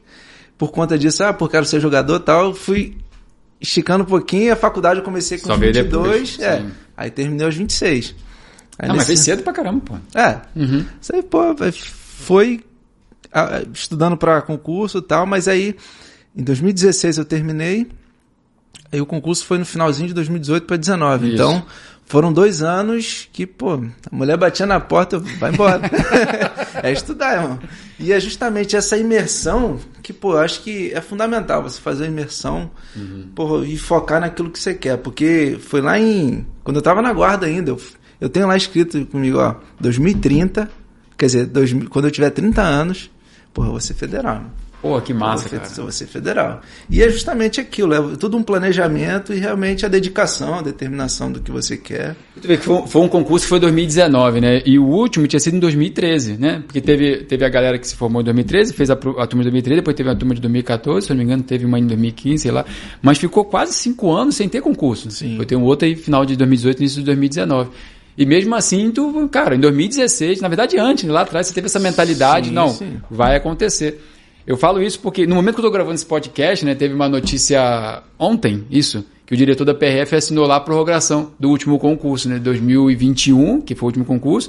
por 0.59 0.73
conta 0.73 0.99
disso, 0.99 1.23
ah, 1.23 1.33
porque 1.33 1.53
quero 1.53 1.67
ser 1.67 1.81
jogador, 1.81 2.21
tal, 2.21 2.55
fui 2.55 2.97
esticando 3.61 4.05
um 4.05 4.07
pouquinho, 4.07 4.53
a 4.53 4.57
faculdade 4.57 5.01
eu 5.01 5.05
comecei 5.05 5.39
com 5.39 5.47
Só 5.47 5.57
22, 5.57 5.85
depois, 5.85 6.39
é. 6.41 6.61
Sim. 6.61 6.71
Aí 6.97 7.11
terminei 7.11 7.47
aos 7.47 7.55
26. 7.55 8.15
Aí 8.79 8.89
ah, 8.89 8.93
nesse... 8.93 8.97
mas 8.97 9.07
fez 9.07 9.21
cedo 9.21 9.43
pra 9.43 9.53
caramba, 9.53 9.81
pô. 9.85 10.19
É. 10.19 10.41
Uhum. 10.55 10.85
Aí, 11.13 11.23
pô, 11.23 11.43
foi 11.91 12.65
estudando 13.73 14.17
para 14.17 14.41
concurso 14.43 14.99
e 14.99 15.03
tal, 15.03 15.27
mas 15.27 15.47
aí 15.49 15.77
em 16.35 16.43
2016 16.43 17.19
eu 17.19 17.25
terminei. 17.25 17.87
Aí 18.97 19.01
o 19.01 19.05
concurso 19.05 19.45
foi 19.45 19.59
no 19.59 19.67
finalzinho 19.67 20.09
de 20.09 20.15
2018 20.15 20.67
para 20.67 20.77
2019. 20.79 21.35
Então, 21.35 21.63
foram 22.07 22.33
dois 22.33 22.63
anos 22.63 23.29
que, 23.31 23.47
pô, 23.47 23.75
a 23.75 23.81
mulher 24.11 24.39
batia 24.39 24.65
na 24.65 24.81
porta, 24.81 25.19
vai 25.19 25.53
embora. 25.53 25.83
é 26.83 26.91
estudar, 26.91 27.35
irmão. 27.35 27.59
E 28.01 28.11
é 28.11 28.19
justamente 28.19 28.75
essa 28.75 28.97
imersão 28.97 29.79
que, 30.03 30.15
pô, 30.15 30.33
eu 30.33 30.39
acho 30.39 30.63
que 30.63 30.95
é 30.95 31.01
fundamental 31.03 31.63
você 31.63 31.79
fazer 31.79 32.05
a 32.05 32.07
imersão 32.07 32.71
uhum. 32.97 33.29
pô, 33.35 33.63
e 33.63 33.77
focar 33.77 34.19
naquilo 34.19 34.51
que 34.51 34.59
você 34.59 34.73
quer. 34.73 34.97
Porque 34.97 35.59
foi 35.61 35.83
lá 35.83 35.99
em. 35.99 36.47
Quando 36.65 36.77
eu 36.77 36.83
tava 36.83 37.03
na 37.03 37.13
guarda 37.13 37.45
ainda, 37.45 37.73
eu, 37.73 37.81
eu 38.19 38.31
tenho 38.31 38.47
lá 38.47 38.57
escrito 38.57 39.05
comigo, 39.07 39.39
ó, 39.39 39.57
2030, 39.79 40.71
quer 41.19 41.27
dizer, 41.27 41.45
dois, 41.45 41.71
quando 41.91 42.07
eu 42.07 42.11
tiver 42.11 42.31
30 42.31 42.63
anos, 42.63 43.11
porra, 43.53 43.69
eu 43.69 43.73
vou 43.73 43.81
ser 43.81 43.93
federal. 43.93 44.43
Pô, 44.87 45.01
que 45.01 45.13
massa, 45.13 45.49
cara. 45.49 45.65
Você 45.65 46.07
federal. 46.07 46.61
E 46.89 47.03
é 47.03 47.09
justamente 47.09 47.61
aquilo, 47.61 47.95
é 47.95 48.17
tudo 48.17 48.37
um 48.37 48.43
planejamento 48.43 49.33
e 49.33 49.39
realmente 49.39 49.85
a 49.85 49.89
dedicação, 49.89 50.55
a 50.55 50.63
determinação 50.63 51.31
do 51.31 51.41
que 51.41 51.51
você 51.51 51.77
quer. 51.77 52.17
Tu 52.41 52.47
vê 52.47 52.57
que 52.57 52.65
foi, 52.65 52.87
foi 52.87 53.03
um 53.03 53.09
concurso 53.09 53.45
que 53.45 53.49
foi 53.49 53.59
em 53.59 53.63
2019, 53.63 54.41
né? 54.41 54.63
E 54.65 54.79
o 54.79 54.85
último 54.85 55.27
tinha 55.27 55.41
sido 55.41 55.57
em 55.57 55.61
2013, 55.61 56.37
né? 56.39 56.63
Porque 56.67 56.81
teve, 56.81 57.25
teve 57.25 57.45
a 57.45 57.49
galera 57.49 57.79
que 57.79 57.87
se 57.87 57.97
formou 57.97 58.23
em 58.23 58.25
2013, 58.25 58.73
fez 58.73 58.91
a, 58.91 58.95
a 58.95 58.97
turma 58.97 59.43
de 59.43 59.51
2013, 59.51 59.81
depois 59.81 59.97
teve 59.97 60.11
a 60.11 60.15
turma 60.15 60.35
de 60.35 60.41
2014, 60.41 61.07
se 61.07 61.13
não 61.13 61.19
me 61.19 61.25
engano, 61.25 61.43
teve 61.43 61.65
uma 61.65 61.79
em 61.79 61.87
2015, 61.87 62.43
sei 62.43 62.51
lá. 62.53 62.65
Mas 63.03 63.19
ficou 63.19 63.45
quase 63.45 63.73
cinco 63.73 64.13
anos 64.13 64.37
sem 64.37 64.49
ter 64.49 64.61
concurso. 64.61 65.11
Sim. 65.11 65.37
Foi 65.37 65.47
ter 65.47 65.57
um 65.57 65.65
outro 65.65 65.87
aí 65.87 65.97
final 65.97 66.25
de 66.25 66.37
2018, 66.37 66.79
início 66.79 66.99
de 67.01 67.07
2019. 67.07 67.71
E 68.19 68.25
mesmo 68.25 68.55
assim, 68.55 68.91
tu, 68.91 69.29
cara, 69.29 69.55
em 69.55 69.61
2016, 69.61 70.41
na 70.41 70.49
verdade 70.49 70.79
antes, 70.79 71.05
lá 71.05 71.21
atrás, 71.21 71.47
você 71.47 71.55
teve 71.55 71.67
essa 71.67 71.79
mentalidade, 71.79 72.49
sim, 72.49 72.55
não, 72.55 72.71
sim. 72.71 72.97
vai 73.11 73.37
acontecer. 73.37 74.01
Eu 74.47 74.57
falo 74.57 74.81
isso 74.81 75.01
porque 75.01 75.27
no 75.27 75.35
momento 75.35 75.55
que 75.55 75.61
eu 75.61 75.63
estou 75.63 75.73
gravando 75.73 75.97
esse 75.97 76.07
podcast, 76.07 76.65
né, 76.65 76.75
teve 76.75 76.95
uma 76.95 77.09
notícia 77.09 78.03
ontem, 78.17 78.65
isso, 78.71 79.05
que 79.27 79.35
o 79.35 79.37
diretor 79.37 79.65
da 79.65 79.75
PRF 79.75 80.15
assinou 80.15 80.47
lá 80.47 80.57
a 80.57 80.61
prorrogação 80.61 81.33
do 81.39 81.49
último 81.51 81.81
concurso, 81.81 82.29
né, 82.29 82.39
2021, 82.39 83.61
que 83.61 83.75
foi 83.75 83.87
o 83.87 83.89
último 83.89 84.05
concurso, 84.05 84.49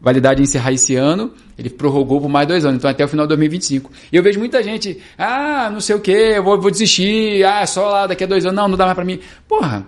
validade 0.00 0.42
encerrar 0.42 0.72
esse 0.72 0.94
ano, 0.96 1.32
ele 1.58 1.70
prorrogou 1.70 2.20
por 2.20 2.28
mais 2.28 2.46
dois 2.46 2.64
anos, 2.66 2.76
então 2.76 2.90
até 2.90 3.02
o 3.04 3.08
final 3.08 3.24
de 3.24 3.28
2025. 3.28 3.90
E 4.12 4.16
eu 4.16 4.22
vejo 4.22 4.38
muita 4.38 4.62
gente, 4.62 4.98
ah, 5.16 5.70
não 5.72 5.80
sei 5.80 5.96
o 5.96 6.00
que, 6.00 6.12
eu 6.12 6.44
vou, 6.44 6.60
vou 6.60 6.70
desistir, 6.70 7.42
ah, 7.42 7.66
só 7.66 7.88
lá 7.88 8.06
daqui 8.06 8.24
a 8.24 8.26
dois 8.26 8.44
anos, 8.44 8.54
não, 8.54 8.68
não 8.68 8.76
dá 8.76 8.84
mais 8.84 8.94
para 8.94 9.04
mim. 9.04 9.18
Porra, 9.48 9.86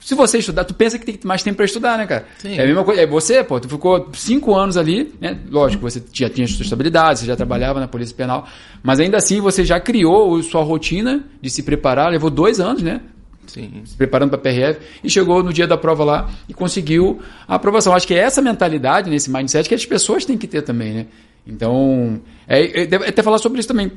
se 0.00 0.14
você 0.14 0.38
estudar, 0.38 0.64
tu 0.64 0.74
pensa 0.74 0.98
que 0.98 1.04
tem 1.04 1.18
mais 1.24 1.42
tempo 1.42 1.56
para 1.56 1.66
estudar, 1.66 1.98
né, 1.98 2.06
cara? 2.06 2.26
Sim. 2.38 2.56
É 2.58 2.62
a 2.62 2.66
mesma 2.66 2.82
coisa. 2.82 3.02
É 3.02 3.06
você, 3.06 3.44
pô, 3.44 3.60
tu 3.60 3.68
ficou 3.68 4.08
cinco 4.14 4.56
anos 4.56 4.78
ali, 4.78 5.12
né? 5.20 5.38
Lógico, 5.50 5.82
você 5.88 6.02
já 6.12 6.28
tinha 6.30 6.46
sua 6.48 6.62
estabilidade, 6.62 7.20
você 7.20 7.26
já 7.26 7.36
trabalhava 7.36 7.78
na 7.78 7.86
Polícia 7.86 8.16
Penal, 8.16 8.48
mas 8.82 8.98
ainda 8.98 9.18
assim 9.18 9.40
você 9.40 9.62
já 9.62 9.78
criou 9.78 10.42
sua 10.42 10.62
rotina 10.62 11.24
de 11.40 11.50
se 11.50 11.62
preparar, 11.62 12.10
levou 12.10 12.30
dois 12.30 12.58
anos, 12.60 12.82
né? 12.82 13.02
Sim. 13.46 13.82
Se 13.84 13.96
preparando 13.96 14.30
para 14.30 14.38
a 14.38 14.42
PRF 14.42 14.80
e 15.04 15.10
chegou 15.10 15.42
no 15.42 15.52
dia 15.52 15.66
da 15.66 15.76
prova 15.76 16.04
lá 16.04 16.30
e 16.48 16.54
conseguiu 16.54 17.20
a 17.46 17.56
aprovação. 17.56 17.92
Acho 17.92 18.06
que 18.06 18.14
é 18.14 18.18
essa 18.18 18.40
mentalidade, 18.40 19.10
nesse 19.10 19.30
mindset 19.30 19.68
que 19.68 19.74
as 19.74 19.84
pessoas 19.84 20.24
têm 20.24 20.38
que 20.38 20.46
ter 20.46 20.62
também, 20.62 20.94
né? 20.94 21.06
Então, 21.46 22.20
é, 22.46 22.82
é, 22.82 22.88
é 22.90 23.08
até 23.08 23.22
falar 23.22 23.38
sobre 23.38 23.58
isso 23.58 23.68
também. 23.68 23.90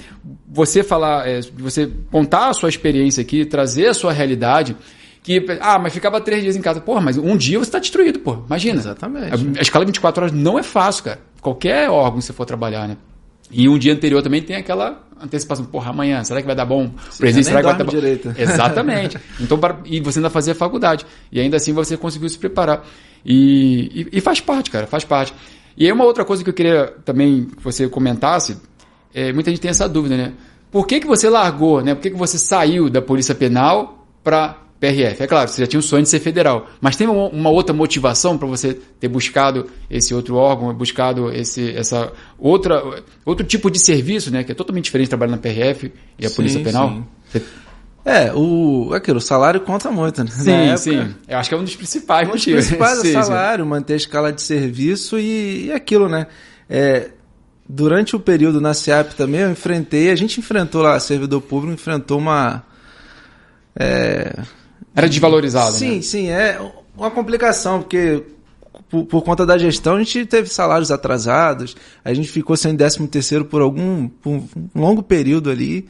Você 0.50 0.84
falar, 0.84 1.28
é, 1.28 1.40
você 1.58 1.90
contar 2.12 2.50
a 2.50 2.54
sua 2.54 2.68
experiência 2.68 3.22
aqui, 3.22 3.46
trazer 3.46 3.88
a 3.88 3.94
sua 3.94 4.12
realidade 4.12 4.76
que, 5.24 5.46
ah, 5.62 5.80
mas 5.80 5.94
ficava 5.94 6.20
três 6.20 6.44
dias 6.44 6.56
em 6.58 6.62
casa. 6.62 6.82
Porra, 6.82 7.00
mas 7.00 7.18
um 7.18 7.38
dia 7.38 7.58
você 7.58 7.70
está 7.70 7.80
destruído, 7.80 8.20
pô. 8.20 8.44
Imagina. 8.46 8.80
Exatamente. 8.80 9.34
A, 9.34 9.60
a 9.60 9.62
escala 9.62 9.86
24 9.86 10.26
horas 10.26 10.36
não 10.36 10.60
é 10.60 10.64
fácil, 10.64 11.06
cara. 11.06 11.20
Qualquer 11.42 11.90
órgão 11.90 12.20
que 12.20 12.26
você 12.26 12.34
for 12.34 12.46
trabalhar, 12.46 12.88
né? 12.88 12.98
E 13.50 13.70
um 13.70 13.78
dia 13.78 13.94
anterior 13.94 14.22
também 14.22 14.42
tem 14.42 14.58
aquela 14.58 15.02
antecipação. 15.22 15.64
Porra, 15.66 15.92
amanhã, 15.92 16.22
será 16.26 16.42
que 16.42 16.46
vai 16.48 16.56
dar 16.56 16.66
bom? 16.66 16.88
O 16.88 17.18
presidente, 17.18 17.46
será 17.46 17.62
que 17.62 17.68
vai 17.68 17.78
dar 17.78 17.84
bom? 17.86 17.92
Direito. 17.92 18.34
Exatamente. 18.38 19.18
Então, 19.40 19.58
para, 19.58 19.78
e 19.86 20.02
você 20.02 20.20
ainda 20.20 20.30
fazia 20.30 20.54
faculdade. 20.54 21.06
E 21.32 21.40
ainda 21.40 21.56
assim 21.56 21.72
você 21.72 21.96
conseguiu 21.96 22.28
se 22.28 22.38
preparar. 22.38 22.86
E, 23.26 24.08
e, 24.12 24.18
e, 24.18 24.22
faz 24.22 24.42
parte, 24.42 24.70
cara, 24.70 24.86
faz 24.88 25.06
parte. 25.06 25.34
E 25.78 25.86
aí 25.86 25.92
uma 25.92 26.04
outra 26.04 26.26
coisa 26.26 26.44
que 26.44 26.50
eu 26.50 26.54
queria 26.54 26.94
também 27.06 27.46
que 27.46 27.64
você 27.64 27.88
comentasse, 27.88 28.58
é, 29.14 29.32
muita 29.32 29.50
gente 29.50 29.62
tem 29.62 29.72
essa 29.72 29.88
dúvida, 29.88 30.18
né? 30.18 30.34
Por 30.70 30.86
que, 30.86 31.00
que 31.00 31.08
você 31.08 31.30
largou, 31.30 31.82
né? 31.82 31.96
Por 31.96 32.02
que, 32.02 32.10
que 32.10 32.18
você 32.18 32.38
saiu 32.38 32.90
da 32.90 33.02
Polícia 33.02 33.34
Penal 33.34 34.06
para 34.24 34.58
PRF. 34.84 35.24
É 35.24 35.28
claro, 35.28 35.50
você 35.50 35.62
já 35.62 35.68
tinha 35.68 35.80
o 35.80 35.84
sonho 35.84 36.04
de 36.04 36.10
ser 36.10 36.20
federal, 36.20 36.68
mas 36.82 36.98
tem 36.98 37.08
uma, 37.08 37.50
outra 37.50 37.74
motivação 37.74 38.38
para 38.38 38.48
você 38.48 38.74
ter 39.00 39.08
buscado 39.08 39.70
esse 39.90 40.14
outro 40.14 40.36
órgão, 40.36 40.74
buscado 40.74 41.32
esse, 41.32 41.72
essa 41.72 42.12
outra, 42.38 42.84
outro 43.24 43.46
tipo 43.46 43.72
de 43.72 43.80
serviço, 43.80 44.30
né, 44.30 44.44
que 44.44 44.52
é 44.52 44.56
totalmente 44.56 44.86
diferente 44.86 45.06
de 45.06 45.12
trabalhar 45.12 45.32
na 45.32 45.38
PRF 45.38 45.94
e 46.20 46.26
a 46.26 46.30
sim, 46.30 46.36
Polícia 46.36 46.62
Penal? 46.62 46.90
Sim. 46.90 47.06
Você... 47.32 47.44
É, 48.06 48.34
o, 48.34 48.94
aquilo, 48.94 49.20
o 49.20 49.22
salário 49.22 49.62
conta 49.62 49.90
muito, 49.90 50.22
né? 50.22 50.30
Sim, 50.30 50.52
época, 50.52 50.78
sim. 50.78 51.16
Eu 51.26 51.38
acho 51.38 51.48
que 51.48 51.56
é 51.56 51.58
um 51.58 51.64
dos 51.64 51.78
principais 51.78 52.28
um 52.28 52.32
motivos. 52.32 52.66
principais 52.66 52.98
é 53.06 53.08
o 53.08 53.14
salário, 53.24 53.66
manter 53.66 53.94
a 53.94 53.96
escala 53.96 54.34
de 54.34 54.42
serviço 54.42 55.18
e, 55.18 55.68
e 55.68 55.72
aquilo, 55.72 56.10
né? 56.10 56.28
É, 56.70 57.12
durante 57.68 58.18
o 58.18 58.20
período 58.20 58.60
na 58.60 58.74
SEAP 58.74 59.14
também 59.14 59.40
eu 59.40 59.50
enfrentei, 59.50 60.12
a 60.12 60.16
gente 60.16 60.42
enfrentou 60.42 60.82
lá, 60.82 61.00
servidor 61.00 61.40
público 61.40 61.74
enfrentou 61.74 62.20
uma... 62.20 62.64
É, 63.80 64.44
era 64.96 65.10
desvalorizado, 65.10 65.76
sim, 65.76 65.96
né? 65.96 66.02
Sim, 66.02 66.28
é 66.30 66.60
uma 66.96 67.10
complicação, 67.10 67.82
porque 67.82 68.24
por, 68.90 69.06
por, 69.06 69.22
conta 69.24 69.46
da 69.46 69.58
gestão 69.58 69.96
a 69.96 70.00
gente 70.00 70.26
teve 70.26 70.50
salários 70.50 70.92
atrasados, 70.92 71.76
a 72.04 72.14
gente 72.14 72.30
ficou 72.30 72.56
sem 72.56 72.76
décimo 72.76 73.08
terceiro 73.08 73.46
por 73.46 73.62
algum 73.62 74.08
por 74.08 74.32
um 74.32 74.82
longo 74.82 75.02
período 75.02 75.50
ali. 75.50 75.88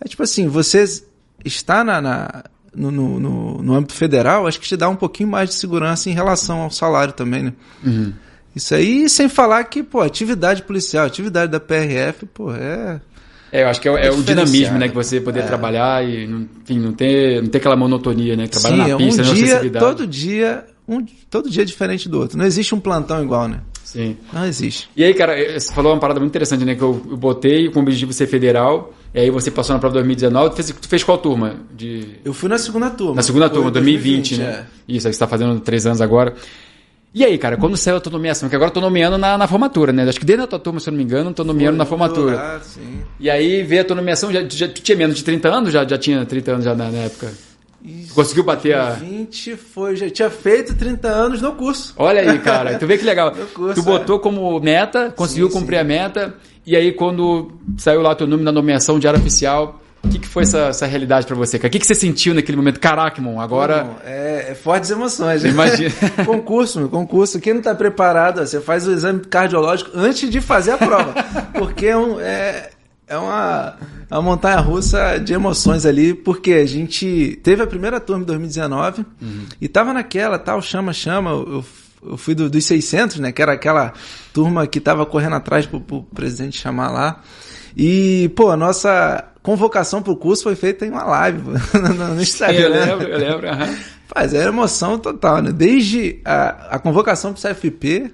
É 0.00 0.08
tipo 0.08 0.22
assim, 0.22 0.46
você 0.46 0.84
está 1.44 1.82
na, 1.82 2.00
na 2.00 2.44
no, 2.74 2.90
no, 2.90 3.62
no, 3.62 3.74
âmbito 3.74 3.94
federal, 3.94 4.46
acho 4.46 4.60
que 4.60 4.66
te 4.66 4.76
dá 4.76 4.88
um 4.88 4.96
pouquinho 4.96 5.28
mais 5.28 5.50
de 5.50 5.54
segurança 5.54 6.10
em 6.10 6.12
relação 6.12 6.60
ao 6.62 6.70
salário 6.70 7.12
também, 7.12 7.44
né? 7.44 7.52
Uhum. 7.84 8.12
Isso 8.54 8.74
aí, 8.74 9.08
sem 9.08 9.28
falar 9.28 9.64
que, 9.64 9.82
pô, 9.82 10.00
atividade 10.00 10.62
policial, 10.62 11.06
atividade 11.06 11.50
da 11.50 11.58
PRF, 11.58 12.26
pô, 12.26 12.52
é 12.52 13.00
é, 13.54 13.62
eu 13.62 13.68
acho 13.68 13.80
que 13.80 13.88
é, 13.88 14.08
é 14.08 14.10
o 14.10 14.20
dinamismo, 14.20 14.76
né? 14.76 14.88
Que 14.88 14.94
você 14.96 15.20
poder 15.20 15.38
é. 15.38 15.42
trabalhar 15.44 16.04
e, 16.04 16.24
enfim, 16.24 16.80
não 16.80 16.92
ter, 16.92 17.40
não 17.40 17.48
ter 17.48 17.58
aquela 17.58 17.76
monotonia, 17.76 18.34
né? 18.34 18.48
Trabalhar 18.48 18.84
Sim, 18.84 18.90
na 18.90 18.96
pista, 18.96 19.22
um 19.22 19.32
dia, 19.32 19.70
todo 19.78 20.06
dia, 20.08 20.64
um, 20.88 21.06
todo 21.30 21.48
dia 21.48 21.62
é 21.62 21.64
diferente 21.64 22.08
do 22.08 22.18
outro. 22.18 22.36
Não 22.36 22.44
existe 22.44 22.74
um 22.74 22.80
plantão 22.80 23.22
igual, 23.22 23.46
né? 23.46 23.60
Sim. 23.84 24.16
Não 24.32 24.44
existe. 24.44 24.90
E 24.96 25.04
aí, 25.04 25.14
cara, 25.14 25.36
você 25.56 25.72
falou 25.72 25.92
uma 25.92 26.00
parada 26.00 26.18
muito 26.18 26.32
interessante, 26.32 26.64
né? 26.64 26.74
Que 26.74 26.82
eu, 26.82 27.00
eu 27.08 27.16
botei 27.16 27.70
com 27.70 27.78
o 27.78 27.82
objetivo 27.82 28.10
de 28.10 28.16
ser 28.16 28.26
federal, 28.26 28.92
e 29.14 29.20
aí 29.20 29.30
você 29.30 29.52
passou 29.52 29.72
na 29.72 29.78
prova 29.78 29.94
2019. 29.94 30.50
Tu 30.50 30.56
fez, 30.56 30.74
tu 30.80 30.88
fez 30.88 31.04
qual 31.04 31.18
turma? 31.18 31.54
De... 31.72 32.16
Eu 32.24 32.34
fui 32.34 32.48
na 32.48 32.58
segunda 32.58 32.90
turma. 32.90 33.14
Na 33.14 33.22
segunda 33.22 33.48
turma, 33.48 33.70
2020, 33.70 34.36
2020 34.36 34.38
né? 34.38 34.66
É. 34.88 34.92
Isso, 34.96 35.06
aí 35.06 35.12
você 35.12 35.16
está 35.16 35.28
fazendo 35.28 35.60
três 35.60 35.86
anos 35.86 36.00
agora. 36.00 36.34
E 37.14 37.24
aí, 37.24 37.38
cara, 37.38 37.56
quando 37.56 37.76
saiu 37.76 37.98
a 37.98 38.00
tua 38.00 38.10
nomeação? 38.10 38.48
Que 38.48 38.56
agora 38.56 38.70
eu 38.70 38.74
tô 38.74 38.80
nomeando 38.80 39.16
na, 39.16 39.38
na 39.38 39.46
formatura, 39.46 39.92
né? 39.92 40.02
Acho 40.02 40.18
que 40.18 40.26
dentro 40.26 40.42
da 40.42 40.48
tua 40.48 40.58
turma, 40.58 40.80
se 40.80 40.88
eu 40.88 40.90
não 40.90 40.98
me 40.98 41.04
engano, 41.04 41.32
tô 41.32 41.44
nomeando 41.44 41.76
Foi, 41.76 41.78
na 41.78 41.86
formatura. 41.86 42.34
Lá, 42.34 42.60
sim. 42.60 43.02
E 43.20 43.30
aí 43.30 43.62
veio 43.62 43.82
a 43.82 43.84
tua 43.84 43.94
nomeação, 43.94 44.32
já, 44.32 44.42
já, 44.48 44.66
tu 44.66 44.82
tinha 44.82 44.98
menos 44.98 45.16
de 45.16 45.22
30 45.22 45.48
anos? 45.48 45.72
Já, 45.72 45.86
já 45.86 45.96
tinha 45.96 46.26
30 46.26 46.50
anos 46.50 46.64
já 46.64 46.74
na, 46.74 46.90
na 46.90 46.98
época? 46.98 47.32
Isso, 47.84 48.14
conseguiu 48.14 48.42
bater 48.42 48.74
a. 48.74 48.90
20 48.90 49.56
foi, 49.56 49.94
já 49.94 50.10
tinha 50.10 50.28
feito 50.28 50.74
30 50.74 51.06
anos 51.06 51.40
no 51.40 51.52
curso. 51.52 51.94
Olha 51.96 52.20
aí, 52.20 52.38
cara, 52.40 52.78
tu 52.78 52.86
vê 52.86 52.98
que 52.98 53.04
legal. 53.04 53.32
curso, 53.54 53.74
tu 53.74 53.84
botou 53.84 54.16
é. 54.16 54.18
como 54.18 54.58
meta, 54.58 55.12
conseguiu 55.14 55.48
sim, 55.48 55.52
cumprir 55.60 55.76
sim. 55.76 55.82
a 55.82 55.84
meta, 55.84 56.34
e 56.66 56.74
aí 56.74 56.92
quando 56.92 57.52
saiu 57.76 58.02
lá 58.02 58.14
teu 58.16 58.26
nome 58.26 58.42
na 58.42 58.50
nomeação 58.50 58.98
de 58.98 59.06
área 59.06 59.20
oficial, 59.20 59.80
o 60.04 60.08
que, 60.08 60.18
que 60.18 60.28
foi 60.28 60.42
essa, 60.42 60.58
essa 60.66 60.86
realidade 60.86 61.26
para 61.26 61.34
você? 61.34 61.56
O 61.56 61.60
que, 61.60 61.78
que 61.78 61.86
você 61.86 61.94
sentiu 61.94 62.34
naquele 62.34 62.56
momento? 62.56 62.78
Caraca, 62.78 63.18
irmão, 63.18 63.40
agora. 63.40 63.96
É, 64.04 64.50
é, 64.50 64.54
fortes 64.54 64.90
emoções. 64.90 65.42
Né? 65.42 65.50
Imagina. 65.50 65.90
concurso, 66.26 66.78
meu, 66.78 66.88
concurso. 66.88 67.40
Quem 67.40 67.54
não 67.54 67.60
está 67.60 67.74
preparado, 67.74 68.40
você 68.40 68.60
faz 68.60 68.86
o 68.86 68.92
exame 68.92 69.20
cardiológico 69.20 69.90
antes 69.94 70.28
de 70.28 70.40
fazer 70.40 70.72
a 70.72 70.78
prova. 70.78 71.14
porque 71.58 71.86
é, 71.86 71.96
um, 71.96 72.20
é, 72.20 72.70
é 73.06 73.16
uma, 73.16 73.76
uma 74.10 74.22
montanha 74.22 74.60
russa 74.60 75.18
de 75.18 75.32
emoções 75.32 75.86
ali, 75.86 76.12
porque 76.12 76.52
a 76.52 76.66
gente 76.66 77.40
teve 77.42 77.62
a 77.62 77.66
primeira 77.66 77.98
turma 77.98 78.22
em 78.22 78.26
2019 78.26 79.06
uhum. 79.22 79.46
e 79.60 79.68
tava 79.68 79.92
naquela, 79.92 80.38
tal, 80.38 80.60
chama, 80.60 80.92
chama. 80.92 81.30
Eu, 81.30 81.64
eu 82.06 82.16
fui 82.18 82.34
do, 82.34 82.50
dos 82.50 82.64
600, 82.66 83.18
né? 83.20 83.32
Que 83.32 83.40
era 83.40 83.52
aquela 83.52 83.94
turma 84.34 84.66
que 84.66 84.80
tava 84.80 85.06
correndo 85.06 85.36
atrás 85.36 85.64
pro, 85.64 85.80
pro 85.80 86.02
presidente 86.02 86.58
chamar 86.58 86.90
lá. 86.90 87.22
E, 87.76 88.30
pô, 88.36 88.50
a 88.50 88.56
nossa 88.56 89.24
convocação 89.44 90.02
pro 90.02 90.16
curso 90.16 90.42
foi 90.42 90.56
feita 90.56 90.86
em 90.86 90.90
uma 90.90 91.04
live 91.04 91.42
no 92.16 92.20
Instagram. 92.20 92.60
Eu 92.60 92.70
lembro, 92.70 93.08
eu 93.08 93.18
lembro. 93.18 93.46
Uhum. 93.46 93.76
Faz, 94.06 94.32
era 94.32 94.48
emoção 94.48 94.98
total, 94.98 95.42
né? 95.42 95.52
Desde 95.52 96.18
a, 96.24 96.76
a 96.76 96.78
convocação 96.78 97.34
pro 97.34 97.42
CFP 97.42 98.10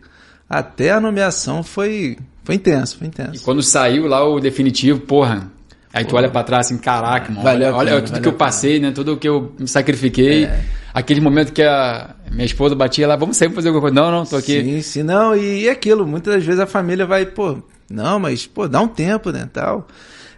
até 0.49 0.91
a 0.91 1.01
nomeação 1.01 1.63
foi, 1.63 2.19
foi 2.43 2.57
intenso, 2.57 2.99
foi 2.99 3.07
intenso. 3.07 3.37
E 3.37 3.39
quando 3.39 3.63
saiu 3.63 4.09
lá 4.09 4.29
o 4.29 4.41
definitivo, 4.41 5.01
porra, 5.01 5.49
Aí 5.93 6.05
tu 6.05 6.15
olha 6.15 6.29
pra 6.29 6.45
trás 6.45 6.67
assim, 6.67 6.79
caraca, 6.79 7.31
mano. 7.31 7.43
Valeu 7.43 7.75
olha, 7.75 7.95
olha 7.95 8.03
tudo 8.03 8.21
que 8.21 8.29
eu 8.29 8.33
passei, 8.33 8.79
né? 8.79 8.93
Tudo 8.93 9.17
que 9.17 9.29
eu 9.29 9.53
me 9.59 9.67
sacrifiquei. 9.67 10.45
É. 10.45 10.65
Aquele 10.95 11.21
momento 11.21 11.53
que 11.53 11.63
a 11.63 12.15
minha 12.31 12.45
esposa 12.45 12.77
batia 12.77 13.09
lá, 13.09 13.17
vamos 13.17 13.37
sempre 13.37 13.57
fazer 13.57 13.69
alguma 13.69 13.83
coisa. 13.83 13.95
Não, 13.95 14.11
não, 14.11 14.25
tô 14.25 14.37
aqui. 14.37 14.63
Sim, 14.63 14.83
sim, 14.83 15.03
não. 15.03 15.35
E, 15.35 15.63
e 15.63 15.69
aquilo, 15.69 16.07
muitas 16.07 16.45
vezes 16.45 16.61
a 16.61 16.67
família 16.67 17.07
vai, 17.07 17.27
pô, 17.27 17.59
não, 17.91 18.21
mas, 18.21 18.47
pô, 18.47 18.69
dá 18.69 18.81
um 18.81 18.87
tempo, 18.87 19.33
né, 19.33 19.49
tal. 19.53 19.89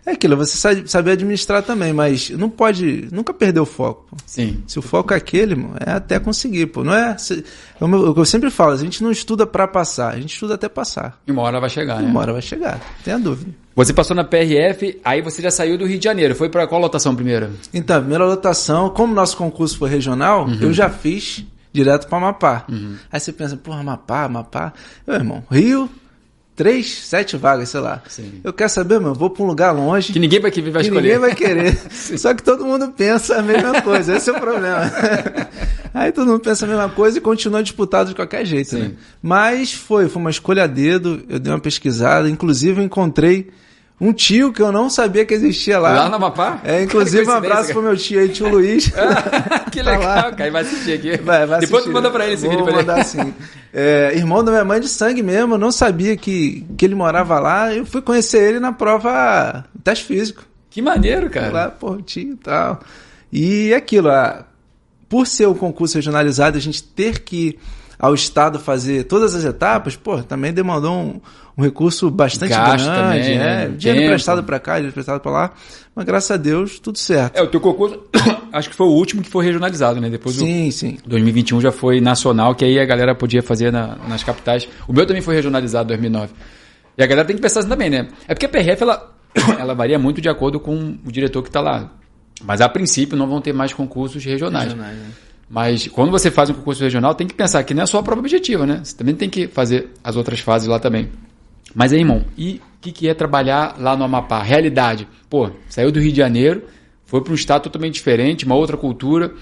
É 0.05 0.13
aquilo, 0.13 0.37
você 0.37 0.57
sabe, 0.57 0.91
saber 0.91 1.13
administrar 1.13 1.63
também, 1.63 1.93
mas 1.93 2.31
não 2.31 2.51
pode 2.51 3.09
nunca 3.13 3.33
perder 3.33 3.61
o 3.61 3.67
foco. 3.67 4.07
Pô. 4.11 4.17
Sim. 4.27 4.63
Se 4.67 4.79
o 4.79 4.83
foco 4.83 5.15
é 5.15 5.17
aquele, 5.17 5.55
mano, 5.55 5.77
é 5.79 5.93
até 5.93 6.19
conseguir, 6.19 6.67
pô. 6.67 6.83
Não 6.83 6.93
é. 6.93 7.17
Se, 7.17 7.45
é 7.81 7.85
o 7.85 8.13
que 8.13 8.21
eu 8.21 8.25
sempre 8.25 8.51
falo, 8.51 8.73
a 8.73 8.77
gente 8.77 9.03
não 9.03 9.13
estuda 9.13 9.47
para 9.47 9.69
passar, 9.69 10.13
a 10.13 10.21
gente 10.21 10.35
estuda 10.35 10.55
até 10.55 10.69
passar. 10.69 11.21
E 11.27 11.31
uma 11.31 11.43
hora 11.43 11.61
vai 11.61 11.71
chegar, 11.71 12.01
e 12.01 12.05
né? 12.05 12.11
Uma 12.11 12.21
hora 12.21 12.33
vai 12.33 12.43
chegar, 12.43 12.81
tenha 13.05 13.19
dúvida. 13.19 13.53
Você 13.77 13.95
passou 13.95 14.15
na 14.15 14.25
PRF, 14.25 15.01
aí 15.05 15.23
você 15.23 15.41
já 15.41 15.51
saiu 15.51 15.79
do 15.79 15.87
Rio 15.87 15.99
de 15.99 16.05
Janeiro. 16.05 16.35
Foi 16.35 16.49
para 16.49 16.67
qual 16.67 16.81
lotação 16.81 17.15
primeiro? 17.15 17.51
Então, 17.73 17.97
a 17.97 18.01
primeira 18.01 18.27
lotação, 18.27 18.91
como 18.91 19.15
nosso 19.15 19.37
concurso 19.37 19.79
foi 19.79 19.89
regional, 19.89 20.47
uhum. 20.47 20.59
eu 20.61 20.73
já 20.73 20.91
fiz 20.91 21.45
direto 21.73 22.07
para 22.07 22.19
Amapá. 22.19 22.65
Uhum. 22.69 22.97
Aí 23.11 23.19
você 23.19 23.33
pensa, 23.33 23.57
porra, 23.57 23.81
Amapá, 23.81 24.25
Amapá. 24.25 24.73
Meu 25.07 25.17
irmão, 25.17 25.43
Rio, 25.51 25.89
três, 26.55 26.95
sete 27.07 27.37
vagas, 27.37 27.69
sei 27.71 27.81
lá. 27.81 28.03
Sim. 28.09 28.41
Eu 28.45 28.53
quero 28.53 28.71
saber, 28.71 29.01
meu, 29.01 29.15
vou 29.15 29.31
para 29.31 29.43
um 29.43 29.47
lugar 29.47 29.73
longe. 29.73 30.13
Que 30.13 30.19
ninguém 30.19 30.41
vai, 30.41 30.51
vai 30.51 30.61
que 30.61 30.61
escolher. 30.61 30.91
Ninguém 30.91 31.19
vai 31.19 31.35
querer. 31.35 31.77
Só 31.91 32.35
que 32.35 32.43
todo 32.43 32.65
mundo 32.65 32.93
pensa 32.97 33.39
a 33.39 33.43
mesma 33.43 33.83
coisa. 33.83 34.17
Esse 34.17 34.31
é 34.31 34.33
o 34.33 34.41
problema. 34.41 34.91
Aí 35.95 36.11
todo 36.11 36.27
mundo 36.29 36.41
pensa 36.41 36.65
a 36.65 36.69
mesma 36.69 36.89
coisa 36.89 37.19
e 37.19 37.21
continua 37.21 37.63
disputado 37.63 38.11
de 38.11 38.15
qualquer 38.15 38.47
jeito, 38.47 38.79
né? 38.79 38.93
Mas 39.23 39.73
foi, 39.73 40.09
foi 40.09 40.21
uma 40.21 40.31
escolha 40.31 40.65
a 40.65 40.67
dedo. 40.67 41.23
Eu 41.29 41.39
dei 41.39 41.53
uma 41.53 41.61
pesquisada. 41.61 42.29
Inclusive, 42.29 42.81
eu 42.81 42.85
encontrei 42.85 43.51
um 44.03 44.13
tio 44.13 44.53
que 44.53 44.61
eu 44.61 44.73
não 44.73 44.91
sabia 44.91 45.25
que 45.25 45.33
existia 45.33 45.79
lá. 45.79 45.93
Lá 45.93 46.09
no 46.09 46.17
Amapá? 46.17 46.61
É, 46.65 46.83
inclusive 46.83 47.25
um 47.25 47.31
abraço 47.33 47.69
cara. 47.69 47.75
pro 47.75 47.83
meu 47.83 47.97
tio 47.97 48.19
aí, 48.19 48.29
tio 48.31 48.49
Luiz. 48.49 48.93
que 49.71 49.81
legal, 49.81 50.25
tá 50.25 50.33
cara. 50.33 50.51
Vai 50.51 50.63
assistir 50.63 50.95
aqui. 50.95 51.17
Vai, 51.23 51.47
vai 51.47 51.61
Depois 51.61 51.85
tu 51.85 51.93
manda 51.93 52.11
pra 52.11 52.25
ele 52.25 52.35
esse 52.35 52.49
vídeo 52.49 52.65
pra 52.65 52.73
ele. 52.73 52.83
mandar 52.83 53.05
sim. 53.05 53.33
É, 53.73 54.13
irmão 54.17 54.43
da 54.43 54.51
minha 54.51 54.65
mãe 54.65 54.81
de 54.81 54.89
sangue 54.89 55.23
mesmo, 55.23 55.55
eu 55.55 55.59
não 55.59 55.71
sabia 55.71 56.17
que, 56.17 56.67
que 56.77 56.85
ele 56.85 56.97
morava 56.97 57.39
lá. 57.39 57.73
Eu 57.73 57.87
fui 57.87 58.03
conhecer 58.03 58.43
ele 58.43 58.59
na 58.59 58.73
prova 58.73 59.65
teste 59.85 60.05
físico. 60.05 60.43
Que 60.69 60.83
maneiro, 60.83 61.31
cara. 61.31 61.53
Lá, 61.53 61.69
pô, 61.69 61.97
tio 61.99 62.33
e 62.33 62.37
tal. 62.37 62.81
E 63.33 63.73
aquilo, 63.73 64.11
a, 64.11 64.45
por 65.09 65.29
ser 65.29 65.47
um 65.47 65.55
concurso 65.55 65.95
regionalizado, 65.95 66.59
a 66.59 66.61
gente 66.61 66.83
ter 66.83 67.21
que 67.21 67.57
ao 68.03 68.15
Estado 68.15 68.59
fazer 68.59 69.05
todas 69.05 69.33
as 69.33 69.45
etapas, 69.45 69.95
pô, 69.95 70.21
também 70.25 70.53
demandou 70.53 70.93
um, 70.93 71.21
um 71.57 71.63
recurso 71.63 72.11
bastante 72.11 72.49
Gasto 72.49 72.85
grande, 72.85 72.85
também, 72.85 73.39
né? 73.39 73.69
Dinheiro 73.69 73.79
Tempo. 73.79 74.01
emprestado 74.01 74.43
para 74.43 74.59
cá, 74.59 74.73
dinheiro 74.73 74.91
emprestado 74.91 75.21
para 75.21 75.31
lá, 75.31 75.53
mas 75.95 76.05
graças 76.05 76.33
a 76.33 76.37
Deus 76.37 76.81
tudo 76.81 76.99
certo. 76.99 77.37
É, 77.37 77.43
o 77.43 77.47
teu 77.47 77.61
concurso, 77.61 78.01
acho 78.53 78.69
que 78.69 78.75
foi 78.75 78.89
o 78.89 78.91
último 78.91 79.23
que 79.23 79.31
foi 79.31 79.45
regionalizado, 79.45 80.01
né? 80.01 80.11
Depois 80.11 80.35
sim, 80.35 80.69
o, 80.69 80.73
sim. 80.73 80.99
2021 81.07 81.61
já 81.61 81.71
foi 81.71 82.01
nacional, 82.01 82.57
que 82.57 82.65
aí 82.65 82.81
a 82.81 82.85
galera 82.85 83.15
podia 83.15 83.41
fazer 83.41 83.71
na, 83.71 83.95
nas 84.09 84.25
capitais. 84.25 84.69
O 84.89 84.93
meu 84.93 85.07
também 85.07 85.23
foi 85.23 85.37
regionalizado 85.37 85.95
em 85.95 85.97
2009. 85.97 86.33
E 86.99 87.05
a 87.05 87.07
galera 87.07 87.25
tem 87.25 87.37
que 87.37 87.43
pensar 87.43 87.61
assim 87.61 87.69
também, 87.69 87.89
né? 87.89 88.09
É 88.27 88.35
porque 88.35 88.47
a 88.47 88.49
PRF, 88.49 88.83
ela, 88.83 89.15
ela 89.61 89.75
varia 89.77 89.97
muito 89.97 90.21
de 90.21 90.29
acordo 90.29 90.59
com 90.59 90.99
o 91.07 91.13
diretor 91.13 91.41
que 91.41 91.51
está 91.51 91.61
lá. 91.61 91.93
Mas 92.43 92.61
a 92.61 92.69
princípio 92.69 93.17
não 93.17 93.29
vão 93.29 93.41
ter 93.41 93.53
mais 93.53 93.73
concursos 93.73 94.25
regionais. 94.25 94.73
regionais 94.73 94.99
né? 94.99 95.07
Mas 95.53 95.87
quando 95.87 96.11
você 96.11 96.31
faz 96.31 96.49
um 96.49 96.55
concurso 96.55 96.83
regional, 96.83 97.15
tem 97.15 97.27
que 97.27 97.35
pensar 97.35 97.63
que 97.63 97.75
não 97.75 97.83
é 97.83 97.87
só 97.87 97.99
a 97.99 98.03
prova 98.03 98.21
objetiva, 98.21 98.65
né? 98.65 98.81
Você 98.83 98.97
também 98.97 99.15
tem 99.15 99.29
que 99.29 99.47
fazer 99.47 99.91
as 100.03 100.17
outras 100.17 100.41
fases 100.41 100.67
lá 100.67 100.79
também. 100.79 101.11
Mas 101.75 101.93
aí, 101.93 101.99
irmão, 101.99 102.25
e 102.39 102.55
o 102.55 102.81
que, 102.81 102.91
que 102.91 103.07
é 103.07 103.13
trabalhar 103.13 103.77
lá 103.79 103.95
no 103.95 104.03
Amapá? 104.03 104.43
Realidade. 104.43 105.07
Pô, 105.29 105.51
saiu 105.69 105.93
do 105.93 106.01
Rio 106.01 106.11
de 106.11 106.17
Janeiro, 106.17 106.63
foi 107.05 107.21
para 107.21 107.33
um 107.33 107.35
estado 107.35 107.65
totalmente 107.65 107.93
diferente, 107.93 108.47
uma 108.47 108.55
outra 108.55 108.79
cultura. 108.79 109.35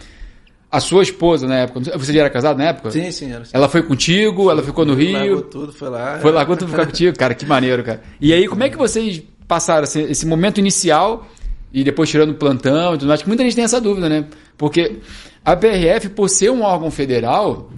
A 0.69 0.81
sua 0.81 1.05
esposa 1.05 1.47
na 1.47 1.59
época, 1.59 1.97
você 1.97 2.13
já 2.13 2.21
era 2.23 2.31
casado 2.31 2.59
na 2.59 2.65
época? 2.65 2.91
Sim, 2.91 3.13
sim. 3.13 3.31
Era, 3.31 3.45
sim. 3.45 3.53
Ela 3.55 3.69
foi 3.69 3.81
contigo, 3.85 4.43
foi, 4.43 4.53
ela 4.53 4.63
ficou 4.65 4.85
no 4.85 4.95
Rio. 4.95 5.13
Largou 5.13 5.43
tudo, 5.43 5.73
foi 5.73 5.91
lá. 5.91 6.19
Foi 6.19 6.33
largou 6.33 6.57
tudo 6.57 6.73
ficar 6.73 6.87
contigo, 6.87 7.17
cara, 7.17 7.37
que 7.37 7.47
maneiro, 7.47 7.85
cara. 7.85 8.03
E 8.21 8.33
aí, 8.33 8.49
como 8.49 8.65
é 8.65 8.69
que 8.69 8.77
vocês 8.77 9.23
passaram 9.47 9.85
esse, 9.85 10.01
esse 10.01 10.27
momento 10.27 10.59
inicial 10.59 11.25
e 11.73 11.85
depois 11.85 12.11
tirando 12.11 12.31
o 12.31 12.35
plantão 12.35 12.97
e 12.97 12.99
tudo 12.99 13.07
mais? 13.07 13.23
Que 13.23 13.29
muita 13.29 13.45
gente 13.45 13.55
tem 13.55 13.65
essa 13.65 13.81
dúvida, 13.81 14.09
né? 14.09 14.27
Porque 14.59 14.99
a 15.45 15.57
PRF, 15.57 16.11
por 16.11 16.29
ser 16.29 16.51
um 16.51 16.63
órgão 16.63 16.91
federal, 16.91 17.71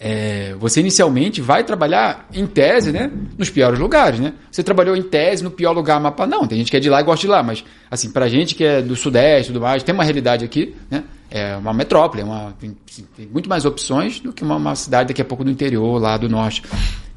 é, 0.00 0.54
você 0.58 0.80
inicialmente 0.80 1.40
vai 1.40 1.64
trabalhar 1.64 2.28
em 2.32 2.46
tese, 2.46 2.92
né? 2.92 3.10
Nos 3.36 3.50
piores 3.50 3.80
lugares, 3.80 4.20
né? 4.20 4.34
Você 4.50 4.62
trabalhou 4.62 4.96
em 4.96 5.02
tese 5.02 5.42
no 5.42 5.50
pior 5.50 5.72
lugar 5.72 6.00
mapa? 6.00 6.26
Não, 6.26 6.46
tem 6.46 6.58
gente 6.58 6.70
que 6.70 6.76
é 6.76 6.80
de 6.80 6.88
lá 6.88 7.00
e 7.00 7.04
gosta 7.04 7.22
de 7.22 7.26
lá, 7.26 7.42
mas 7.42 7.64
assim, 7.90 8.10
pra 8.10 8.28
gente 8.28 8.54
que 8.54 8.62
é 8.62 8.80
do 8.80 8.94
Sudeste 8.94 9.50
e 9.50 9.52
tudo 9.54 9.62
mais, 9.62 9.82
tem 9.82 9.92
uma 9.94 10.04
realidade 10.04 10.44
aqui, 10.44 10.76
né? 10.90 11.04
É 11.30 11.56
uma 11.56 11.74
metrópole, 11.74 12.22
é 12.22 12.24
uma, 12.24 12.54
tem, 12.58 12.76
tem 13.16 13.26
muito 13.26 13.48
mais 13.48 13.64
opções 13.64 14.20
do 14.20 14.32
que 14.32 14.42
uma, 14.42 14.56
uma 14.56 14.74
cidade 14.74 15.08
daqui 15.08 15.20
a 15.20 15.24
pouco 15.24 15.44
do 15.44 15.50
interior, 15.50 16.00
lá 16.00 16.16
do 16.16 16.28
norte. 16.28 16.62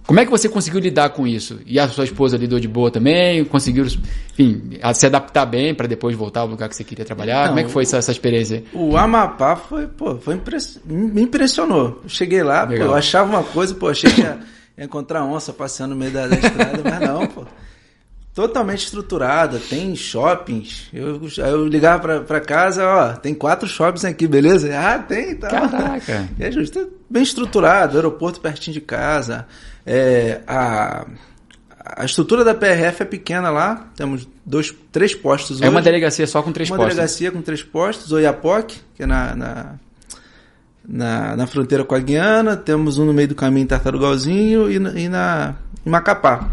Como 0.06 0.20
é 0.20 0.26
que 0.26 0.32
você 0.32 0.49
conseguiu 0.49 0.80
lidar 0.80 1.10
com 1.10 1.28
isso? 1.28 1.60
E 1.66 1.80
a 1.80 1.88
sua 1.88 2.04
esposa 2.04 2.38
lidou 2.38 2.60
de 2.60 2.68
boa 2.68 2.91
também? 2.91 3.45
Conseguiu, 3.45 3.86
enfim, 3.86 4.80
se 4.93 5.06
adaptar 5.06 5.45
bem 5.45 5.74
para 5.74 5.88
depois 5.88 6.16
voltar 6.16 6.41
ao 6.41 6.47
lugar 6.47 6.68
que 6.68 6.76
você 6.76 6.84
queria 6.84 7.06
trabalhar? 7.06 7.43
Então, 7.43 7.49
Como 7.49 7.60
é 7.60 7.64
que 7.64 7.72
foi 7.72 7.84
essa, 7.84 7.97
essa 7.97 8.12
experiência? 8.12 8.64
O 8.74 8.97
Amapá 8.97 9.56
foi, 9.56 9.88
pô, 9.88 10.18
foi 10.18 10.36
impress... 10.36 10.80
me 10.86 11.22
impressionou. 11.22 12.02
Eu 12.04 12.10
cheguei 12.10 12.43
lá, 12.43 12.66
pô, 12.66 12.74
eu 12.74 12.95
achava 12.95 13.30
uma 13.30 13.43
coisa, 13.43 13.76
pô, 13.76 13.88
achei 13.89 14.12
que 14.12 14.22
ia, 14.22 14.39
ia 14.78 14.84
encontrar 14.86 15.24
onça 15.24 15.54
passeando 15.54 15.93
no 15.93 15.99
meio 15.99 16.12
da, 16.12 16.28
da 16.28 16.36
estrada, 16.36 16.82
mas 16.84 16.99
não, 16.99 17.28
pô 17.28 17.45
totalmente 18.34 18.86
estruturada, 18.86 19.59
tem 19.59 19.95
shoppings. 19.95 20.88
Eu, 20.93 21.21
eu 21.38 21.67
ligava 21.67 22.21
para 22.21 22.39
casa, 22.39 22.86
ó, 22.88 23.13
tem 23.13 23.34
quatro 23.34 23.67
shoppings 23.67 24.05
aqui, 24.05 24.27
beleza? 24.27 24.69
Ah, 24.77 24.99
tem, 24.99 25.36
tá. 25.36 25.49
Caraca. 25.49 26.29
É 26.39 26.51
justo, 26.51 26.89
bem 27.09 27.23
estruturado, 27.23 27.97
aeroporto 27.97 28.39
pertinho 28.39 28.73
de 28.73 28.82
casa. 28.82 29.45
É, 29.86 30.41
a, 30.47 31.05
a 31.97 32.05
estrutura 32.05 32.43
da 32.43 32.53
PRF 32.53 33.01
é 33.03 33.05
pequena 33.05 33.49
lá, 33.49 33.89
temos 33.95 34.27
dois, 34.45 34.73
três 34.91 35.13
postos 35.13 35.61
É 35.61 35.65
hoje. 35.65 35.75
uma 35.75 35.82
delegacia 35.82 36.25
só 36.25 36.41
com 36.41 36.51
três 36.51 36.69
uma 36.69 36.77
postos? 36.77 36.93
Uma 36.93 36.95
delegacia 36.95 37.32
com 37.32 37.41
três 37.41 37.63
postos, 37.63 38.11
Oiapoque, 38.11 38.79
que 38.95 39.03
é 39.03 39.05
na, 39.05 39.36
na, 39.36 39.75
na, 40.88 41.36
na, 41.36 41.47
fronteira 41.47 41.84
com 41.84 41.95
a 41.95 41.99
Guiana, 41.99 42.55
temos 42.55 42.97
um 42.97 43.05
no 43.05 43.13
meio 43.13 43.27
do 43.27 43.36
caminho 43.36 43.63
em 43.63 43.67
Tartarugalzinho 43.67 44.71
e 44.71 44.75
e 44.75 45.09
na 45.09 45.55
em 45.86 45.89
Macapá. 45.89 46.49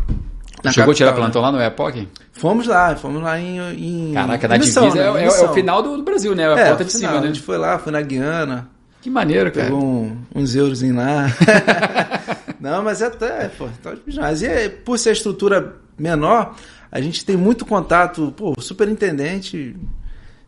Na 0.63 0.73
Chegou 0.73 0.89
capital, 0.89 0.91
a 0.91 0.95
tirar 0.95 1.13
plantão 1.13 1.43
lá 1.43 1.53
no 1.53 1.59
Oiapoque? 1.59 2.09
Fomos 2.33 2.67
lá, 2.67 2.97
fomos 2.97 3.23
lá 3.23 3.39
em. 3.39 3.59
em 4.11 4.13
Caraca, 4.13 4.49
na 4.49 4.57
divisa 4.57 4.81
né? 4.81 4.89
é, 5.01 5.25
é, 5.25 5.27
é, 5.27 5.45
o 5.45 5.55
final 5.55 5.83
do, 5.83 5.97
do 5.97 6.03
Brasil, 6.03 6.35
né? 6.35 6.43
É 6.43 6.47
a 6.47 6.59
é, 6.59 6.71
ponta 6.71 6.85
de 6.85 6.93
final, 6.93 7.11
cima, 7.11 7.21
né? 7.21 7.29
A 7.29 7.33
gente 7.33 7.43
foi 7.43 7.59
lá, 7.59 7.79
foi 7.79 7.93
na 7.93 8.01
Guiana. 8.01 8.69
Que 9.01 9.09
maneiro, 9.09 9.53
cara. 9.53 9.67
Pegou 9.67 9.83
um, 9.83 10.17
uns 10.35 10.55
euros 10.55 10.83
lá. 10.83 11.27
Não, 12.61 12.83
mas 12.83 13.01
é 13.01 13.07
até, 13.07 13.49
pô, 13.49 13.69
tá 13.83 13.95
demais. 14.07 14.43
E 14.43 14.69
por 14.69 14.99
ser 14.99 15.11
a 15.11 15.13
estrutura 15.13 15.77
menor, 15.97 16.57
a 16.91 17.01
gente 17.01 17.25
tem 17.25 17.37
muito 17.37 17.65
contato, 17.65 18.33
pô, 18.37 18.55
superintendente. 18.61 19.77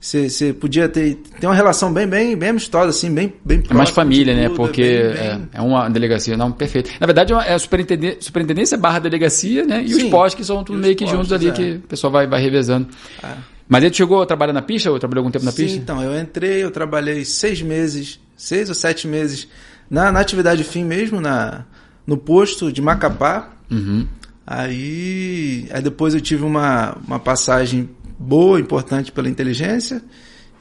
Você 0.00 0.54
podia 0.54 0.88
ter, 0.88 1.16
ter 1.38 1.46
uma 1.46 1.54
relação 1.54 1.92
bem, 1.92 2.06
bem, 2.06 2.34
bem 2.34 2.48
amistosa, 2.48 2.88
assim, 2.88 3.12
bem, 3.12 3.34
bem 3.44 3.62
É 3.68 3.74
mais 3.74 3.90
família, 3.90 4.34
né? 4.34 4.48
Porque 4.48 4.82
bem, 4.82 5.12
bem... 5.12 5.48
É, 5.52 5.58
é, 5.58 5.60
uma 5.60 5.90
delegacia, 5.90 6.38
não, 6.38 6.50
perfeito. 6.50 6.90
Na 6.98 7.06
verdade, 7.06 7.34
é 7.34 7.52
a 7.52 7.58
superintendência, 7.58 8.16
superintendência 8.22 8.78
barra 8.78 8.98
delegacia, 8.98 9.66
né? 9.66 9.82
E 9.82 9.90
Sim, 9.90 10.04
os 10.04 10.10
postos 10.10 10.34
que 10.36 10.44
são 10.44 10.64
tudo 10.64 10.78
meio 10.78 10.96
que 10.96 11.06
juntos 11.06 11.30
ali, 11.34 11.48
é. 11.48 11.52
que 11.52 11.72
o 11.72 11.80
pessoal 11.80 12.10
vai, 12.10 12.26
vai 12.26 12.40
revezando. 12.40 12.88
É. 13.22 13.28
Mas 13.68 13.84
ele 13.84 13.94
chegou 13.94 14.22
a 14.22 14.26
trabalhar 14.26 14.54
na 14.54 14.62
pista 14.62 14.90
ou 14.90 14.98
trabalhou 14.98 15.20
algum 15.20 15.30
tempo 15.30 15.44
na 15.44 15.52
pista? 15.52 15.76
Sim, 15.76 15.82
então, 15.82 16.02
eu 16.02 16.18
entrei, 16.18 16.64
eu 16.64 16.70
trabalhei 16.70 17.22
seis 17.26 17.60
meses, 17.60 18.18
seis 18.34 18.70
ou 18.70 18.74
sete 18.74 19.06
meses 19.06 19.48
na, 19.90 20.10
na 20.10 20.20
atividade 20.20 20.64
fim 20.64 20.82
mesmo, 20.82 21.20
na, 21.20 21.66
no 22.06 22.16
posto 22.16 22.72
de 22.72 22.80
Macapá. 22.80 23.50
Uhum. 23.70 24.06
Aí, 24.46 25.68
aí 25.70 25.82
depois 25.82 26.14
eu 26.14 26.22
tive 26.22 26.42
uma, 26.42 26.96
uma 27.06 27.20
passagem 27.20 27.90
boa, 28.20 28.60
importante 28.60 29.10
pela 29.10 29.28
inteligência. 29.28 30.02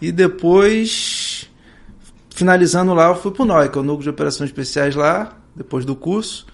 E 0.01 0.12
depois, 0.14 1.49
finalizando 2.30 2.93
lá, 2.93 3.10
eu 3.10 3.16
fui 3.16 3.32
para 3.32 3.43
o 3.43 3.45
NOI, 3.45 3.70
que 3.70 3.78
é 3.78 3.82
o 3.82 3.84
Núcleo 3.84 4.03
de 4.03 4.10
Operações 4.10 4.49
Especiais 4.49 4.95
lá, 4.95 5.38
depois 5.53 5.84
do 5.84 5.93
curso. 5.95 6.47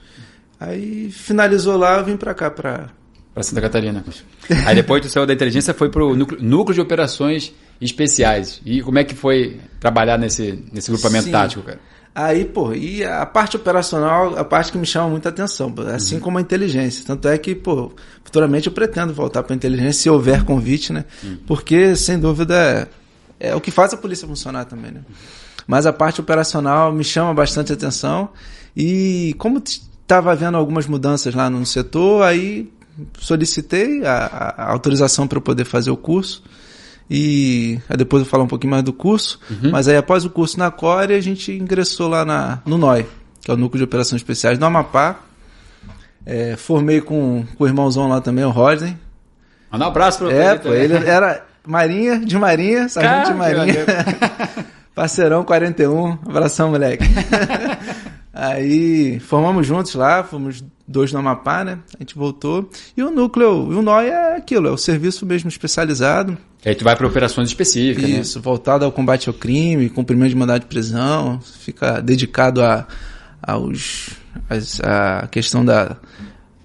Aí 0.60 1.12
finalizou 1.12 1.78
lá, 1.78 2.00
eu 2.00 2.06
vim 2.06 2.18
para 2.18 2.34
cá, 2.34 2.50
para... 2.50 2.90
Para 3.34 3.44
Santa 3.44 3.62
Catarina. 3.62 4.04
Aí 4.66 4.74
depois 4.74 5.02
do 5.02 5.10
céu 5.10 5.26
da 5.26 5.34
inteligência 5.34 5.74
foi 5.74 5.90
para 5.90 6.04
o 6.04 6.16
núcleo, 6.16 6.42
núcleo 6.42 6.74
de 6.74 6.82
Operações 6.82 7.54
Especiais. 7.80 8.62
E 8.66 8.82
como 8.82 8.98
é 8.98 9.04
que 9.04 9.14
foi 9.14 9.60
trabalhar 9.80 10.18
nesse, 10.18 10.64
nesse 10.72 10.90
grupamento 10.90 11.26
Sim. 11.26 11.32
tático, 11.32 11.62
cara? 11.62 11.80
Aí, 12.16 12.46
pô, 12.46 12.74
e 12.74 13.04
a 13.04 13.26
parte 13.26 13.58
operacional, 13.58 14.38
a 14.38 14.46
parte 14.46 14.72
que 14.72 14.78
me 14.78 14.86
chama 14.86 15.10
muita 15.10 15.28
atenção, 15.28 15.74
assim 15.94 16.16
uhum. 16.16 16.22
como 16.22 16.38
a 16.38 16.42
inteligência. 16.42 17.04
Tanto 17.06 17.28
é 17.28 17.38
que, 17.38 17.54
pô, 17.54 17.92
futuramente 18.24 18.68
eu 18.68 18.74
pretendo 18.74 19.14
voltar 19.14 19.44
para 19.44 19.54
a 19.54 19.58
inteligência 19.58 20.04
se 20.04 20.10
houver 20.10 20.46
convite, 20.46 20.94
né? 20.94 21.04
Uhum. 21.22 21.40
Porque, 21.46 21.94
sem 21.94 22.18
dúvida, 22.18 22.56
é, 23.38 23.50
é, 23.50 23.56
o 23.56 23.60
que 23.60 23.70
faz 23.70 23.94
a 23.94 23.98
polícia 23.98 24.26
funcionar 24.26 24.64
também, 24.64 24.92
né? 24.92 25.02
Mas 25.68 25.86
a 25.86 25.92
parte 25.92 26.22
operacional 26.22 26.94
me 26.94 27.04
chama 27.04 27.34
bastante 27.34 27.74
atenção 27.74 28.30
e 28.78 29.36
como 29.38 29.62
estava 29.62 30.32
havendo 30.32 30.56
algumas 30.56 30.88
mudanças 30.88 31.36
lá 31.36 31.50
no 31.50 31.66
setor, 31.66 32.24
aí 32.24 32.72
solicitei 33.20 34.06
a, 34.06 34.54
a 34.56 34.72
autorização 34.72 35.28
para 35.28 35.42
poder 35.42 35.66
fazer 35.66 35.92
o 35.92 35.98
curso. 35.98 36.42
E 37.10 37.80
aí 37.88 37.98
depois 37.98 38.22
eu 38.22 38.26
vou 38.26 38.32
falar 38.32 38.44
um 38.44 38.48
pouquinho 38.48 38.72
mais 38.72 38.84
do 38.84 38.94
curso. 38.94 39.40
Uhum. 39.50 39.72
Mas 39.72 39.88
aí 39.88 39.98
após 39.98 40.26
o 40.26 40.30
curso 40.30 40.58
na 40.58 40.72
Core, 40.72 41.14
a 41.14 41.22
gente 41.22 41.52
ingressou 41.52 42.08
lá 42.08 42.26
na, 42.26 42.60
no 42.66 42.78
NOI, 42.78 43.06
que 43.42 43.52
é 43.52 43.54
o 43.54 43.58
Núcleo 43.58 43.80
de 43.80 43.84
Operações 43.84 44.22
Especiais 44.22 44.58
do 44.58 44.66
Amapá. 44.66 45.20
É, 46.26 46.56
formei 46.56 47.02
com, 47.02 47.46
com 47.56 47.64
o 47.64 47.68
irmãozão 47.68 48.08
lá 48.08 48.20
também, 48.20 48.44
o 48.44 48.50
Rodney. 48.50 48.98
Manda 49.72 49.86
um 49.86 49.88
abraço 49.90 50.26
pra 50.26 50.34
É, 50.34 50.56
pô, 50.56 50.74
ele 50.74 50.96
era 50.96 51.46
Marinha, 51.66 52.20
de 52.20 52.38
Marinha, 52.38 52.90
sargento 52.90 53.32
de 53.32 53.38
Marinha. 53.38 53.86
Parceirão 54.96 55.44
41, 55.44 56.18
abração, 56.26 56.72
moleque. 56.72 57.04
Aí 58.38 59.18
formamos 59.22 59.66
juntos 59.66 59.96
lá, 59.96 60.22
fomos 60.22 60.62
dois 60.86 61.14
no 61.14 61.20
Amapá, 61.20 61.64
né? 61.64 61.80
A 61.96 62.00
gente 62.00 62.16
voltou. 62.16 62.70
E 62.96 63.02
o 63.02 63.10
núcleo, 63.10 63.50
o 63.50 63.82
NOI 63.82 64.10
é 64.10 64.36
aquilo, 64.36 64.68
é 64.68 64.72
o 64.72 64.78
serviço 64.78 65.26
mesmo 65.26 65.48
especializado. 65.48 66.38
E 66.66 66.68
aí 66.68 66.76
tu 66.76 66.84
vai 66.84 66.98
para 66.98 67.08
operações 67.08 67.48
específicas, 67.48 68.10
né? 68.10 68.20
Isso, 68.20 68.40
né? 68.40 68.44
voltado 68.44 68.84
ao 68.84 68.92
combate 68.92 69.30
ao 69.30 69.34
crime, 69.34 69.90
cumprimento 69.90 70.32
de 70.32 70.36
mandado 70.36 70.60
de 70.60 70.66
prisão, 70.66 71.40
fica 71.40 72.02
dedicado 72.02 72.62
a, 72.62 72.86
aos, 73.42 74.10
a, 74.84 75.20
a 75.20 75.28
questão 75.28 75.64
da, 75.64 75.96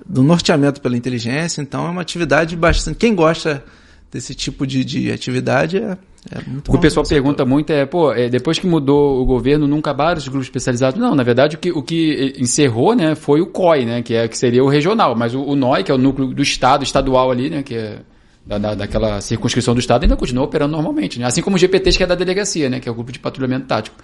do 0.04 0.24
norteamento 0.24 0.80
pela 0.80 0.96
inteligência. 0.96 1.62
Então 1.62 1.86
é 1.86 1.90
uma 1.90 2.02
atividade 2.02 2.56
bastante. 2.56 2.96
Quem 2.96 3.14
gosta 3.14 3.62
desse 4.10 4.34
tipo 4.34 4.66
de, 4.66 4.84
de 4.84 5.12
atividade 5.12 5.78
é, 5.78 5.96
é 6.30 6.42
muito 6.46 6.68
O 6.68 6.72
que 6.72 6.78
o 6.78 6.80
pessoal 6.80 7.06
pergunta 7.06 7.44
muito 7.44 7.72
é, 7.72 7.86
pô, 7.86 8.12
é, 8.12 8.28
depois 8.28 8.58
que 8.58 8.66
mudou 8.66 9.20
o 9.22 9.24
governo, 9.24 9.66
não 9.66 9.78
acabaram 9.78 10.18
os 10.18 10.26
grupos 10.26 10.46
especializados? 10.46 11.00
Não, 11.00 11.14
na 11.14 11.22
verdade 11.22 11.56
o 11.56 11.58
que, 11.58 11.70
o 11.70 11.82
que 11.82 12.34
encerrou, 12.38 12.94
né, 12.94 13.14
foi 13.14 13.40
o 13.40 13.46
COI, 13.46 13.84
né, 13.84 14.02
que, 14.02 14.14
é, 14.14 14.26
que 14.26 14.36
seria 14.36 14.64
o 14.64 14.68
regional, 14.68 15.14
mas 15.14 15.34
o, 15.34 15.42
o 15.42 15.54
NOI, 15.54 15.84
que 15.84 15.92
é 15.92 15.94
o 15.94 15.98
núcleo 15.98 16.28
do 16.28 16.42
Estado, 16.42 16.82
estadual 16.82 17.30
ali, 17.30 17.48
né, 17.48 17.62
que 17.62 17.74
é 17.74 18.00
da, 18.44 18.58
da, 18.58 18.74
daquela 18.74 19.20
circunscrição 19.20 19.74
do 19.74 19.80
Estado, 19.80 20.02
ainda 20.02 20.16
continua 20.16 20.44
operando 20.44 20.72
normalmente, 20.72 21.18
né, 21.20 21.26
assim 21.26 21.40
como 21.40 21.56
o 21.56 21.58
GPTs, 21.58 21.96
que 21.96 22.02
é 22.02 22.06
da 22.06 22.14
delegacia, 22.14 22.68
né, 22.68 22.80
que 22.80 22.88
é 22.88 22.92
o 22.92 22.94
grupo 22.94 23.12
de 23.12 23.18
patrulhamento 23.18 23.66
tático. 23.66 23.96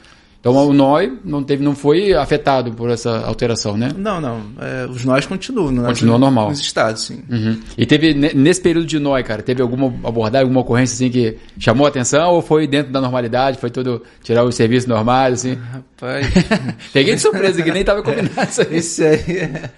Então 0.47 0.69
o 0.69 0.73
NOI 0.73 1.19
não, 1.25 1.43
teve, 1.43 1.65
não 1.65 1.75
foi 1.75 2.15
afetado 2.15 2.71
por 2.73 2.89
essa 2.89 3.19
alteração, 3.27 3.77
né? 3.77 3.91
Não, 3.97 4.21
não. 4.21 4.43
É, 4.61 4.87
os 4.87 5.05
NOIs 5.05 5.27
continuam. 5.27 5.73
Né? 5.73 5.89
Continua 5.89 6.19
normal. 6.19 6.51
Nos 6.51 6.61
estados, 6.61 7.03
sim. 7.03 7.21
Uhum. 7.29 7.61
E 7.77 7.85
teve, 7.85 8.15
nesse 8.15 8.61
período 8.61 8.87
de 8.87 8.97
NOI, 9.01 9.25
cara, 9.25 9.43
teve 9.43 9.61
alguma 9.61 9.87
abordagem, 10.09 10.45
alguma 10.45 10.61
ocorrência 10.61 10.95
assim 10.95 11.11
que 11.11 11.37
chamou 11.59 11.85
a 11.85 11.89
atenção 11.89 12.31
ou 12.31 12.43
foi 12.43 12.69
dentro 12.69 12.93
da 12.93 13.01
normalidade? 13.01 13.59
Foi 13.59 13.71
tudo 13.71 14.05
tirar 14.23 14.45
os 14.45 14.55
serviços 14.55 14.89
normais, 14.89 15.35
assim? 15.35 15.55
Rapaz. 15.55 16.29
Peguei 16.93 17.17
de 17.17 17.21
surpresa 17.21 17.61
que 17.61 17.73
nem 17.73 17.83
tava 17.83 18.01
combinado 18.05 18.49
isso 18.49 18.63
aí. 18.63 18.77
Isso 18.77 19.03
aí 19.03 19.39
é... 19.39 19.71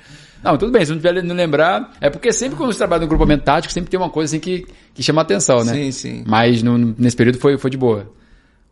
Não, 0.44 0.58
tudo 0.58 0.70
bem, 0.70 0.84
se 0.84 0.90
não 0.90 0.98
tiver 0.98 1.22
não 1.22 1.34
lembrar, 1.34 1.94
é 1.98 2.10
porque 2.10 2.30
sempre 2.30 2.58
quando 2.58 2.72
você 2.72 2.78
trabalha 2.78 3.00
no 3.00 3.08
grupamento 3.08 3.42
tático, 3.42 3.72
sempre 3.72 3.90
tem 3.90 3.98
uma 3.98 4.10
coisa 4.10 4.30
assim 4.30 4.38
que, 4.38 4.66
que 4.92 5.02
chama 5.02 5.22
atenção, 5.22 5.64
né? 5.64 5.72
Sim, 5.72 5.92
sim. 5.92 6.24
Mas 6.26 6.62
no, 6.62 6.76
nesse 6.76 7.16
período 7.16 7.38
foi, 7.38 7.56
foi 7.56 7.70
de 7.70 7.78
boa. 7.78 8.12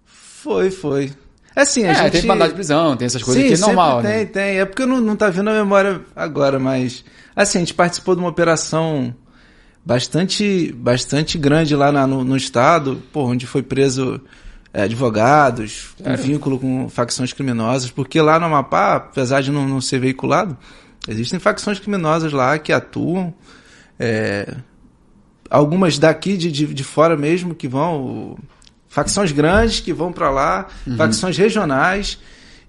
Foi, 0.04 0.70
foi. 0.70 1.10
É 1.56 1.62
assim, 1.62 1.84
a 1.84 1.90
é, 1.90 1.94
gente... 1.94 2.12
tem 2.12 2.26
mandado 2.26 2.50
de 2.50 2.54
prisão, 2.54 2.94
tem 2.98 3.06
essas 3.06 3.22
coisas 3.22 3.42
Sim, 3.42 3.48
que 3.48 3.54
é 3.54 3.58
normal, 3.58 4.02
tem, 4.02 4.10
né? 4.10 4.16
Tem, 4.18 4.26
tem. 4.26 4.60
É 4.60 4.64
porque 4.66 4.84
não, 4.84 5.00
não 5.00 5.16
tá 5.16 5.30
vindo 5.30 5.48
a 5.48 5.54
memória 5.54 6.02
agora, 6.14 6.58
mas... 6.58 7.02
Assim, 7.34 7.58
a 7.58 7.60
gente 7.62 7.72
participou 7.72 8.14
de 8.14 8.20
uma 8.20 8.28
operação 8.28 9.14
bastante, 9.84 10.70
bastante 10.76 11.38
grande 11.38 11.74
lá 11.74 11.90
na, 11.90 12.06
no, 12.06 12.24
no, 12.24 12.36
estado, 12.36 13.02
pô, 13.12 13.24
onde 13.24 13.46
foi 13.46 13.62
preso 13.62 14.20
é, 14.74 14.82
advogados, 14.82 15.94
com 16.02 16.10
é. 16.10 16.16
vínculo 16.16 16.58
com 16.58 16.88
facções 16.90 17.32
criminosas, 17.32 17.90
porque 17.90 18.20
lá 18.20 18.38
no 18.38 18.46
Amapá, 18.46 18.96
apesar 18.96 19.40
de 19.40 19.50
não, 19.50 19.66
não 19.66 19.80
ser 19.80 19.98
veiculado, 19.98 20.58
existem 21.08 21.38
facções 21.38 21.78
criminosas 21.78 22.32
lá 22.32 22.58
que 22.58 22.72
atuam, 22.72 23.32
é, 23.98 24.56
algumas 25.48 25.98
daqui 25.98 26.36
de, 26.36 26.52
de, 26.52 26.66
de 26.66 26.84
fora 26.84 27.16
mesmo 27.16 27.54
que 27.54 27.68
vão 27.68 28.36
facções 28.96 29.30
grandes 29.30 29.78
que 29.80 29.92
vão 29.92 30.10
para 30.10 30.30
lá, 30.30 30.68
uhum. 30.86 30.96
facções 30.96 31.36
regionais 31.36 32.18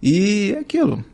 e 0.03 0.53
é 0.57 0.59
aquilo. 0.59 1.05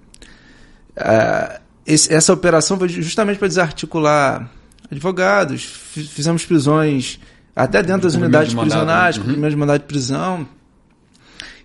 Uh, 0.98 1.62
esse, 1.86 2.12
essa 2.12 2.34
operação 2.34 2.80
foi 2.80 2.90
justamente 2.90 3.38
para 3.38 3.48
desarticular 3.48 4.50
advogados, 4.92 5.66
fizemos 5.66 6.44
prisões 6.48 7.20
até 7.56 7.84
dentro 7.84 8.02
das 8.02 8.16
unidades 8.16 8.56
prisionais, 8.56 9.18
uhum. 9.18 9.26
cumprimento 9.26 9.52
de 9.52 9.56
mandado 9.56 9.82
de 9.82 9.86
prisão. 9.86 10.48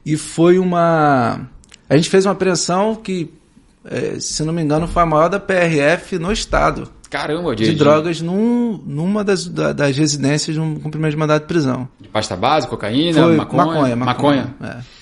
E 0.04 0.14
foi 0.18 0.58
uma. 0.58 1.48
A 1.88 1.96
gente 1.96 2.10
fez 2.10 2.26
uma 2.26 2.32
apreensão 2.32 2.94
que, 2.96 3.32
é, 3.86 4.20
se 4.20 4.42
não 4.42 4.52
me 4.52 4.60
engano, 4.60 4.86
foi 4.86 5.02
a 5.02 5.06
maior 5.06 5.28
da 5.28 5.40
PRF 5.40 6.18
no 6.18 6.30
estado. 6.30 6.92
Caramba, 7.10 7.56
de, 7.56 7.64
de 7.64 7.74
drogas 7.74 8.20
num, 8.20 8.80
numa 8.86 9.24
das, 9.24 9.46
das 9.46 9.96
residências 9.96 10.54
de 10.54 10.60
um 10.60 10.78
cumprimento 10.78 11.12
de 11.12 11.16
mandado 11.16 11.40
de 11.40 11.46
prisão. 11.46 11.88
De 12.00 12.08
pasta 12.08 12.36
base, 12.36 12.68
cocaína, 12.68 13.22
Foi, 13.22 13.36
maconha, 13.36 13.64
maconha? 13.64 13.96
Maconha. 13.96 14.54
maconha. 14.60 14.76
É. 14.78 14.98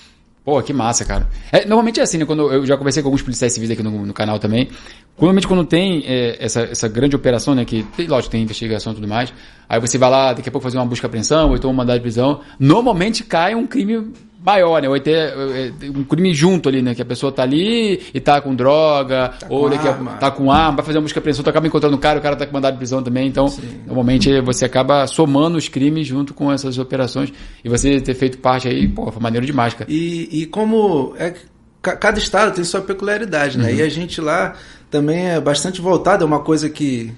Pô, 0.47 0.61
que 0.61 0.71
massa, 0.71 1.03
cara. 1.03 1.27
É, 1.51 1.65
normalmente 1.65 1.99
é 1.99 2.03
assim, 2.03 2.17
né? 2.17 2.23
Quando 2.23 2.49
eu 2.49 2.65
já 2.65 2.77
conversei 2.77 3.03
com 3.03 3.09
alguns 3.09 3.21
policiais 3.21 3.51
civis 3.51 3.69
aqui 3.69 3.83
no, 3.83 4.05
no 4.05 4.13
canal 4.13 4.39
também. 4.39 4.69
Normalmente 5.17 5.45
quando 5.45 5.65
tem 5.65 6.05
é, 6.07 6.37
essa, 6.39 6.61
essa 6.61 6.87
grande 6.87 7.17
operação, 7.17 7.53
né? 7.53 7.65
Que, 7.65 7.83
tem, 7.97 8.07
lógico, 8.07 8.31
tem 8.31 8.43
investigação 8.43 8.93
e 8.93 8.95
tudo 8.95 9.09
mais. 9.09 9.33
Aí 9.67 9.77
você 9.81 9.97
vai 9.97 10.09
lá, 10.09 10.31
daqui 10.31 10.47
a 10.47 10.51
pouco 10.51 10.63
fazer 10.63 10.77
uma 10.77 10.85
busca 10.85 11.05
apreensão, 11.05 11.49
ou 11.49 11.57
então 11.57 11.69
um 11.69 11.73
mandado 11.73 11.97
de 11.97 12.01
prisão. 12.01 12.39
Normalmente 12.57 13.25
cai 13.25 13.55
um 13.55 13.67
crime 13.67 14.13
maior, 14.47 14.81
né? 14.81 14.87
Vai 14.87 15.01
ter 15.01 15.11
é, 15.17 15.71
um 15.93 16.05
crime 16.05 16.33
junto 16.33 16.69
ali, 16.69 16.81
né? 16.81 16.95
Que 16.95 17.01
a 17.01 17.05
pessoa 17.05 17.31
tá 17.31 17.43
ali 17.43 18.01
e 18.13 18.19
tá 18.21 18.39
com 18.39 18.55
droga, 18.55 19.33
tá 19.39 19.47
ou 19.49 19.69
daqui 19.69 19.85
a, 19.85 19.93
tá 19.93 20.31
com 20.31 20.49
arma, 20.49 20.77
vai 20.77 20.85
fazer 20.85 20.97
uma 20.97 21.03
busca 21.03 21.19
apreensão, 21.19 21.43
tu 21.43 21.49
acaba 21.49 21.67
encontrando 21.67 21.95
o 21.97 21.99
cara, 21.99 22.19
o 22.19 22.21
cara 22.21 22.35
tá 22.37 22.45
com 22.45 22.53
mandado 22.53 22.73
de 22.73 22.77
prisão 22.77 23.03
também. 23.03 23.27
Então, 23.27 23.49
Sim. 23.49 23.81
normalmente 23.85 24.39
você 24.39 24.63
acaba 24.63 25.05
somando 25.05 25.57
os 25.57 25.67
crimes 25.67 26.07
junto 26.07 26.33
com 26.33 26.49
essas 26.51 26.77
operações. 26.77 27.33
E 27.63 27.67
você 27.67 27.99
ter 27.99 28.13
feito 28.13 28.37
parte 28.37 28.69
aí, 28.69 28.87
pô, 28.87 29.11
foi 29.11 29.21
maneiro 29.21 29.45
demais, 29.45 29.73
cara. 29.73 29.91
E, 29.91 30.29
e 30.31 30.45
como 30.45 31.13
é 31.17 31.33
cada 31.81 32.19
estado 32.19 32.53
tem 32.53 32.63
sua 32.63 32.81
peculiaridade, 32.81 33.57
né? 33.57 33.69
Uhum. 33.71 33.77
E 33.77 33.81
a 33.81 33.89
gente 33.89 34.19
lá 34.19 34.55
também 34.89 35.29
é 35.29 35.39
bastante 35.39 35.81
voltado, 35.81 36.23
é 36.23 36.27
uma 36.27 36.39
coisa 36.39 36.69
que 36.69 37.13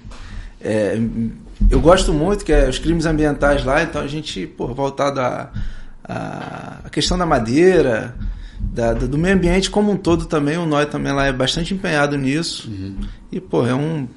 é, 0.60 1.00
eu 1.70 1.80
gosto 1.80 2.12
muito, 2.12 2.44
que 2.44 2.52
é 2.52 2.68
os 2.68 2.78
crimes 2.78 3.06
ambientais 3.06 3.64
lá, 3.64 3.82
então 3.82 4.00
a 4.00 4.06
gente, 4.06 4.46
pô, 4.46 4.68
voltado 4.68 5.20
a 5.20 5.50
a, 6.10 6.90
questão 6.90 7.16
da 7.16 7.24
madeira, 7.24 8.14
da, 8.58 8.92
do 8.92 9.16
meio 9.16 9.34
ambiente 9.34 9.70
como 9.70 9.92
um 9.92 9.96
todo 9.96 10.26
também, 10.26 10.56
o 10.58 10.66
NOI 10.66 10.86
também 10.86 11.12
lá 11.12 11.26
é 11.26 11.32
bastante 11.32 11.72
empenhado 11.72 12.16
nisso. 12.18 12.68
Uhum. 12.68 12.96
E, 13.30 13.40
pô, 13.40 13.66
é 13.66 13.74
um. 13.74 14.08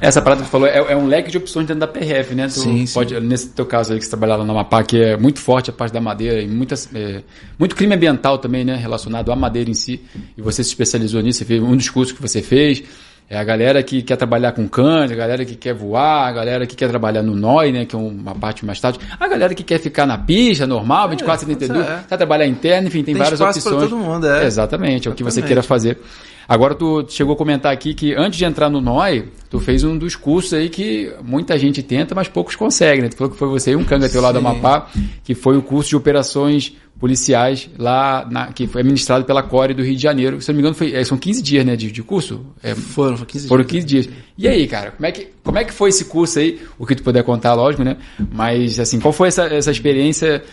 Essa 0.00 0.20
parada 0.20 0.40
que 0.40 0.48
você 0.48 0.50
falou 0.50 0.66
é, 0.66 0.78
é, 0.78 0.96
um 0.96 1.06
leque 1.06 1.30
de 1.30 1.38
opções 1.38 1.64
dentro 1.66 1.80
da 1.80 1.86
PRF, 1.86 2.34
né? 2.34 2.48
Tu 2.48 2.60
sim, 2.60 2.84
pode, 2.92 3.14
sim. 3.14 3.20
Nesse 3.20 3.50
teu 3.50 3.64
caso 3.64 3.92
aí 3.92 3.98
que 3.98 4.04
você 4.04 4.10
trabalha 4.10 4.36
lá 4.36 4.44
na 4.44 4.52
Amapá, 4.52 4.82
que 4.82 5.00
é 5.00 5.16
muito 5.16 5.38
forte 5.38 5.70
a 5.70 5.72
parte 5.72 5.92
da 5.92 6.00
madeira 6.00 6.42
e 6.42 6.48
muitas, 6.48 6.88
é, 6.92 7.22
muito 7.56 7.76
crime 7.76 7.94
ambiental 7.94 8.38
também, 8.38 8.64
né? 8.64 8.74
Relacionado 8.74 9.30
à 9.30 9.36
madeira 9.36 9.70
em 9.70 9.74
si. 9.74 10.00
E 10.36 10.42
você 10.42 10.64
se 10.64 10.70
especializou 10.70 11.20
nisso, 11.22 11.38
você 11.38 11.44
fez 11.44 11.62
um 11.62 11.76
dos 11.76 11.88
cursos 11.88 12.12
que 12.12 12.20
você 12.20 12.42
fez. 12.42 12.82
É 13.28 13.38
a 13.38 13.44
galera 13.44 13.82
que 13.82 14.02
quer 14.02 14.16
trabalhar 14.16 14.52
com 14.52 14.68
cães, 14.68 15.10
a 15.10 15.14
galera 15.14 15.44
que 15.44 15.54
quer 15.54 15.72
voar, 15.72 16.28
a 16.28 16.32
galera 16.32 16.66
que 16.66 16.76
quer 16.76 16.88
trabalhar 16.88 17.22
no 17.22 17.34
NOI, 17.34 17.72
né, 17.72 17.84
que 17.86 17.96
é 17.96 17.98
uma 17.98 18.34
parte 18.34 18.64
mais 18.66 18.78
tarde, 18.78 18.98
a 19.18 19.26
galera 19.26 19.54
que 19.54 19.62
quer 19.62 19.78
ficar 19.78 20.04
na 20.04 20.18
pista, 20.18 20.66
normal, 20.66 21.08
24, 21.08 21.46
é, 21.46 21.48
72, 21.54 21.86
é. 21.86 22.04
quer 22.08 22.16
trabalhar 22.18 22.46
interno, 22.46 22.88
enfim, 22.88 23.02
tem, 23.02 23.14
tem 23.14 23.22
várias 23.22 23.40
opções. 23.40 23.64
Para 23.64 23.88
todo 23.88 23.96
mundo, 23.96 24.26
é. 24.26 24.44
Exatamente, 24.44 25.08
é 25.08 25.10
o 25.10 25.14
que 25.14 25.24
você 25.24 25.40
queira 25.40 25.62
fazer. 25.62 25.98
Agora 26.46 26.74
tu 26.74 27.06
chegou 27.08 27.34
a 27.34 27.36
comentar 27.36 27.72
aqui 27.72 27.94
que 27.94 28.14
antes 28.14 28.38
de 28.38 28.44
entrar 28.44 28.68
no 28.68 28.80
NOI, 28.80 29.28
tu 29.48 29.58
fez 29.58 29.84
um 29.84 29.96
dos 29.96 30.16
cursos 30.16 30.52
aí 30.52 30.68
que 30.68 31.10
muita 31.22 31.58
gente 31.58 31.82
tenta, 31.82 32.14
mas 32.14 32.28
poucos 32.28 32.56
conseguem, 32.56 33.02
né? 33.02 33.08
Tu 33.08 33.16
falou 33.16 33.32
que 33.32 33.38
foi 33.38 33.48
você 33.48 33.72
e 33.72 33.76
um 33.76 33.84
canga 33.84 34.08
teu 34.08 34.20
lá 34.20 34.32
do 34.32 34.38
Amapá, 34.38 34.88
que 35.24 35.34
foi 35.34 35.56
o 35.56 35.62
curso 35.62 35.90
de 35.90 35.96
operações 35.96 36.76
policiais 37.02 37.68
lá, 37.76 38.24
na, 38.30 38.52
que 38.52 38.68
foi 38.68 38.80
administrado 38.80 39.24
pela 39.24 39.42
Core 39.42 39.74
do 39.74 39.82
Rio 39.82 39.96
de 39.96 40.00
Janeiro. 40.00 40.40
Se 40.40 40.48
não 40.50 40.54
me 40.54 40.60
engano, 40.60 40.76
foi, 40.76 40.94
é, 40.94 41.02
são 41.02 41.18
15 41.18 41.42
dias 41.42 41.66
né, 41.66 41.74
de, 41.74 41.90
de 41.90 42.00
curso? 42.00 42.46
É, 42.62 42.76
foram, 42.76 43.16
foram 43.16 43.26
15 43.26 43.48
foram 43.48 43.64
15 43.64 43.84
dias. 43.84 44.08
E 44.38 44.46
aí, 44.46 44.68
cara, 44.68 44.92
como 44.92 45.04
é, 45.04 45.10
que, 45.10 45.26
como 45.42 45.58
é 45.58 45.64
que 45.64 45.72
foi 45.72 45.88
esse 45.88 46.04
curso 46.04 46.38
aí? 46.38 46.60
O 46.78 46.86
que 46.86 46.94
tu 46.94 47.02
puder 47.02 47.24
contar, 47.24 47.54
lógico, 47.54 47.82
né? 47.82 47.96
Mas, 48.30 48.78
assim, 48.78 49.00
qual 49.00 49.12
foi 49.12 49.26
essa, 49.26 49.46
essa 49.46 49.72
experiência 49.72 50.44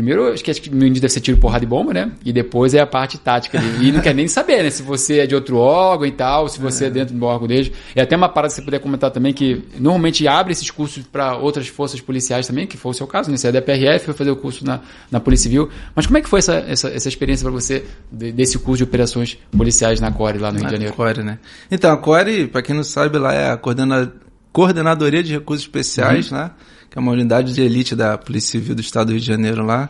Primeiro, 0.00 0.32
acho 0.32 0.42
que, 0.42 0.50
acho 0.50 0.62
que 0.62 0.70
no 0.70 0.86
início 0.86 1.02
deve 1.02 1.12
ser 1.12 1.20
tiro, 1.20 1.36
porrada 1.36 1.62
e 1.62 1.68
bomba, 1.68 1.92
né? 1.92 2.10
E 2.24 2.32
depois 2.32 2.72
é 2.72 2.80
a 2.80 2.86
parte 2.86 3.18
tática 3.18 3.58
ali. 3.58 3.88
E 3.88 3.92
não 3.92 4.00
quer 4.00 4.14
nem 4.14 4.26
saber, 4.26 4.62
né? 4.62 4.70
Se 4.70 4.82
você 4.82 5.18
é 5.18 5.26
de 5.26 5.34
outro 5.34 5.58
órgão 5.58 6.06
e 6.06 6.10
tal, 6.10 6.48
se 6.48 6.58
você 6.58 6.84
é, 6.84 6.86
é 6.86 6.90
dentro 6.90 7.14
do 7.14 7.26
órgão 7.26 7.46
deles. 7.46 7.70
E 7.94 8.00
até 8.00 8.16
uma 8.16 8.30
parada 8.30 8.50
que 8.50 8.56
você 8.56 8.62
puder 8.62 8.78
comentar 8.78 9.10
também, 9.10 9.34
que 9.34 9.62
normalmente 9.78 10.26
abre 10.26 10.52
esses 10.52 10.70
cursos 10.70 11.04
para 11.04 11.36
outras 11.36 11.68
forças 11.68 12.00
policiais 12.00 12.46
também, 12.46 12.66
que 12.66 12.78
foi 12.78 12.92
o 12.92 12.94
seu 12.94 13.06
caso, 13.06 13.30
né? 13.30 13.36
Você 13.36 13.48
é 13.48 13.52
da 13.52 13.60
PRF, 13.60 14.06
foi 14.06 14.14
fazer 14.14 14.30
o 14.30 14.36
curso 14.36 14.64
na, 14.64 14.80
na 15.10 15.20
Polícia 15.20 15.50
Civil. 15.50 15.68
Mas 15.94 16.06
como 16.06 16.16
é 16.16 16.22
que 16.22 16.28
foi 16.30 16.38
essa, 16.38 16.54
essa, 16.66 16.88
essa 16.88 17.08
experiência 17.08 17.44
para 17.44 17.52
você 17.52 17.84
de, 18.10 18.32
desse 18.32 18.58
curso 18.58 18.78
de 18.78 18.84
operações 18.84 19.36
policiais 19.54 20.00
na 20.00 20.10
Core, 20.10 20.38
lá 20.38 20.50
no 20.50 20.60
Rio 20.60 20.66
de 20.66 20.72
Janeiro? 20.72 20.94
Core, 20.94 21.22
né? 21.22 21.38
Então, 21.70 21.92
a 21.92 21.98
Core, 21.98 22.46
para 22.46 22.62
quem 22.62 22.74
não 22.74 22.84
sabe, 22.84 23.18
lá 23.18 23.34
é 23.34 23.50
a 23.50 23.56
coordena... 23.58 24.10
Coordenadoria 24.50 25.22
de 25.22 25.32
Recursos 25.34 25.64
Especiais, 25.64 26.32
uhum. 26.32 26.38
né? 26.38 26.50
Que 26.90 26.98
é 26.98 27.00
uma 27.00 27.12
unidade 27.12 27.54
de 27.54 27.62
elite 27.62 27.94
da 27.94 28.18
Polícia 28.18 28.52
Civil 28.52 28.74
do 28.74 28.80
Estado 28.80 29.06
do 29.06 29.12
Rio 29.12 29.20
de 29.20 29.26
Janeiro 29.26 29.64
lá. 29.64 29.88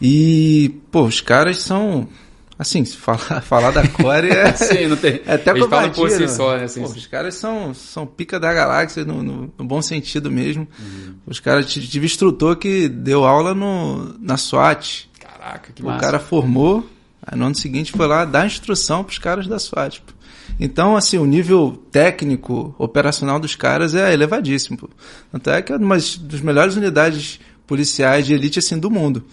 E, 0.00 0.80
pô, 0.90 1.02
os 1.02 1.20
caras 1.20 1.58
são. 1.58 2.08
Assim, 2.58 2.84
falar, 2.84 3.40
falar 3.42 3.70
da 3.70 3.86
Core 3.86 4.30
é. 4.30 4.52
Sim, 4.56 4.86
não 4.86 4.96
tem. 4.96 5.20
É 5.26 5.34
até 5.34 5.52
covardia, 5.52 5.90
por 5.90 6.10
si 6.10 6.20
né? 6.20 6.28
só, 6.28 6.56
né? 6.56 6.64
Assim, 6.64 6.82
pô, 6.82 6.88
os 6.88 7.06
caras 7.06 7.34
são, 7.34 7.74
são 7.74 8.06
pica 8.06 8.40
da 8.40 8.52
galáxia, 8.52 9.04
no, 9.04 9.22
no, 9.22 9.52
no 9.56 9.64
bom 9.64 9.82
sentido 9.82 10.30
mesmo. 10.30 10.66
Uhum. 10.78 11.14
Os 11.26 11.40
caras. 11.40 11.70
Tive 11.70 12.06
instrutor 12.06 12.56
que 12.56 12.88
deu 12.88 13.24
aula 13.24 13.54
no, 13.54 14.16
na 14.18 14.38
SWAT. 14.38 15.10
Caraca, 15.18 15.72
que 15.74 15.82
o 15.82 15.86
massa. 15.86 15.98
O 15.98 16.00
cara 16.00 16.18
formou, 16.18 16.88
aí 17.22 17.38
no 17.38 17.46
ano 17.46 17.54
seguinte 17.54 17.92
foi 17.92 18.06
lá 18.06 18.24
dar 18.24 18.46
instrução 18.46 19.04
pros 19.04 19.18
caras 19.18 19.46
da 19.46 19.58
SWAT. 19.58 20.02
Então, 20.60 20.94
assim, 20.94 21.16
o 21.16 21.24
nível 21.24 21.82
técnico, 21.90 22.74
operacional 22.78 23.40
dos 23.40 23.56
caras 23.56 23.94
é 23.94 24.12
elevadíssimo. 24.12 24.76
Pô. 24.76 24.90
Tanto 25.32 25.50
é 25.50 25.62
que 25.62 25.72
é 25.72 25.76
uma 25.76 25.96
das 25.96 26.40
melhores 26.42 26.76
unidades 26.76 27.40
policiais 27.66 28.26
de 28.26 28.34
elite 28.34 28.58
assim 28.58 28.78
do 28.78 28.90
mundo 28.90 29.24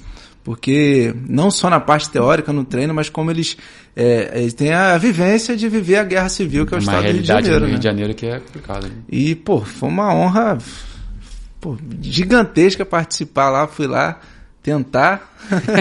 porque 0.47 1.13
não 1.27 1.51
só 1.51 1.69
na 1.69 1.77
parte 1.77 2.09
teórica 2.09 2.53
no 2.53 2.63
treino, 2.63 2.93
mas 2.93 3.09
como 3.09 3.29
eles, 3.29 3.57
é, 3.93 4.31
eles 4.33 4.53
têm 4.53 4.71
a 4.71 4.97
vivência 4.97 5.57
de 5.57 5.67
viver 5.67 5.97
a 5.97 6.05
guerra 6.05 6.29
civil 6.29 6.65
que 6.65 6.73
é 6.73 6.77
o 6.77 6.79
uma 6.79 6.83
estado 6.83 7.03
do 7.03 7.11
Rio 7.11 7.21
de 7.21 7.27
Janeiro. 7.27 7.65
Rio 7.65 7.73
né? 7.73 7.77
de 7.77 7.83
Janeiro 7.83 8.13
que 8.13 8.25
é 8.27 8.39
complicado. 8.39 8.87
Né? 8.87 8.93
E 9.09 9.35
pô, 9.35 9.59
foi 9.59 9.89
uma 9.89 10.15
honra 10.15 10.57
pô, 11.59 11.77
gigantesca 12.01 12.85
participar 12.85 13.49
lá, 13.49 13.67
fui 13.67 13.87
lá 13.87 14.21
tentar 14.67 15.33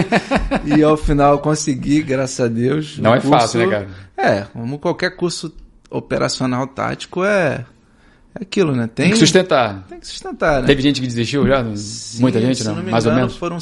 e 0.65 0.81
ao 0.81 0.95
final 0.95 1.39
consegui, 1.39 2.01
graças 2.01 2.39
a 2.39 2.47
Deus. 2.47 2.97
Não 2.97 3.13
é 3.13 3.19
curso, 3.19 3.29
fácil, 3.29 3.59
né, 3.59 3.67
cara? 3.67 3.87
É, 4.15 4.41
como 4.53 4.79
qualquer 4.79 5.17
curso 5.17 5.53
operacional 5.89 6.65
tático 6.67 7.21
é 7.25 7.65
é 8.33 8.43
aquilo, 8.43 8.73
né? 8.73 8.87
Tem, 8.87 9.05
tem, 9.05 9.11
que 9.11 9.17
sustentar. 9.17 9.85
Tem 9.89 9.99
que 9.99 10.07
sustentar, 10.07 10.61
né? 10.61 10.67
Teve 10.67 10.81
gente 10.81 11.01
que 11.01 11.07
desistiu 11.07 11.45
já? 11.45 11.65
Sim, 11.75 12.21
Muita 12.21 12.39
gente, 12.39 12.63
não? 12.63 12.75
não 12.75 12.83
Mais 12.83 13.03
engano, 13.03 13.09
ou 13.09 13.21
menos? 13.23 13.35
Foram 13.35 13.57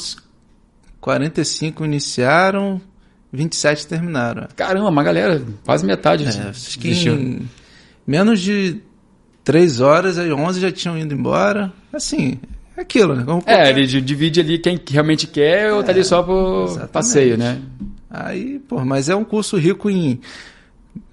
45 1.02 1.84
iniciaram, 1.84 2.80
27 3.34 3.88
terminaram. 3.88 4.48
Caramba, 4.56 4.90
uma 4.90 5.04
galera, 5.04 5.42
quase 5.66 5.84
metade. 5.86 6.26
É, 6.26 7.10
em 7.10 7.50
menos 8.06 8.42
de 8.42 8.80
3 9.44 9.82
horas, 9.82 10.20
aí 10.20 10.32
11 10.32 10.60
já 10.60 10.72
tinham 10.72 10.96
ido 11.00 11.16
embora. 11.16 11.74
Assim, 11.92 12.38
é 12.78 12.82
aquilo, 12.82 13.16
né? 13.16 13.24
Como 13.24 13.44
é, 13.46 13.70
ele 13.70 13.86
divide 14.02 14.40
ali 14.40 14.60
quem 14.60 14.80
realmente 14.90 15.28
quer 15.28 15.72
ou 15.72 15.84
tá 15.84 15.92
ali 15.92 16.04
só 16.04 16.22
por 16.22 16.66
exatamente. 16.66 16.92
passeio, 16.92 17.38
né? 17.38 17.62
Aí, 18.10 18.60
pô, 18.60 18.84
mas 18.84 19.10
é 19.10 19.16
um 19.16 19.24
curso 19.24 19.58
rico 19.58 19.90
em, 19.90 20.20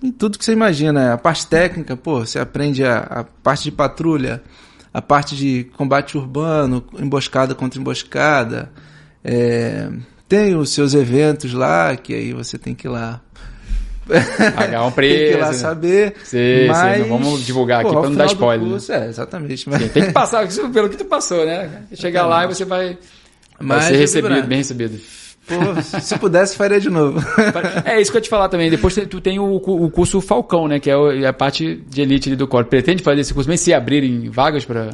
em 0.02 0.12
tudo 0.12 0.38
que 0.38 0.44
você 0.44 0.52
imagina. 0.52 1.14
A 1.14 1.18
parte 1.18 1.46
técnica, 1.46 1.96
pô, 1.96 2.20
você 2.20 2.38
aprende 2.38 2.84
a, 2.84 2.98
a 2.98 3.24
parte 3.24 3.64
de 3.64 3.72
patrulha, 3.72 4.42
a 4.92 5.00
parte 5.00 5.36
de 5.36 5.64
combate 5.76 6.16
urbano, 6.16 6.84
emboscada 6.98 7.54
contra 7.54 7.80
emboscada, 7.80 8.70
é, 9.24 9.88
tem 10.28 10.56
os 10.56 10.70
seus 10.70 10.94
eventos 10.94 11.52
lá, 11.52 11.96
que 11.96 12.14
aí 12.14 12.32
você 12.32 12.58
tem 12.58 12.74
que 12.74 12.86
ir 12.86 12.90
lá. 12.90 13.20
Pagar 14.54 14.84
um 14.84 14.90
preço. 14.90 15.16
tem 15.16 15.28
que 15.28 15.36
ir 15.36 15.40
lá 15.40 15.52
saber. 15.52 16.14
Sim, 16.24 16.66
mas, 16.68 16.96
sim, 16.96 17.08
não 17.08 17.18
vamos 17.18 17.46
divulgar 17.46 17.80
aqui 17.80 17.92
para 17.92 18.08
não 18.08 18.14
dar 18.14 18.26
spoiler. 18.26 18.68
Curso, 18.68 18.92
né? 18.92 19.06
É, 19.06 19.08
exatamente. 19.08 19.68
Mas... 19.68 19.82
Sim, 19.82 19.88
tem 19.88 20.06
que 20.06 20.12
passar 20.12 20.46
pelo 20.72 20.88
que 20.88 20.96
tu 20.96 21.04
passou, 21.04 21.44
né? 21.44 21.82
Chegar 21.94 22.26
lá 22.26 22.44
e 22.44 22.48
você 22.48 22.64
vai, 22.64 22.98
vai 23.60 23.80
ser 23.82 23.96
recebido, 23.96 24.46
bem 24.46 24.58
recebido. 24.58 24.98
Pô, 25.46 26.00
se 26.00 26.16
pudesse, 26.18 26.56
faria 26.56 26.80
de 26.80 26.88
novo. 26.88 27.20
É 27.84 28.00
isso 28.00 28.10
que 28.10 28.16
eu 28.16 28.20
ia 28.20 28.22
te 28.22 28.28
falar 28.28 28.48
também. 28.48 28.70
Depois 28.70 28.94
tu 28.94 29.20
tem 29.20 29.38
o, 29.38 29.56
o 29.56 29.90
curso 29.90 30.20
Falcão, 30.20 30.68
né? 30.68 30.78
Que 30.78 30.90
é 30.90 31.26
a 31.26 31.32
parte 31.32 31.82
de 31.88 32.00
elite 32.00 32.34
do 32.36 32.46
corpo. 32.46 32.70
Pretende 32.70 33.02
fazer 33.02 33.20
esse 33.20 33.34
curso 33.34 33.48
mesmo 33.48 33.64
se 33.64 33.74
abrirem 33.74 34.30
vagas 34.30 34.64
para. 34.64 34.90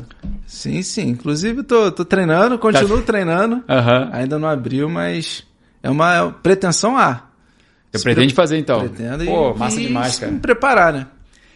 Sim, 0.46 0.82
sim. 0.82 1.09
Inclusive, 1.09 1.62
tô, 1.62 1.92
tô 1.92 2.04
treinando, 2.04 2.59
continuo 2.59 2.98
tá. 2.98 3.04
treinando. 3.04 3.56
Uhum. 3.56 4.09
Ainda 4.12 4.38
não 4.38 4.48
abriu, 4.48 4.88
mas 4.88 5.44
é 5.82 5.90
uma 5.90 6.30
pretensão 6.42 6.96
A. 6.96 7.28
Eu 7.93 8.01
pretende 8.01 8.34
fazer 8.34 8.59
então. 8.59 8.80
Pretendo 8.80 9.24
Pô, 9.24 9.55
massa 9.55 9.80
e 9.80 9.86
demais, 9.86 10.18
cara. 10.18 10.32
Preparar, 10.34 10.93
né? 10.93 11.07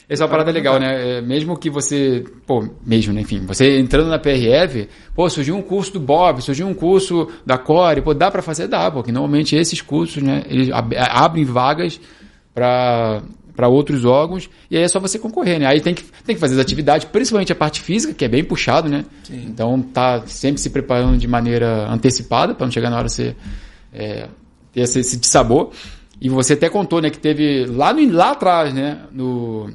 Essa 0.09 0.24
é 0.24 0.24
uma 0.24 0.30
parada 0.30 0.51
legal, 0.51 0.78
né? 0.78 1.18
É, 1.18 1.20
mesmo 1.22 1.57
que 1.57 1.70
você, 1.70 2.24
pô, 2.47 2.68
mesmo, 2.85 3.14
né? 3.14 3.22
enfim, 3.22 3.47
você 3.47 3.78
entrando 3.78 4.11
na 4.11 4.18
PRF, 4.18 4.89
pô, 5.14 5.28
surgiu 5.30 5.57
um 5.57 5.62
curso 5.62 5.93
do 5.93 6.01
Bob, 6.01 6.43
surgiu 6.43 6.66
um 6.66 6.74
curso 6.74 7.28
da 7.47 7.57
Core, 7.57 8.03
pô, 8.03 8.12
dá 8.12 8.30
para 8.30 8.43
fazer? 8.43 8.66
Dá, 8.66 8.91
porque 8.91 9.11
normalmente 9.11 9.57
esses 9.57 9.80
cursos, 9.80 10.22
né, 10.22 10.43
eles 10.49 10.68
abrem 10.72 11.45
vagas 11.45 11.99
para 12.53 13.22
para 13.55 13.68
outros 13.68 14.05
órgãos, 14.07 14.49
e 14.70 14.78
aí 14.78 14.83
é 14.83 14.89
só 14.89 14.99
você 14.99 15.18
concorrer, 15.18 15.61
né? 15.61 15.66
Aí 15.66 15.78
tem 15.80 15.93
que, 15.93 16.03
tem 16.24 16.35
que 16.35 16.41
fazer 16.41 16.55
as 16.55 16.61
atividades, 16.61 17.07
principalmente 17.07 17.53
a 17.53 17.55
parte 17.55 17.83
física, 17.83 18.14
que 18.14 18.24
é 18.24 18.28
bem 18.28 18.43
puxado, 18.43 18.89
né? 18.89 19.05
Sim. 19.24 19.45
Então 19.47 19.80
tá 19.80 20.22
sempre 20.26 20.61
se 20.61 20.70
preparando 20.70 21.18
de 21.18 21.28
maneira 21.28 21.87
antecipada, 21.91 22.55
para 22.55 22.66
não 22.66 22.72
chegar 22.72 22.89
na 22.89 22.97
hora 22.97 23.11
você 23.11 23.37
é, 23.93 24.28
ter 24.72 24.80
esse, 24.80 25.01
esse 25.01 25.20
sabor. 25.24 25.70
E 26.25 26.29
você 26.29 26.53
até 26.53 26.68
contou, 26.68 27.03
né, 27.03 27.11
que 27.11 27.18
teve 27.18 27.66
lá, 27.66 27.93
no, 27.93 28.12
lá 28.12 28.31
atrás, 28.31 28.73
né, 28.73 29.01
no 29.11 29.68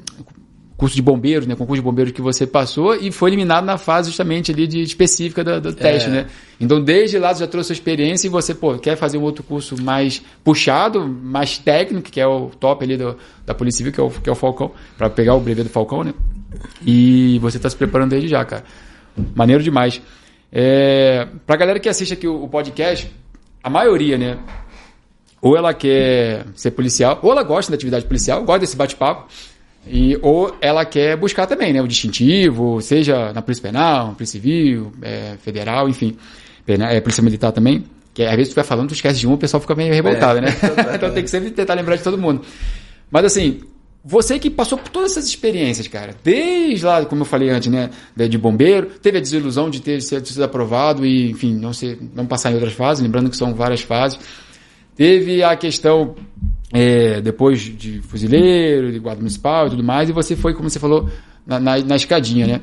curso 0.78 0.95
de 0.95 1.02
bombeiros, 1.02 1.45
né, 1.45 1.56
concurso 1.56 1.82
de 1.82 1.86
bombeiros 1.86 2.14
que 2.14 2.22
você 2.22 2.48
passou 2.48 2.95
e 2.95 3.12
foi 3.12 3.32
eliminado 3.32 3.66
na 3.66 3.78
fase 3.78 4.08
justamente 4.08 4.50
ali 4.50 4.66
de 4.66 4.82
específica 4.82 5.43
do, 5.43 5.60
do 5.60 5.74
teste, 5.74 6.08
é. 6.08 6.14
né? 6.14 6.28
Então, 6.58 6.82
desde 6.82 7.20
lá 7.20 7.34
você 7.34 7.41
já 7.41 7.48
trouxe 7.48 7.74
a 7.74 7.76
experiência 7.76 8.28
e 8.28 8.30
você, 8.30 8.56
pô, 8.56 8.78
quer 8.78 8.95
fazer 8.95 9.18
um 9.18 9.24
outro 9.24 9.43
curso 9.43 9.76
mais 9.82 10.22
puxado, 10.41 11.06
mais 11.06 11.58
técnico, 11.58 12.10
que 12.10 12.22
é 12.22 12.26
o 12.26 12.50
top 12.58 12.82
ali 12.86 12.95
do, 12.95 13.18
da 13.45 13.54
Polícia 13.54 13.80
Civil, 13.80 13.91
que 13.91 14.00
é 14.00 14.04
o, 14.04 14.10
que 14.10 14.30
é 14.30 14.32
o 14.32 14.36
Falcão, 14.36 14.72
para 14.98 15.10
pegar 15.10 15.36
o 15.36 15.41
brevet 15.41 15.66
do 15.66 15.70
Falcão, 15.70 16.02
né? 16.02 16.14
E 16.86 17.39
você 17.39 17.58
está 17.58 17.70
se 17.70 17.76
preparando 17.76 18.12
desde 18.12 18.30
já, 18.30 18.45
cara. 18.45 18.64
Maneiro 19.36 19.62
demais. 19.62 20.02
É, 20.50 21.28
pra 21.45 21.58
galera 21.58 21.78
que 21.78 21.89
assiste 21.89 22.14
aqui 22.14 22.26
o, 22.26 22.41
o 22.41 22.48
podcast, 22.48 23.12
a 23.62 23.70
maioria, 23.70 24.18
né, 24.18 24.38
ou 25.42 25.56
ela 25.56 25.74
quer 25.74 26.46
ser 26.56 26.72
policial, 26.72 27.20
ou 27.22 27.32
ela 27.32 27.44
gosta 27.44 27.72
da 27.72 27.76
atividade 27.76 28.06
policial, 28.06 28.44
gosta 28.44 28.60
desse 28.60 28.76
bate-papo, 28.76 29.28
e, 29.90 30.18
ou 30.22 30.56
ela 30.60 30.84
quer 30.84 31.16
buscar 31.16 31.48
também 31.48 31.72
né, 31.72 31.82
o 31.82 31.88
distintivo, 31.88 32.82
seja 32.82 33.32
na 33.34 33.42
Polícia 33.42 33.62
Penal, 33.62 34.14
Polícia 34.14 34.40
Civil, 34.40 34.92
é, 35.02 35.36
Federal, 35.42 35.88
enfim, 35.88 36.18
é, 36.68 37.00
Polícia 37.00 37.24
Militar 37.24 37.52
também. 37.52 37.86
Que 38.14 38.24
às 38.24 38.36
vezes 38.36 38.52
tu 38.52 38.56
vai 38.56 38.64
falando, 38.64 38.90
tu 38.90 38.96
esquece 38.96 39.20
de 39.20 39.28
um, 39.28 39.34
o 39.34 39.38
pessoal 39.38 39.62
fica 39.62 39.76
meio 39.76 39.94
revoltado, 39.94 40.40
é, 40.40 40.42
né? 40.42 40.48
então 40.96 41.14
tem 41.14 41.24
que 41.24 41.30
sempre 41.30 41.52
tentar 41.52 41.76
lembrar 41.76 41.96
de 41.96 42.04
todo 42.04 42.18
mundo. 42.18 42.42
Mas 43.10 43.26
assim, 43.26 43.62
você 44.04 44.40
que 44.40 44.50
passou 44.50 44.78
por 44.78 44.90
todas 44.90 45.12
essas 45.12 45.28
experiências, 45.28 45.88
cara, 45.88 46.16
desde 46.24 46.86
lá, 46.86 47.06
como 47.06 47.22
eu 47.22 47.26
falei 47.26 47.50
antes, 47.50 47.70
né, 47.70 47.90
de 48.16 48.38
bombeiro, 48.38 48.88
teve 49.02 49.18
a 49.18 49.22
desilusão 49.22 49.70
de 49.70 49.82
ter 49.82 50.02
sido 50.02 50.44
aprovado 50.44 51.06
e, 51.06 51.30
enfim, 51.30 51.54
não, 51.56 51.72
ser, 51.72 52.00
não 52.16 52.26
passar 52.26 52.52
em 52.52 52.56
outras 52.56 52.74
fases, 52.74 53.04
lembrando 53.04 53.30
que 53.30 53.38
são 53.38 53.54
várias 53.54 53.82
fases. 53.82 54.20
Teve 54.98 55.43
a 55.43 55.56
questão 55.56 56.16
é, 56.74 57.22
depois 57.22 57.62
de 57.62 58.02
fuzileiro, 58.02 58.91
de 58.91 59.00
guarda 59.00 59.20
municipal 59.20 59.68
e 59.68 59.70
tudo 59.70 59.84
mais, 59.84 60.10
e 60.10 60.12
você 60.12 60.36
foi, 60.36 60.54
como 60.54 60.70
você 60.70 60.80
falou, 60.80 61.08
na, 61.45 61.60
na, 61.60 61.78
na 61.78 61.95
escadinha, 61.95 62.48
né? 62.48 62.62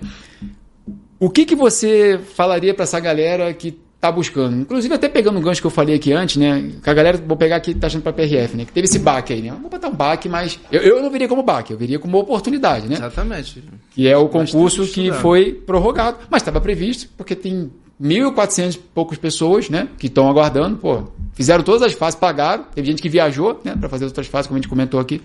O 1.18 1.30
que, 1.30 1.44
que 1.44 1.54
você 1.54 2.18
falaria 2.34 2.74
para 2.74 2.82
essa 2.82 3.00
galera 3.00 3.54
que 3.54 3.78
tá 4.00 4.12
buscando? 4.12 4.60
Inclusive, 4.60 4.92
até 4.92 5.08
pegando 5.08 5.38
um 5.38 5.42
gancho 5.42 5.60
que 5.60 5.66
eu 5.66 5.70
falei 5.70 5.94
aqui 5.94 6.12
antes, 6.12 6.36
né? 6.36 6.72
Que 6.82 6.90
a 6.90 6.92
galera, 6.92 7.16
vou 7.16 7.36
pegar 7.36 7.56
aqui, 7.56 7.72
tá 7.72 7.86
achando 7.86 8.02
para 8.02 8.12
PRF, 8.12 8.56
né? 8.56 8.64
Que 8.64 8.72
teve 8.72 8.86
esse 8.86 8.98
baque 8.98 9.32
aí, 9.32 9.40
né? 9.40 9.56
Vou 9.62 9.70
botar 9.70 9.88
um 9.88 9.94
baque, 9.94 10.28
mas 10.28 10.58
eu, 10.70 10.82
eu 10.82 11.00
não 11.00 11.10
viria 11.10 11.28
como 11.28 11.42
baque, 11.42 11.72
eu 11.72 11.78
viria 11.78 11.98
como 11.98 12.18
oportunidade, 12.18 12.88
né? 12.88 12.96
Exatamente. 12.96 13.62
Que 13.92 14.06
é 14.06 14.16
o 14.16 14.28
concurso 14.28 14.86
que 14.86 15.10
foi 15.12 15.52
prorrogado, 15.52 16.18
mas 16.28 16.42
estava 16.42 16.60
previsto, 16.60 17.08
porque 17.16 17.34
tem 17.34 17.70
1.400 18.02 18.74
e 18.74 18.78
poucas 18.78 19.16
pessoas, 19.16 19.70
né, 19.70 19.88
que 19.98 20.08
estão 20.08 20.28
aguardando, 20.28 20.76
pô, 20.76 21.04
fizeram 21.34 21.62
todas 21.62 21.82
as 21.82 21.92
fases, 21.92 22.18
pagaram, 22.18 22.64
teve 22.74 22.86
gente 22.86 23.02
que 23.02 23.08
viajou, 23.08 23.60
né, 23.64 23.76
para 23.76 23.88
fazer 23.88 24.04
outras 24.04 24.26
fases, 24.26 24.46
como 24.46 24.56
a 24.56 24.60
gente 24.60 24.68
comentou 24.68 25.00
aqui. 25.00 25.22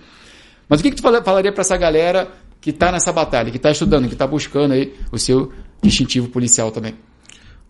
Mas 0.68 0.80
o 0.80 0.84
que, 0.84 0.91
que 0.91 0.97
tu 0.97 1.01
falaria 1.01 1.51
para 1.51 1.62
essa 1.62 1.78
galera 1.78 2.28
que 2.62 2.72
está 2.72 2.91
nessa 2.91 3.12
batalha, 3.12 3.49
que 3.51 3.57
está 3.57 3.72
estudando, 3.72 4.07
que 4.07 4.14
está 4.14 4.28
buscando 4.28 4.74
aí 4.74 4.93
o 5.12 5.18
seu 5.18 5.51
distintivo 5.82 6.28
policial 6.28 6.72
também? 6.72 6.95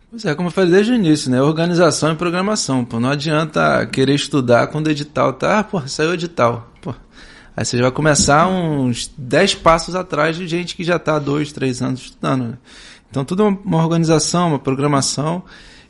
Pois 0.10 0.26
é, 0.26 0.34
como 0.34 0.48
eu 0.48 0.52
falei 0.52 0.72
desde 0.72 0.92
o 0.92 0.96
início, 0.96 1.30
né, 1.30 1.42
organização 1.42 2.14
e 2.14 2.16
programação, 2.16 2.84
pô, 2.84 3.00
não 3.00 3.10
adianta 3.10 3.86
querer 3.86 4.16
estudar 4.16 4.68
quando 4.68 4.88
o 4.88 4.90
edital 4.90 5.34
tá, 5.34 5.60
ah, 5.60 5.64
pô, 5.64 5.82
saiu 5.88 6.10
o 6.10 6.14
edital, 6.14 6.68
pô. 6.82 6.96
Aí 7.56 7.66
você 7.66 7.78
já 7.78 7.84
vai 7.84 7.92
começar 7.92 8.48
uns 8.48 9.12
10 9.18 9.56
passos 9.56 9.94
atrás 9.94 10.36
de 10.36 10.48
gente 10.48 10.76
que 10.76 10.84
já 10.84 10.96
está 10.96 11.20
dois, 11.20 11.52
três 11.52 11.82
anos 11.82 12.02
estudando, 12.02 12.44
né? 12.46 12.58
Então, 13.10 13.26
tudo 13.26 13.44
é 13.44 13.58
uma 13.66 13.78
organização, 13.78 14.50
uma 14.50 14.60
programação. 14.60 15.44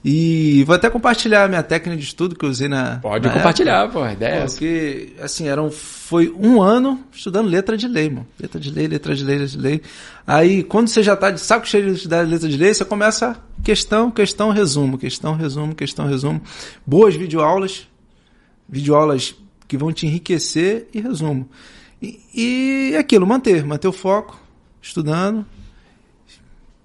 E 0.03 0.63
vou 0.63 0.75
até 0.75 0.89
compartilhar 0.89 1.43
a 1.43 1.47
minha 1.49 1.61
técnica 1.61 1.97
de 1.97 2.03
estudo 2.03 2.33
que 2.33 2.45
eu 2.45 2.49
usei 2.49 2.69
na. 2.69 2.99
Pode 2.99 3.27
na 3.27 3.33
compartilhar, 3.33 3.83
época, 3.83 3.99
pô, 3.99 4.05
a 4.05 4.13
ideia 4.13 4.35
é. 4.35 4.45
Porque, 4.45 5.13
assim, 5.19 5.47
eram, 5.47 5.69
foi 5.69 6.33
um 6.39 6.61
ano 6.61 7.03
estudando 7.11 7.49
letra 7.49 7.75
de 7.75 7.85
lei, 7.85 8.09
mano. 8.09 8.25
Letra 8.39 8.59
de 8.61 8.71
lei, 8.71 8.87
letra 8.87 9.13
de 9.13 9.25
lei, 9.25 9.37
letra 9.37 9.57
de 9.57 9.61
lei. 9.61 9.81
Aí, 10.25 10.63
quando 10.63 10.87
você 10.87 11.03
já 11.03 11.17
tá 11.17 11.31
de 11.31 11.41
saco 11.41 11.67
cheio 11.67 11.85
de 11.87 11.91
estudar 11.97 12.25
letra 12.25 12.47
de 12.47 12.55
lei, 12.55 12.73
você 12.73 12.85
começa 12.85 13.37
questão, 13.61 14.09
questão, 14.09 14.51
resumo, 14.51 14.97
questão, 14.97 15.35
resumo, 15.35 15.75
questão, 15.75 16.07
resumo. 16.07 16.41
Boas 16.85 17.15
videoaulas, 17.15 17.85
videoaulas 18.69 19.35
que 19.67 19.75
vão 19.75 19.91
te 19.91 20.07
enriquecer 20.07 20.87
e 20.93 21.01
resumo. 21.01 21.49
E, 22.01 22.21
e 22.33 22.95
aquilo, 22.95 23.27
manter, 23.27 23.65
manter 23.65 23.89
o 23.89 23.91
foco, 23.91 24.39
estudando. 24.81 25.45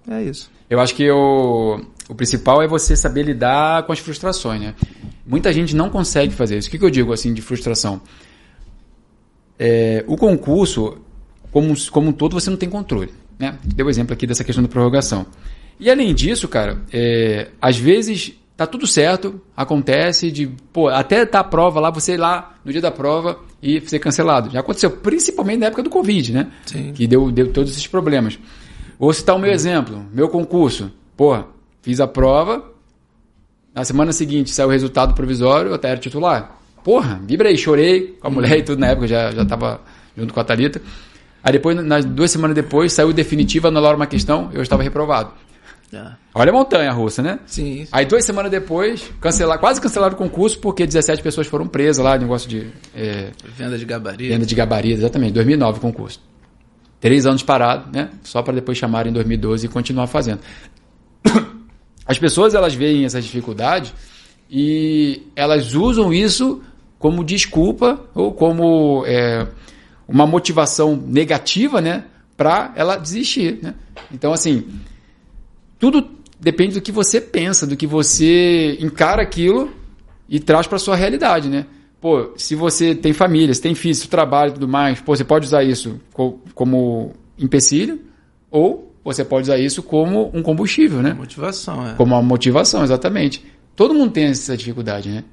É 0.05 0.21
isso. 0.21 0.51
Eu 0.69 0.81
acho 0.81 0.93
que 0.93 1.09
o, 1.09 1.79
o 2.09 2.15
principal 2.15 2.61
é 2.61 2.67
você 2.67 2.95
saber 2.95 3.23
lidar 3.23 3.83
com 3.83 3.91
as 3.91 3.99
frustrações, 3.99 4.61
né? 4.61 4.75
Muita 5.25 5.51
gente 5.51 5.75
não 5.75 5.89
consegue 5.89 6.33
fazer 6.33 6.57
isso. 6.57 6.67
O 6.67 6.71
que, 6.71 6.77
que 6.77 6.85
eu 6.85 6.89
digo 6.89 7.11
assim 7.11 7.33
de 7.33 7.41
frustração? 7.41 7.99
É, 9.57 10.03
o 10.07 10.15
concurso, 10.15 10.99
como, 11.51 11.73
como 11.89 12.09
um 12.09 12.13
todo, 12.13 12.33
você 12.33 12.49
não 12.49 12.57
tem 12.57 12.69
controle. 12.69 13.11
Né? 13.39 13.57
Deu 13.63 13.87
o 13.87 13.89
exemplo 13.89 14.13
aqui 14.13 14.27
dessa 14.27 14.43
questão 14.43 14.63
da 14.63 14.69
prorrogação. 14.69 15.25
E 15.79 15.89
além 15.89 16.13
disso, 16.13 16.47
cara, 16.47 16.77
é, 16.93 17.49
às 17.59 17.77
vezes 17.77 18.33
tá 18.55 18.65
tudo 18.65 18.87
certo, 18.87 19.41
acontece 19.57 20.31
de, 20.31 20.47
pô, 20.71 20.87
até 20.87 21.25
tá 21.25 21.39
a 21.39 21.43
prova 21.43 21.79
lá, 21.79 21.89
você 21.89 22.13
ir 22.13 22.17
lá 22.17 22.55
no 22.63 22.71
dia 22.71 22.79
da 22.79 22.91
prova 22.91 23.39
e 23.61 23.81
ser 23.81 23.99
cancelado. 23.99 24.49
Já 24.51 24.61
aconteceu, 24.61 24.91
principalmente 24.91 25.59
na 25.59 25.65
época 25.65 25.83
do 25.83 25.89
Covid, 25.89 26.31
né? 26.31 26.47
Sim. 26.65 26.93
Que 26.93 27.07
deu, 27.07 27.31
deu 27.31 27.51
todos 27.51 27.71
esses 27.71 27.87
problemas. 27.87 28.39
Vou 28.97 29.11
citar 29.11 29.35
o 29.35 29.39
meu 29.39 29.51
exemplo, 29.51 30.05
meu 30.13 30.29
concurso. 30.29 30.89
Porra, 31.17 31.47
fiz 31.85 31.99
a 31.99 32.07
prova, 32.07 32.63
na 33.71 33.85
semana 33.85 34.11
seguinte 34.11 34.49
saiu 34.49 34.69
o 34.69 34.71
resultado 34.71 35.13
provisório, 35.13 35.69
eu 35.69 35.75
até 35.75 35.89
era 35.89 35.99
titular. 35.99 36.57
Porra, 36.83 37.21
vibrei, 37.23 37.55
chorei 37.55 38.17
com 38.19 38.27
a 38.27 38.31
mulher 38.31 38.57
e 38.57 38.63
tudo, 38.63 38.79
na 38.79 38.87
época 38.87 39.07
já, 39.07 39.29
já 39.29 39.45
tava 39.45 39.81
junto 40.17 40.33
com 40.33 40.39
a 40.39 40.43
Thalita. 40.43 40.81
Aí 41.43 41.53
depois, 41.53 41.77
nas 41.85 42.03
duas 42.03 42.31
semanas 42.31 42.55
depois, 42.55 42.91
saiu 42.91 43.13
definitivo, 43.13 43.67
anularam 43.67 43.97
uma 43.97 44.07
questão, 44.07 44.49
eu 44.51 44.63
estava 44.63 44.81
reprovado. 44.81 45.31
Olha 46.33 46.49
a 46.49 46.53
montanha 46.53 46.91
russa, 46.91 47.21
né? 47.21 47.39
Sim. 47.45 47.87
Aí 47.91 48.05
duas 48.05 48.25
semanas 48.25 48.49
depois, 48.49 49.11
cancelar, 49.21 49.59
quase 49.59 49.79
cancelaram 49.79 50.15
o 50.15 50.17
concurso 50.17 50.59
porque 50.59 50.87
17 50.87 51.21
pessoas 51.21 51.45
foram 51.45 51.67
presas 51.67 52.03
lá, 52.03 52.17
negócio 52.17 52.49
de 52.49 52.67
é, 52.95 53.29
Venda 53.55 53.77
de 53.77 53.85
gabarito. 53.85 54.33
venda 54.33 54.45
de 54.45 54.55
gabarito, 54.55 54.97
exatamente, 55.01 55.33
2009 55.33 55.77
o 55.77 55.81
concurso. 55.81 56.19
Três 56.99 57.27
anos 57.27 57.43
parado, 57.43 57.95
né? 57.95 58.09
Só 58.23 58.41
para 58.41 58.55
depois 58.55 58.75
chamarem 58.75 59.11
em 59.11 59.13
2012 59.13 59.67
e 59.67 59.69
continuar 59.69 60.07
fazendo. 60.07 60.39
As 62.05 62.19
pessoas 62.19 62.53
elas 62.53 62.73
veem 62.73 63.05
essas 63.05 63.23
dificuldades 63.23 63.93
e 64.49 65.23
elas 65.35 65.73
usam 65.73 66.13
isso 66.13 66.61
como 66.99 67.23
desculpa 67.23 67.99
ou 68.13 68.31
como 68.31 69.03
é, 69.05 69.47
uma 70.07 70.25
motivação 70.25 70.95
negativa, 70.95 71.81
né? 71.81 72.05
Para 72.37 72.73
ela 72.75 72.97
desistir, 72.97 73.59
né? 73.61 73.73
Então, 74.11 74.33
assim, 74.33 74.65
tudo 75.79 76.07
depende 76.39 76.75
do 76.75 76.81
que 76.81 76.91
você 76.91 77.19
pensa, 77.19 77.65
do 77.65 77.75
que 77.75 77.87
você 77.87 78.77
encara 78.79 79.21
aquilo 79.21 79.71
e 80.29 80.39
traz 80.39 80.67
para 80.67 80.77
sua 80.77 80.95
realidade, 80.95 81.49
né? 81.49 81.65
Pô, 81.99 82.33
se 82.37 82.53
você 82.55 82.93
tem 82.93 83.13
família, 83.13 83.53
se 83.53 83.61
tem 83.61 83.73
filho, 83.73 83.95
se 83.95 84.07
trabalha 84.07 84.49
e 84.49 84.53
tudo 84.53 84.67
mais, 84.67 85.01
pô, 85.01 85.15
você 85.15 85.23
pode 85.23 85.45
usar 85.47 85.63
isso 85.63 85.99
co- 86.13 86.39
como 86.53 87.13
empecilho 87.39 87.99
ou 88.51 88.84
você 89.05 89.23
pode 89.23 89.43
usar 89.43 89.59
isso 89.59 89.83
como 89.83 90.31
um 90.33 90.41
combustível, 90.41 90.99
né? 91.03 91.13
Motivação, 91.13 91.87
é. 91.87 91.93
Como 91.93 92.15
uma 92.15 92.23
motivação, 92.23 92.83
exatamente. 92.83 93.45
Todo 93.75 93.93
mundo 93.93 94.11
tem 94.11 94.25
essa 94.25 94.57
dificuldade, 94.57 95.09
né? 95.09 95.23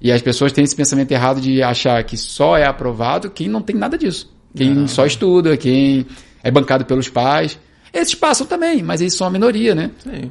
E 0.00 0.10
as 0.10 0.22
pessoas 0.22 0.52
têm 0.52 0.64
esse 0.64 0.74
pensamento 0.74 1.12
errado 1.12 1.38
de 1.38 1.62
achar 1.62 2.02
que 2.02 2.16
só 2.16 2.56
é 2.56 2.64
aprovado 2.64 3.28
quem 3.30 3.46
não 3.46 3.60
tem 3.60 3.76
nada 3.76 3.98
disso. 3.98 4.34
Quem 4.56 4.74
Não. 4.74 4.88
só 4.88 5.04
estuda, 5.04 5.54
quem 5.56 6.06
é 6.42 6.50
bancado 6.50 6.86
pelos 6.86 7.10
pais. 7.10 7.58
Esses 7.92 8.14
passam 8.14 8.46
também, 8.46 8.82
mas 8.82 9.02
eles 9.02 9.14
são 9.14 9.26
a 9.26 9.30
minoria, 9.30 9.74
né? 9.74 9.90
Sim. 9.98 10.30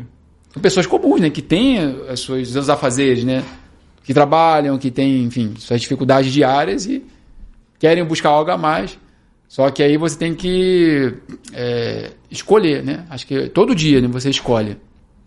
São 0.52 0.62
pessoas 0.62 0.88
comuns, 0.88 1.22
né? 1.22 1.30
Que 1.30 1.44
têm 1.44 1.78
as 2.10 2.22
suas, 2.22 2.50
seus 2.50 2.70
afazeres, 2.70 3.24
né? 3.24 3.44
Que 4.04 4.14
trabalham, 4.14 4.78
que 4.80 4.90
têm, 4.90 5.24
enfim, 5.24 5.54
suas 5.60 5.80
dificuldades 5.80 6.34
diárias 6.34 6.88
e 6.88 7.06
querem 7.78 8.04
buscar 8.04 8.30
algo 8.30 8.50
a 8.50 8.58
mais. 8.58 8.98
Só 9.48 9.70
que 9.70 9.84
aí 9.84 9.96
você 9.96 10.18
tem 10.18 10.34
que 10.34 11.14
é, 11.54 12.12
escolher, 12.32 12.84
né? 12.84 13.06
Acho 13.10 13.26
que 13.28 13.50
todo 13.50 13.74
dia 13.76 14.00
né, 14.02 14.08
você 14.08 14.30
escolhe. 14.30 14.78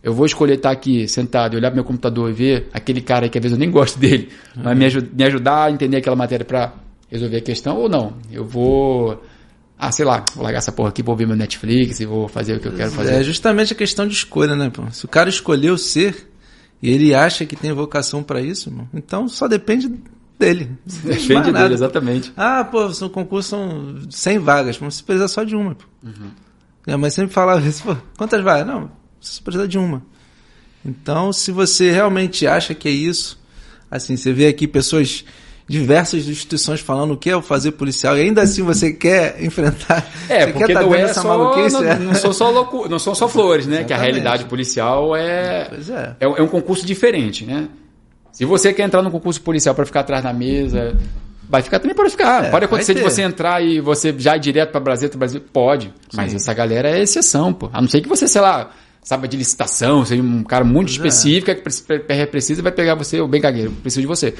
Eu 0.02 0.12
vou 0.12 0.26
escolher 0.26 0.54
estar 0.54 0.70
aqui 0.72 1.06
sentado 1.06 1.54
e 1.54 1.56
olhar 1.56 1.70
pro 1.70 1.76
meu 1.76 1.84
computador 1.84 2.28
e 2.30 2.32
ver 2.32 2.68
aquele 2.72 3.00
cara 3.00 3.28
que 3.28 3.38
às 3.38 3.42
vezes 3.42 3.56
eu 3.56 3.60
nem 3.60 3.70
gosto 3.70 3.98
dele, 4.00 4.30
mas 4.56 4.76
me, 4.76 4.84
aju- 4.86 5.08
me 5.12 5.22
ajudar 5.24 5.64
a 5.66 5.70
entender 5.70 5.96
aquela 5.98 6.16
matéria 6.16 6.44
para 6.44 6.72
resolver 7.08 7.36
a 7.36 7.40
questão 7.40 7.76
ou 7.76 7.88
não. 7.88 8.14
Eu 8.32 8.44
vou, 8.44 9.22
ah, 9.78 9.92
sei 9.92 10.04
lá, 10.04 10.24
vou 10.34 10.42
largar 10.42 10.58
essa 10.58 10.72
porra 10.72 10.88
aqui, 10.88 11.02
vou 11.04 11.14
ver 11.14 11.26
meu 11.26 11.36
Netflix 11.36 12.00
e 12.00 12.06
vou 12.06 12.26
fazer 12.26 12.56
o 12.56 12.60
que 12.60 12.66
eu 12.66 12.72
quero 12.72 12.90
fazer. 12.90 13.14
É 13.20 13.22
justamente 13.22 13.72
a 13.72 13.76
questão 13.76 14.06
de 14.08 14.14
escolha, 14.14 14.56
né, 14.56 14.70
pô? 14.70 14.82
Se 14.90 15.04
o 15.04 15.08
cara 15.08 15.28
escolheu 15.28 15.78
ser 15.78 16.28
e 16.82 16.90
ele 16.90 17.14
acha 17.14 17.46
que 17.46 17.54
tem 17.54 17.72
vocação 17.72 18.24
pra 18.24 18.40
isso, 18.40 18.70
irmão, 18.70 18.88
então 18.92 19.28
só 19.28 19.46
depende 19.46 19.88
dele. 20.36 20.68
Depende 21.04 21.52
dele, 21.62 21.74
exatamente. 21.74 22.32
Ah, 22.36 22.64
pô, 22.64 22.86
o 22.88 23.10
concurso 23.10 23.50
são 23.50 23.98
100 24.10 24.38
vagas, 24.40 24.78
mas 24.80 24.94
você 24.96 25.02
precisa 25.04 25.28
só 25.28 25.44
de 25.44 25.54
uma, 25.54 25.76
pô. 25.76 25.84
Uhum. 26.02 26.30
Minha 26.86 26.98
mãe 26.98 27.10
sempre 27.10 27.32
falava 27.32 27.60
isso, 27.66 27.82
pô, 27.84 27.96
quantas 28.18 28.42
vagas? 28.42 28.66
Não, 28.66 28.90
você 29.20 29.40
precisa 29.42 29.68
de 29.68 29.78
uma. 29.78 30.02
Então, 30.84 31.32
se 31.32 31.52
você 31.52 31.90
realmente 31.92 32.46
acha 32.46 32.74
que 32.74 32.88
é 32.88 32.90
isso, 32.90 33.38
assim, 33.90 34.16
você 34.16 34.32
vê 34.32 34.46
aqui 34.48 34.66
pessoas 34.66 35.24
diversas 35.68 36.26
instituições 36.28 36.80
falando 36.80 37.12
o 37.12 37.16
que 37.16 37.30
é 37.30 37.36
o 37.36 37.40
fazer 37.40 37.70
policial 37.72 38.18
e 38.18 38.22
ainda 38.22 38.42
assim 38.42 38.62
você 38.62 38.92
quer 38.92 39.40
enfrentar. 39.44 40.04
É, 40.28 40.40
você 40.46 40.52
porque 40.52 40.66
quer 40.66 40.74
tá 40.74 40.82
não 40.82 40.94
é 40.94 41.02
essa 41.02 41.22
só, 41.22 41.38
não, 41.38 41.84
É. 41.84 41.98
não 42.00 42.14
são 42.14 42.32
só 42.32 42.50
loucu, 42.50 42.88
não 42.88 42.98
são 42.98 43.14
só 43.14 43.28
flores, 43.28 43.64
né? 43.66 43.84
Que 43.84 43.92
a 43.92 43.96
realidade 43.96 44.44
policial 44.46 45.14
é 45.14 45.70
é. 45.88 46.16
é, 46.18 46.28
um- 46.28 46.36
é 46.36 46.42
um 46.42 46.48
concurso 46.48 46.84
diferente, 46.84 47.44
né? 47.46 47.68
Se 48.32 48.44
você 48.44 48.72
quer 48.72 48.82
entrar 48.82 49.02
no 49.02 49.10
concurso 49.10 49.40
policial 49.40 49.74
para 49.74 49.86
ficar 49.86 50.00
atrás 50.00 50.24
da 50.24 50.32
mesa, 50.32 50.96
vai 51.52 51.60
ficar 51.62 51.78
também 51.78 51.94
pode 51.94 52.10
ficar. 52.10 52.46
É, 52.46 52.50
pode 52.50 52.64
acontecer 52.64 52.94
de 52.94 53.02
você 53.02 53.20
entrar 53.22 53.62
e 53.62 53.78
você 53.78 54.14
já 54.18 54.34
ir 54.36 54.40
direto 54.40 54.70
para 54.70 54.80
Brasil, 54.80 55.10
Brasil, 55.14 55.40
pode. 55.52 55.92
Mas 56.14 56.30
Sim. 56.30 56.36
essa 56.36 56.54
galera 56.54 56.88
é 56.90 57.02
exceção, 57.02 57.52
pô. 57.52 57.68
A 57.74 57.80
não 57.80 57.88
ser 57.88 58.00
que 58.00 58.08
você, 58.08 58.26
sei 58.26 58.40
lá, 58.40 58.70
saiba 59.02 59.28
de 59.28 59.36
licitação, 59.36 60.02
seja 60.04 60.22
um 60.22 60.42
cara 60.42 60.64
muito 60.64 60.88
Pois 60.88 60.98
é. 61.04 61.08
específico 61.08 61.54
que 61.54 61.60
pre- 61.86 61.98
pre- 62.00 62.26
precisa 62.26 62.62
vai 62.62 62.72
pegar 62.72 62.94
você, 62.94 63.20
o 63.20 63.28
bem 63.28 63.40
cagueiro, 63.40 63.70
precisa 63.82 64.00
de 64.00 64.06
você. 64.06 64.32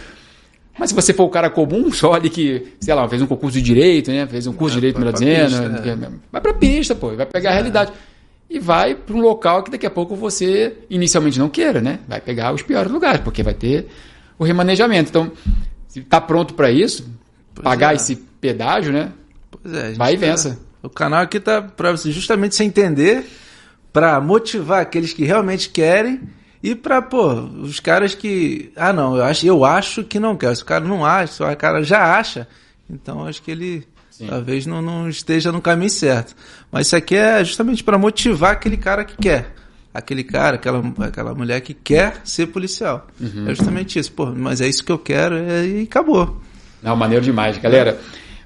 Mas 0.78 0.88
se 0.88 0.94
você 0.96 1.12
for 1.12 1.24
o 1.24 1.28
cara 1.28 1.50
comum, 1.50 1.92
só 1.92 2.14
ali 2.14 2.30
que, 2.30 2.72
sei 2.80 2.94
lá, 2.94 3.06
fez 3.06 3.20
um 3.20 3.26
concurso 3.26 3.58
de 3.58 3.62
direito, 3.62 4.10
né? 4.10 4.26
Fez 4.26 4.46
um 4.46 4.54
curso 4.54 4.74
de 4.76 4.80
direito, 4.80 4.98
melhor 4.98 5.12
dizendo. 5.12 5.74
pista, 5.74 5.96
né? 5.96 6.08
Vai 6.32 6.40
pra 6.40 6.54
pista, 6.54 6.94
pô. 6.94 7.14
Vai 7.14 7.26
pegar 7.26 7.50
a 7.50 7.52
realidade. 7.52 7.92
E 8.48 8.58
vai 8.58 8.94
para 8.94 9.14
um 9.14 9.20
local 9.20 9.62
que 9.62 9.70
daqui 9.70 9.84
a 9.86 9.90
pouco 9.90 10.16
você 10.16 10.74
inicialmente 10.88 11.38
não 11.38 11.48
queira, 11.50 11.80
né? 11.82 11.98
Vai 12.08 12.20
pegar 12.22 12.52
os 12.54 12.62
piores 12.62 12.90
lugares, 12.90 13.20
porque 13.20 13.42
vai 13.42 13.52
ter 13.54 13.86
o 14.38 14.44
remanejamento. 14.44 15.10
Então, 15.10 15.30
se 15.93 16.01
tá 16.03 16.20
pronto 16.20 16.55
para 16.55 16.70
isso, 16.70 17.07
Pois 17.55 17.62
pagar 17.64 17.93
é. 17.93 17.97
esse 17.97 18.16
pedágio, 18.16 18.93
né? 18.93 19.12
Pois 19.51 19.74
é, 19.74 19.93
Vai 19.93 20.14
e 20.14 20.18
tá- 20.18 20.26
vença. 20.26 20.59
O 20.82 20.88
canal 20.88 21.20
aqui 21.20 21.38
tá 21.38 21.61
para 21.61 21.95
justamente 21.97 22.55
se 22.55 22.64
entender, 22.64 23.24
para 23.93 24.18
motivar 24.20 24.80
aqueles 24.80 25.12
que 25.12 25.24
realmente 25.24 25.68
querem 25.68 26.20
e 26.62 26.74
para 26.74 27.03
pô, 27.03 27.32
os 27.34 27.78
caras 27.78 28.14
que, 28.14 28.72
ah 28.74 28.93
não, 28.93 29.16
eu 29.16 29.22
acho, 29.24 29.47
eu 29.47 29.64
acho 29.64 30.03
que 30.03 30.18
não 30.18 30.36
quero. 30.36 30.57
Se 30.57 30.62
o 30.62 30.66
cara 30.66 30.84
não 30.84 31.05
acha, 31.05 31.32
se 31.34 31.43
o 31.43 31.57
cara 31.57 31.82
já 31.82 32.18
acha, 32.18 32.49
então 32.88 33.26
acho 33.26 33.43
que 33.43 33.51
ele 33.51 33.86
Sim. 34.11 34.26
talvez 34.28 34.64
não, 34.66 34.80
não 34.80 35.09
esteja 35.09 35.53
no 35.53 35.61
caminho 35.61 35.90
certo. 35.90 36.34
Mas 36.70 36.86
isso 36.86 36.97
aqui 36.97 37.14
é 37.16 37.45
justamente 37.45 37.84
para 37.84 37.99
motivar 37.99 38.53
aquele 38.53 38.76
cara 38.78 39.05
que 39.05 39.16
quer. 39.16 39.55
Aquele 39.95 40.24
cara, 40.24 40.57
aquela, 40.57 40.82
aquela 41.01 41.34
mulher 41.34 41.61
que 41.61 41.74
quer 41.74 42.22
ser 42.24 42.47
policial. 42.47 43.07
Uhum. 43.20 43.49
É 43.51 43.55
justamente 43.55 43.99
isso. 43.99 44.11
Pô, 44.12 44.26
mas 44.26 44.61
é 44.61 44.68
isso 44.68 44.82
que 44.82 44.90
eu 44.90 44.99
quero 44.99 45.36
é- 45.36 45.66
e 45.66 45.82
acabou. 45.82 46.40
Não, 46.82 46.97
maneiro 46.97 47.22
demais. 47.24 47.59
Galera, 47.59 47.99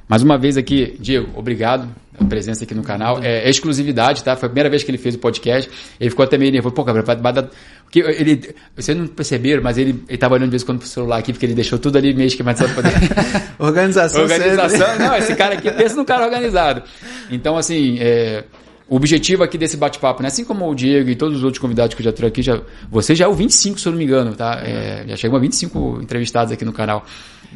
mais 0.08 0.22
uma 0.22 0.36
vez 0.36 0.56
aqui, 0.56 0.96
Diego, 1.00 1.30
obrigado 1.36 1.88
pela 2.16 2.28
presença 2.28 2.64
aqui 2.64 2.74
no 2.74 2.82
canal. 2.82 3.22
É, 3.22 3.44
é 3.46 3.50
exclusividade, 3.50 4.24
tá? 4.24 4.34
Foi 4.36 4.46
a 4.46 4.50
primeira 4.50 4.68
vez 4.68 4.82
que 4.82 4.90
ele 4.90 4.98
fez 4.98 5.14
o 5.14 5.18
podcast. 5.18 5.70
Ele 6.00 6.10
ficou 6.10 6.24
até 6.24 6.36
meio 6.36 6.50
nervoso. 6.50 6.74
Pô, 6.74 6.82
Gabriel, 6.84 7.06
vai, 7.06 7.16
vai 7.16 7.32
dar... 7.32 7.48
Porque 7.84 8.00
ele, 8.00 8.54
vocês 8.74 8.98
não 8.98 9.06
perceberam, 9.06 9.62
mas 9.62 9.78
ele, 9.78 10.02
ele 10.08 10.18
tava 10.18 10.34
olhando 10.34 10.46
de 10.48 10.50
vez 10.50 10.62
em 10.62 10.66
quando 10.66 10.80
pro 10.80 10.88
celular 10.88 11.18
aqui, 11.18 11.32
porque 11.32 11.46
ele 11.46 11.54
deixou 11.54 11.78
tudo 11.78 11.96
ali 11.96 12.12
meio 12.12 12.26
esquematizado 12.26 12.74
pra 12.74 12.82
poder... 12.82 12.96
Organização, 13.58 14.22
Organização, 14.22 14.86
sempre. 14.86 15.04
não, 15.04 15.16
esse 15.16 15.34
cara 15.36 15.54
aqui 15.54 15.70
pensa 15.70 15.94
num 15.94 16.04
cara 16.04 16.24
organizado. 16.24 16.82
Então, 17.30 17.56
assim, 17.56 17.96
é, 18.00 18.44
o 18.88 18.96
objetivo 18.96 19.42
aqui 19.42 19.58
desse 19.58 19.76
bate-papo, 19.76 20.22
né? 20.22 20.28
assim 20.28 20.44
como 20.44 20.68
o 20.68 20.74
Diego 20.74 21.10
e 21.10 21.16
todos 21.16 21.38
os 21.38 21.44
outros 21.44 21.60
convidados 21.60 21.94
que 21.94 22.02
eu 22.02 22.04
já 22.04 22.12
trouxe 22.12 22.28
aqui, 22.28 22.42
já, 22.42 22.62
você 22.88 23.14
já 23.14 23.24
é 23.24 23.28
o 23.28 23.34
25, 23.34 23.80
se 23.80 23.88
eu 23.88 23.92
não 23.92 23.98
me 23.98 24.04
engano, 24.04 24.34
tá? 24.34 24.62
É, 24.64 25.04
já 25.08 25.16
chegou 25.16 25.36
a 25.36 25.40
25 25.40 25.98
entrevistados 26.02 26.52
aqui 26.52 26.64
no 26.64 26.72
canal. 26.72 27.04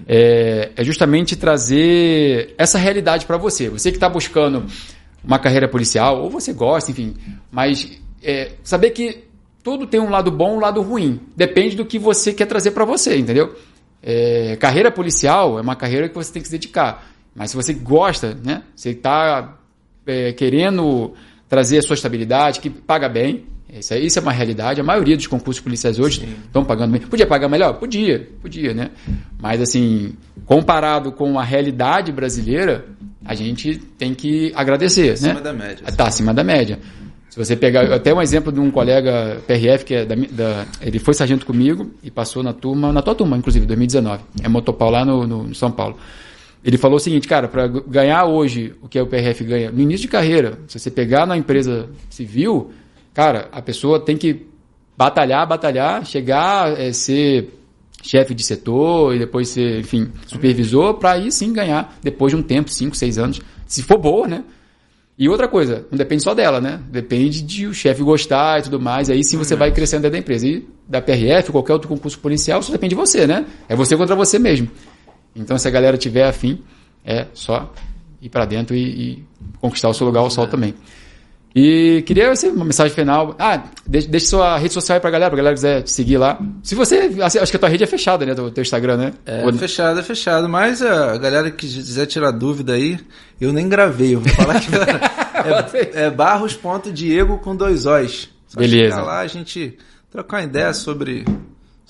É, 0.09 0.71
é 0.75 0.85
justamente 0.85 1.37
trazer 1.37 2.55
essa 2.59 2.79
realidade 2.79 3.27
para 3.27 3.37
você. 3.37 3.69
Você 3.69 3.91
que 3.91 3.97
está 3.97 4.09
buscando 4.09 4.65
uma 5.23 5.39
carreira 5.39 5.69
policial, 5.69 6.21
ou 6.21 6.31
você 6.31 6.53
gosta, 6.53 6.91
enfim, 6.91 7.15
mas 7.51 8.01
é, 8.23 8.53
saber 8.65 8.91
que 8.91 9.25
tudo 9.63 9.87
tem 9.87 10.01
um 10.01 10.11
lado 10.11 10.33
bom 10.33 10.55
e 10.55 10.57
um 10.57 10.61
lado 10.61 10.83
ruim. 10.83 11.21
Depende 11.37 11.77
do 11.77 11.85
que 11.85 11.99
você 11.99 12.33
quer 12.33 12.47
trazer 12.47 12.73
para 12.73 12.85
você, 12.85 13.17
entendeu? 13.17 13.55
É, 14.03 14.57
carreira 14.57 14.91
policial 14.91 15.59
é 15.59 15.63
uma 15.63 15.77
carreira 15.77 16.09
que 16.09 16.15
você 16.15 16.33
tem 16.33 16.43
que 16.43 16.49
se 16.49 16.53
dedicar. 16.53 17.07
Mas 17.35 17.51
se 17.51 17.57
você 17.57 17.73
gosta, 17.73 18.37
né? 18.43 18.65
Você 18.75 18.91
está 18.91 19.60
é, 20.07 20.33
querendo 20.33 21.13
trazer 21.49 21.79
a 21.79 21.83
sua 21.83 21.95
estabilidade, 21.95 22.61
que 22.61 22.71
paga 22.71 23.09
bem. 23.09 23.45
Isso, 23.73 23.95
isso 23.95 24.19
é 24.19 24.23
uma 24.23 24.33
realidade. 24.33 24.81
A 24.81 24.85
maioria 24.85 25.17
dos 25.17 25.27
concursos 25.27 25.63
policiais 25.63 25.99
hoje 25.99 26.29
estão 26.45 26.65
pagando 26.65 26.93
bem. 26.93 27.01
Podia 27.03 27.27
pagar 27.27 27.49
melhor? 27.49 27.75
Podia, 27.75 28.29
podia, 28.41 28.75
né? 28.75 28.91
Mas 29.41 29.61
assim, 29.61 30.15
comparado 30.45 31.13
com 31.13 31.39
a 31.39 31.45
realidade 31.45 32.11
brasileira, 32.11 32.85
a 33.25 33.35
gente 33.35 33.77
tem 33.77 34.15
que 34.15 34.53
agradecer, 34.55 35.11
acima 35.11 35.35
né? 35.35 35.41
da 35.41 35.53
média. 35.53 35.85
Está 35.87 36.09
acima 36.09 36.35
da 36.35 36.43
média. 36.43 36.79
Se 37.31 37.39
você 37.39 37.55
pegar, 37.55 37.93
até 37.95 38.13
um 38.13 38.21
exemplo 38.21 38.51
de 38.51 38.59
um 38.59 38.73
colega 38.73 39.41
PRF 39.47 39.85
que 39.85 39.95
é 39.95 40.05
da, 40.05 40.17
da, 40.17 40.67
ele 40.81 40.99
foi 40.99 41.15
sargento 41.15 41.47
comigo 41.47 41.93
e 42.03 42.11
passou 42.11 42.43
na 42.43 42.53
turma, 42.53 42.93
na 42.93 43.03
tua 43.03 43.15
turma, 43.15 43.37
inclusive, 43.37 43.67
2019. 43.67 44.21
É 44.43 44.49
motopau 44.49 44.91
lá 44.91 45.05
no, 45.05 45.25
no, 45.29 45.45
no 45.45 45.55
São 45.55 45.71
Paulo. 45.71 45.97
Ele 46.63 46.77
falou 46.77 46.97
o 46.97 47.01
seguinte, 47.01 47.27
cara, 47.27 47.49
para 47.49 47.67
ganhar 47.67 48.27
hoje 48.27 48.75
o 48.83 48.89
que 48.89 49.01
o 49.01 49.07
PRF 49.07 49.45
ganha, 49.45 49.71
no 49.71 49.81
início 49.81 50.03
de 50.03 50.09
carreira, 50.09 50.59
se 50.69 50.79
você 50.79 50.91
pegar 50.91 51.27
na 51.27 51.37
empresa 51.37 51.89
civil, 52.11 52.71
cara, 53.15 53.49
a 53.51 53.63
pessoa 53.63 53.99
tem 53.99 54.17
que 54.17 54.47
batalhar, 54.97 55.47
batalhar, 55.47 56.05
chegar, 56.05 56.79
é, 56.79 56.93
ser 56.93 57.55
chefe 58.03 58.35
de 58.35 58.45
setor 58.45 59.15
e 59.15 59.19
depois 59.19 59.49
ser, 59.49 59.81
enfim, 59.81 60.11
supervisor, 60.27 60.95
para 60.95 61.13
aí 61.13 61.33
sim 61.33 61.53
ganhar, 61.53 61.99
depois 62.03 62.33
de 62.33 62.37
um 62.37 62.43
tempo, 62.43 62.71
5, 62.71 62.95
6 62.95 63.19
anos, 63.19 63.41
se 63.67 63.83
for 63.83 63.99
boa, 63.99 64.27
né? 64.29 64.45
E 65.21 65.29
outra 65.29 65.47
coisa, 65.47 65.87
não 65.91 65.99
depende 65.99 66.23
só 66.23 66.33
dela, 66.33 66.63
né? 66.63 66.81
Depende 66.91 67.43
de 67.43 67.67
o 67.67 67.75
chefe 67.75 68.03
gostar 68.03 68.59
e 68.61 68.63
tudo 68.63 68.81
mais. 68.81 69.11
Aí 69.11 69.23
sim 69.23 69.37
você 69.37 69.55
vai 69.55 69.71
crescendo 69.71 70.01
dentro 70.01 70.13
da 70.13 70.19
empresa. 70.19 70.47
E 70.47 70.67
da 70.89 71.03
PRF, 71.03 71.53
qualquer 71.53 71.75
outro 71.75 71.89
concurso 71.89 72.19
policial, 72.19 72.63
só 72.63 72.73
depende 72.73 72.95
de 72.95 73.01
você, 73.01 73.27
né? 73.27 73.45
É 73.69 73.77
você 73.77 73.99
contra 73.99 74.17
você 74.17 74.39
mesmo. 74.39 74.71
Então, 75.35 75.57
se 75.59 75.67
a 75.67 75.71
galera 75.71 75.97
tiver 75.97 76.25
afim, 76.25 76.63
é 77.05 77.27
só 77.33 77.73
ir 78.21 78.29
para 78.29 78.45
dentro 78.45 78.77
e, 78.77 78.83
e, 78.83 79.25
conquistar 79.61 79.89
o 79.89 79.95
seu 79.95 80.07
lugar 80.07 80.21
ao 80.21 80.31
sol 80.31 80.47
também. 80.47 80.75
E 81.55 82.03
queria 82.07 82.33
uma 82.53 82.65
mensagem 82.65 82.95
final. 82.95 83.35
Ah, 83.37 83.65
deixa, 83.85 84.09
deixa 84.09 84.27
sua 84.27 84.57
rede 84.57 84.73
social 84.73 84.95
aí 84.95 85.01
pra 85.01 85.11
galera, 85.11 85.31
pra 85.31 85.37
galera 85.37 85.55
quiser 85.55 85.87
seguir 85.87 86.17
lá. 86.17 86.39
Se 86.63 86.77
você. 86.77 87.11
Acho 87.21 87.51
que 87.51 87.57
a 87.57 87.59
tua 87.59 87.69
rede 87.69 87.83
é 87.83 87.87
fechada, 87.89 88.25
né? 88.25 88.33
O 88.35 88.53
teu 88.53 88.63
Instagram, 88.63 88.97
né? 88.97 89.13
É, 89.27 89.45
Ou... 89.45 89.53
fechado, 89.55 89.99
é 89.99 90.03
fechado. 90.03 90.49
Mas 90.49 90.81
a 90.81 91.17
galera 91.19 91.51
que 91.51 91.67
quiser 91.67 92.07
tirar 92.07 92.31
dúvida 92.31 92.75
aí, 92.75 93.01
eu 93.41 93.53
nem 93.53 93.69
gravei. 93.69 94.15
Eu 94.15 94.21
vou 94.21 94.33
falar 94.33 94.61
que 94.61 94.71
é, 95.99 96.05
é 96.05 96.11
barros.diego 96.11 97.39
com 97.39 97.57
dois 97.57 97.85
O's. 97.85 98.29
Só 98.47 98.61
Beleza. 98.61 99.01
lá 99.03 99.21
a 99.21 99.27
gente 99.27 99.77
trocar 100.09 100.39
uma 100.39 100.45
ideia 100.45 100.73
sobre 100.73 101.25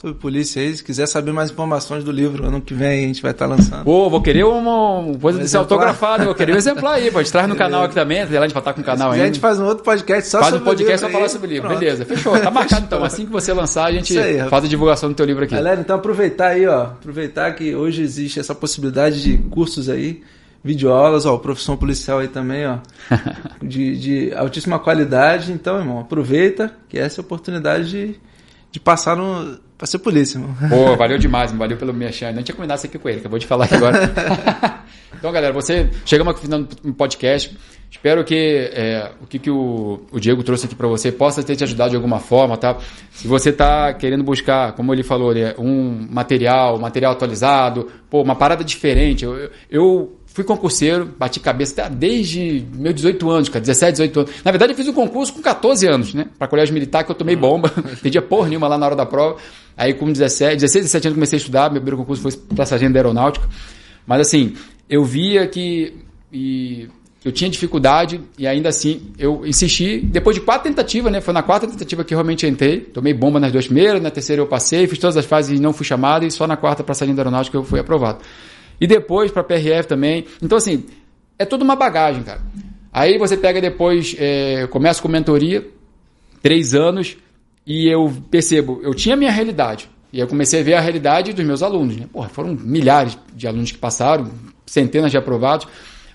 sobre 0.00 0.16
polícia 0.16 0.62
aí. 0.62 0.74
Se 0.74 0.82
quiser 0.82 1.06
saber 1.06 1.30
mais 1.30 1.50
informações 1.50 2.02
do 2.02 2.10
livro, 2.10 2.46
ano 2.46 2.60
que 2.60 2.72
vem 2.72 3.04
a 3.04 3.06
gente 3.06 3.20
vai 3.20 3.32
estar 3.32 3.46
tá 3.46 3.54
lançando. 3.54 3.84
Pô, 3.84 4.08
vou 4.08 4.22
querer 4.22 4.44
uma 4.44 5.12
coisa 5.18 5.38
um 5.38 5.42
desse 5.42 5.56
autografado, 5.56 6.24
vou 6.24 6.34
querer 6.34 6.54
um 6.54 6.56
exemplar 6.56 6.94
aí, 6.94 7.10
pode 7.10 7.30
traz 7.30 7.46
no 7.46 7.54
canal 7.54 7.84
aqui 7.84 7.94
também, 7.94 8.18
lá 8.18 8.24
a 8.24 8.42
gente 8.42 8.54
vai 8.54 8.60
estar 8.62 8.72
com 8.72 8.80
o 8.80 8.84
canal 8.84 9.12
aí. 9.12 9.20
A 9.20 9.26
gente 9.26 9.38
faz 9.38 9.60
um 9.60 9.66
outro 9.66 9.84
podcast 9.84 10.30
só 10.30 10.38
faz 10.38 10.52
sobre 10.52 10.62
um 10.62 10.64
podcast 10.64 11.00
só 11.00 11.10
falar 11.10 11.28
sobre 11.28 11.48
o 11.48 11.50
livro, 11.50 11.68
Pronto. 11.68 11.80
beleza. 11.80 12.04
Fechou, 12.06 12.38
tá 12.38 12.50
marcado 12.50 12.86
então. 12.86 13.04
Assim 13.04 13.26
que 13.26 13.32
você 13.32 13.52
lançar, 13.52 13.84
a 13.84 13.92
gente 13.92 14.18
aí, 14.18 14.48
faz 14.48 14.64
a 14.64 14.68
divulgação 14.68 15.10
do 15.10 15.14
teu 15.14 15.26
livro 15.26 15.44
aqui. 15.44 15.54
Galera, 15.54 15.80
então 15.80 15.96
aproveitar 15.96 16.48
aí, 16.48 16.66
ó, 16.66 16.84
aproveitar 16.84 17.52
que 17.54 17.74
hoje 17.74 18.02
existe 18.02 18.40
essa 18.40 18.54
possibilidade 18.54 19.22
de 19.22 19.36
cursos 19.50 19.90
aí 19.90 20.22
videoaulas, 20.62 21.24
ó, 21.24 21.36
profissão 21.38 21.74
policial 21.76 22.18
aí 22.18 22.28
também, 22.28 22.66
ó, 22.66 22.78
de, 23.62 23.98
de 23.98 24.34
altíssima 24.34 24.78
qualidade. 24.78 25.52
Então, 25.52 25.78
irmão, 25.78 26.00
aproveita 26.00 26.74
que 26.88 26.98
essa 26.98 27.20
é 27.20 27.22
a 27.22 27.24
oportunidade 27.24 27.90
de, 27.90 28.20
de 28.70 28.80
passar 28.80 29.16
no, 29.16 29.58
pra 29.80 29.86
ser 29.86 29.98
polícia, 29.98 30.38
mano. 30.38 30.54
Pô, 30.68 30.94
valeu 30.94 31.16
demais, 31.16 31.50
valeu 31.52 31.74
pelo 31.78 31.94
achar. 32.06 32.34
Não 32.34 32.42
tinha 32.42 32.54
combinado 32.54 32.76
isso 32.76 32.86
aqui 32.86 32.98
com 32.98 33.08
ele, 33.08 33.20
acabou 33.20 33.38
de 33.38 33.46
falar 33.46 33.66
agora. 33.72 34.84
então, 35.16 35.32
galera, 35.32 35.54
você 35.54 35.88
chegamos 36.04 36.36
aqui 36.36 36.46
no 36.46 36.92
podcast. 36.92 37.56
Espero 37.90 38.22
que 38.22 38.70
é, 38.74 39.10
o 39.22 39.26
que, 39.26 39.38
que 39.38 39.50
o, 39.50 40.02
o 40.12 40.20
Diego 40.20 40.44
trouxe 40.44 40.66
aqui 40.66 40.74
para 40.74 40.86
você 40.86 41.10
possa 41.10 41.42
ter 41.42 41.56
te 41.56 41.64
ajudado 41.64 41.90
de 41.90 41.96
alguma 41.96 42.20
forma, 42.20 42.58
tá? 42.58 42.76
Se 43.10 43.26
você 43.26 43.48
está 43.48 43.94
querendo 43.94 44.22
buscar, 44.22 44.72
como 44.74 44.92
ele 44.92 45.02
falou, 45.02 45.34
né, 45.34 45.54
um 45.58 46.06
material, 46.10 46.78
material 46.78 47.12
atualizado, 47.12 47.88
pô, 48.10 48.20
uma 48.22 48.36
parada 48.36 48.62
diferente. 48.62 49.24
eu, 49.24 49.50
eu 49.70 50.19
Fui 50.32 50.44
concurseiro, 50.44 51.12
bati 51.18 51.40
cabeça 51.40 51.88
desde 51.88 52.64
meus 52.72 52.94
18 52.94 53.30
anos, 53.30 53.48
cara, 53.48 53.60
17, 53.60 53.92
18 53.92 54.20
anos. 54.20 54.32
Na 54.44 54.52
verdade, 54.52 54.72
eu 54.72 54.76
fiz 54.76 54.86
um 54.86 54.92
concurso 54.92 55.32
com 55.32 55.42
14 55.42 55.86
anos, 55.88 56.14
né? 56.14 56.26
Para 56.38 56.46
colégio 56.46 56.72
militar, 56.72 57.02
que 57.02 57.10
eu 57.10 57.16
tomei 57.16 57.34
bomba, 57.34 57.68
pedia 58.00 58.22
porra 58.22 58.48
nenhuma 58.48 58.68
lá 58.68 58.78
na 58.78 58.86
hora 58.86 58.96
da 58.96 59.04
prova. 59.04 59.38
Aí, 59.76 59.92
com 59.92 60.10
17, 60.10 60.54
16, 60.54 60.84
17 60.84 61.08
anos, 61.08 61.16
comecei 61.16 61.36
a 61.36 61.40
estudar. 61.40 61.70
Meu 61.70 61.80
primeiro 61.80 61.96
concurso 61.96 62.22
foi 62.22 62.32
para 62.54 62.64
sargento 62.64 62.92
da 62.92 63.00
aeronáutica. 63.00 63.48
Mas, 64.06 64.20
assim, 64.20 64.54
eu 64.88 65.04
via 65.04 65.48
que 65.48 65.94
e, 66.32 66.88
eu 67.24 67.32
tinha 67.32 67.50
dificuldade 67.50 68.20
e 68.38 68.46
ainda 68.46 68.68
assim 68.68 69.12
eu 69.18 69.44
insisti. 69.44 69.98
Depois 69.98 70.36
de 70.36 70.42
quatro 70.42 70.68
tentativas, 70.68 71.12
né? 71.12 71.20
Foi 71.20 71.34
na 71.34 71.42
quarta 71.42 71.66
tentativa 71.66 72.04
que 72.04 72.14
eu 72.14 72.18
realmente 72.18 72.46
entrei. 72.46 72.80
Tomei 72.80 73.12
bomba 73.12 73.40
nas 73.40 73.52
duas 73.52 73.66
primeiras, 73.66 74.00
na 74.00 74.10
terceira 74.10 74.40
eu 74.40 74.46
passei, 74.46 74.86
fiz 74.86 74.98
todas 74.98 75.16
as 75.16 75.26
fases 75.26 75.58
e 75.58 75.60
não 75.60 75.72
fui 75.72 75.84
chamado. 75.84 76.24
E 76.24 76.30
só 76.30 76.46
na 76.46 76.56
quarta 76.56 76.82
para 76.82 76.94
sargento 76.94 77.16
da 77.16 77.22
aeronáutica 77.22 77.56
eu 77.56 77.64
fui 77.64 77.78
aprovado. 77.78 78.20
E 78.80 78.86
depois 78.86 79.30
para 79.30 79.44
PRF 79.44 79.86
também. 79.88 80.24
Então, 80.42 80.56
assim, 80.56 80.86
é 81.38 81.44
toda 81.44 81.62
uma 81.62 81.76
bagagem, 81.76 82.22
cara. 82.22 82.40
Aí 82.92 83.18
você 83.18 83.36
pega 83.36 83.60
depois, 83.60 84.16
é, 84.18 84.66
começa 84.68 85.00
com 85.00 85.08
mentoria, 85.08 85.66
três 86.42 86.74
anos, 86.74 87.16
e 87.66 87.88
eu 87.88 88.12
percebo, 88.30 88.80
eu 88.82 88.94
tinha 88.94 89.14
a 89.14 89.18
minha 89.18 89.30
realidade. 89.30 89.88
E 90.12 90.18
eu 90.18 90.26
comecei 90.26 90.60
a 90.60 90.64
ver 90.64 90.74
a 90.74 90.80
realidade 90.80 91.32
dos 91.32 91.44
meus 91.44 91.62
alunos. 91.62 91.96
Né? 91.96 92.06
Porra, 92.12 92.28
foram 92.28 92.54
milhares 92.54 93.16
de 93.34 93.46
alunos 93.46 93.70
que 93.70 93.78
passaram, 93.78 94.30
centenas 94.66 95.10
de 95.10 95.16
aprovados, 95.16 95.68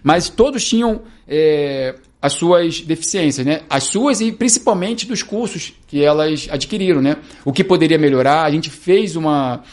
mas 0.03 0.29
todos 0.29 0.65
tinham 0.65 1.01
é, 1.27 1.95
as 2.21 2.33
suas 2.33 2.81
deficiências, 2.81 3.45
né? 3.45 3.61
As 3.69 3.83
suas 3.83 4.19
e 4.21 4.31
principalmente 4.31 5.05
dos 5.05 5.23
cursos 5.23 5.73
que 5.87 6.03
elas 6.03 6.47
adquiriram, 6.49 7.01
né? 7.01 7.17
O 7.43 7.53
que 7.53 7.63
poderia 7.63 7.97
melhorar. 7.97 8.43
A 8.45 8.51
gente 8.51 8.69
fez 8.69 9.15
uma 9.15 9.63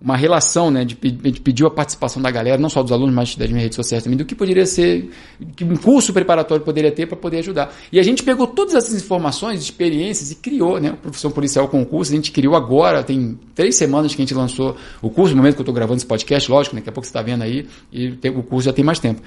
uma 0.00 0.16
relação, 0.16 0.70
né, 0.70 0.84
de, 0.84 0.94
de 0.94 1.40
pediu 1.40 1.66
a 1.66 1.70
participação 1.70 2.20
da 2.20 2.30
galera, 2.30 2.58
não 2.58 2.68
só 2.68 2.82
dos 2.82 2.92
alunos, 2.92 3.14
mas 3.14 3.34
das 3.34 3.48
minhas 3.48 3.62
redes 3.62 3.76
sociais 3.76 4.04
também, 4.04 4.16
do 4.16 4.26
que 4.26 4.34
poderia 4.34 4.66
ser, 4.66 5.10
que 5.56 5.64
um 5.64 5.76
curso 5.76 6.12
preparatório 6.12 6.62
poderia 6.62 6.92
ter 6.92 7.06
para 7.06 7.16
poder 7.16 7.38
ajudar. 7.38 7.74
E 7.90 7.98
a 7.98 8.02
gente 8.02 8.22
pegou 8.22 8.46
todas 8.46 8.74
essas 8.74 9.02
informações, 9.02 9.62
experiências 9.62 10.30
e 10.30 10.36
criou, 10.36 10.78
né, 10.78 10.90
a 10.90 10.96
profissão 10.96 11.30
policial 11.30 11.66
com 11.68 11.80
o 11.80 11.86
curso. 11.86 12.12
A 12.12 12.16
gente 12.16 12.30
criou 12.30 12.54
agora, 12.54 13.02
tem 13.02 13.38
três 13.54 13.76
semanas 13.76 14.14
que 14.14 14.20
a 14.20 14.24
gente 14.24 14.34
lançou 14.34 14.76
o 15.00 15.08
curso, 15.08 15.34
no 15.34 15.38
momento 15.38 15.54
que 15.54 15.60
eu 15.60 15.64
estou 15.64 15.74
gravando 15.74 15.96
esse 15.96 16.06
podcast, 16.06 16.50
lógico, 16.50 16.76
né, 16.76 16.80
daqui 16.80 16.90
a 16.90 16.92
pouco 16.92 17.06
você 17.06 17.10
está 17.10 17.22
vendo 17.22 17.42
aí, 17.42 17.66
e 17.90 18.08
o 18.28 18.42
curso 18.42 18.66
já 18.66 18.72
tem 18.74 18.84
mais 18.84 18.98
tempo. 18.98 19.22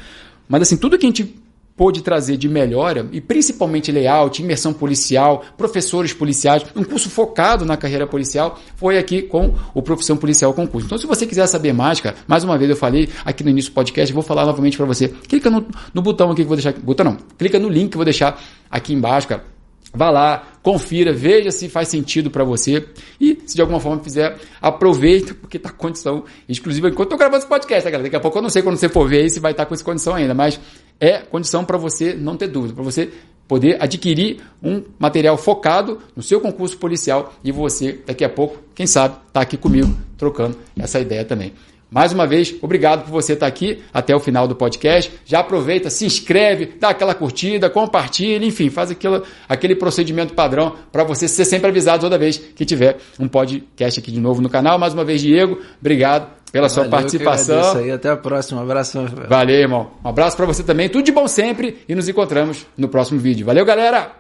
Mas 0.48 0.62
assim, 0.62 0.78
tudo 0.78 0.98
que 1.00 1.06
a 1.06 1.10
gente 1.10 1.36
pôde 1.80 2.04
trazer 2.04 2.36
de 2.36 2.50
melhora, 2.50 3.08
e 3.14 3.22
principalmente 3.22 3.90
layout, 3.90 4.44
imersão 4.44 4.74
policial, 4.74 5.46
professores 5.58 6.12
policiais, 6.12 6.66
um 6.76 6.84
curso 6.84 7.10
focado 7.10 7.64
na 7.64 7.78
carreira 7.78 8.06
policial, 8.06 8.60
foi 8.76 8.98
aqui 8.98 9.22
com 9.22 9.56
o 9.74 9.82
Profissão 9.82 10.18
Policial 10.18 10.54
Concurso. 10.54 10.88
Então, 10.88 10.98
se 10.98 11.08
você 11.08 11.26
quiser 11.26 11.48
saber 11.48 11.72
mais, 11.72 12.02
cara, 12.02 12.18
mais 12.28 12.44
uma 12.44 12.58
vez 12.58 12.70
eu 12.70 12.76
falei 12.76 13.08
aqui 13.24 13.46
no 13.46 13.50
início 13.50 13.72
do 13.72 13.76
podcast, 13.76 14.14
vou 14.14 14.22
falar 14.22 14.46
novamente 14.46 14.76
para 14.76 14.86
você. 14.86 15.08
Clica 15.08 15.50
no, 15.50 15.66
no 15.94 16.02
botão 16.02 16.30
aqui 16.32 16.42
que 16.42 16.48
vou 16.50 16.58
deixar. 16.58 16.74
Botão 16.74 17.06
não, 17.06 17.18
clica 17.38 17.58
no 17.58 17.70
link 17.70 17.92
que 17.92 17.96
vou 17.96 18.04
deixar 18.04 18.38
aqui 18.70 18.94
embaixo, 18.94 19.30
cara. 19.30 19.46
Vá 19.92 20.12
lá, 20.12 20.48
confira, 20.62 21.12
veja 21.12 21.50
se 21.50 21.68
faz 21.68 21.88
sentido 21.88 22.30
para 22.30 22.44
você 22.44 22.86
e 23.20 23.42
se 23.46 23.56
de 23.56 23.62
alguma 23.62 23.80
forma 23.80 24.04
fizer, 24.04 24.38
aproveita 24.62 25.34
porque 25.34 25.58
tá 25.58 25.72
condição 25.72 26.26
exclusiva 26.48 26.90
enquanto 26.90 27.08
eu 27.08 27.12
tô 27.12 27.18
gravando 27.18 27.40
esse 27.40 27.48
podcast, 27.48 27.86
tá, 27.86 27.90
galera? 27.90 28.04
Daqui 28.04 28.16
a 28.16 28.20
pouco 28.20 28.38
eu 28.38 28.42
não 28.44 28.50
sei 28.50 28.62
quando 28.62 28.78
você 28.78 28.88
for 28.88 29.08
ver 29.08 29.28
se 29.32 29.40
vai 29.40 29.52
estar 29.52 29.64
tá 29.64 29.68
com 29.68 29.74
essa 29.74 29.84
condição 29.84 30.14
ainda, 30.14 30.36
mas 30.36 30.60
é 31.00 31.20
condição 31.20 31.64
para 31.64 31.78
você 31.78 32.14
não 32.14 32.36
ter 32.36 32.48
dúvida, 32.48 32.74
para 32.74 32.84
você 32.84 33.10
poder 33.48 33.82
adquirir 33.82 34.42
um 34.62 34.84
material 35.00 35.36
focado 35.36 36.00
no 36.16 36.22
seu 36.22 36.40
concurso 36.40 36.78
policial 36.78 37.34
e 37.44 37.52
você 37.52 38.00
daqui 38.06 38.24
a 38.24 38.30
pouco, 38.30 38.58
quem 38.76 38.86
sabe, 38.86 39.16
tá 39.34 39.42
aqui 39.42 39.58
comigo 39.58 39.96
trocando 40.18 40.56
essa 40.78 41.00
ideia 41.00 41.26
também. 41.26 41.54
Mais 41.92 42.14
uma 42.14 42.28
vez, 42.28 42.54
obrigado 42.62 43.06
por 43.06 43.12
você 43.12 43.34
estar 43.34 43.48
aqui 43.48 43.80
até 43.92 44.16
o 44.16 44.20
final 44.20 44.48
do 44.48 44.56
podcast. 44.56 45.12
Já 45.26 45.40
aproveita, 45.40 45.90
se 45.90 46.06
inscreve, 46.06 46.74
dá 46.80 46.90
aquela 46.90 47.16
curtida, 47.16 47.68
compartilha, 47.68 48.46
enfim, 48.46 48.70
faz 48.70 48.92
aquilo, 48.92 49.24
aquele 49.48 49.76
procedimento 49.76 50.36
padrão 50.36 50.76
para 50.92 51.04
você 51.04 51.28
ser 51.28 51.46
sempre 51.46 51.70
avisado 51.70 52.02
toda 52.02 52.16
vez 52.16 52.38
que 52.38 52.64
tiver 52.64 52.98
um 53.20 53.28
podcast 53.28 54.00
aqui 54.00 54.12
de 54.12 54.20
novo 54.20 54.40
no 54.40 54.50
canal. 54.50 54.78
Mais 54.78 54.94
uma 54.94 55.04
vez, 55.04 55.22
Diego, 55.22 55.60
obrigado 55.80 56.30
pela 56.52 56.68
Valeu, 56.68 56.84
sua 56.84 56.90
participação. 56.90 57.78
aí, 57.78 57.92
até 57.92 58.10
a 58.10 58.18
próxima. 58.18 58.62
Um 58.62 58.64
abraço. 58.64 59.00
Valeu, 59.28 59.56
irmão. 59.56 59.92
Um 60.04 60.10
abraço 60.10 60.36
para 60.36 60.46
você 60.46 60.64
também. 60.64 60.90
Tudo 60.90 61.04
de 61.06 61.12
bom 61.12 61.28
sempre 61.28 61.84
e 61.88 61.96
nos 61.96 62.08
encontramos 62.08 62.66
no 62.78 62.88
próximo 62.90 63.20
vídeo. 63.20 63.46
Valeu, 63.46 63.66
galera. 63.66 64.12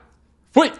Fui! 0.51 0.71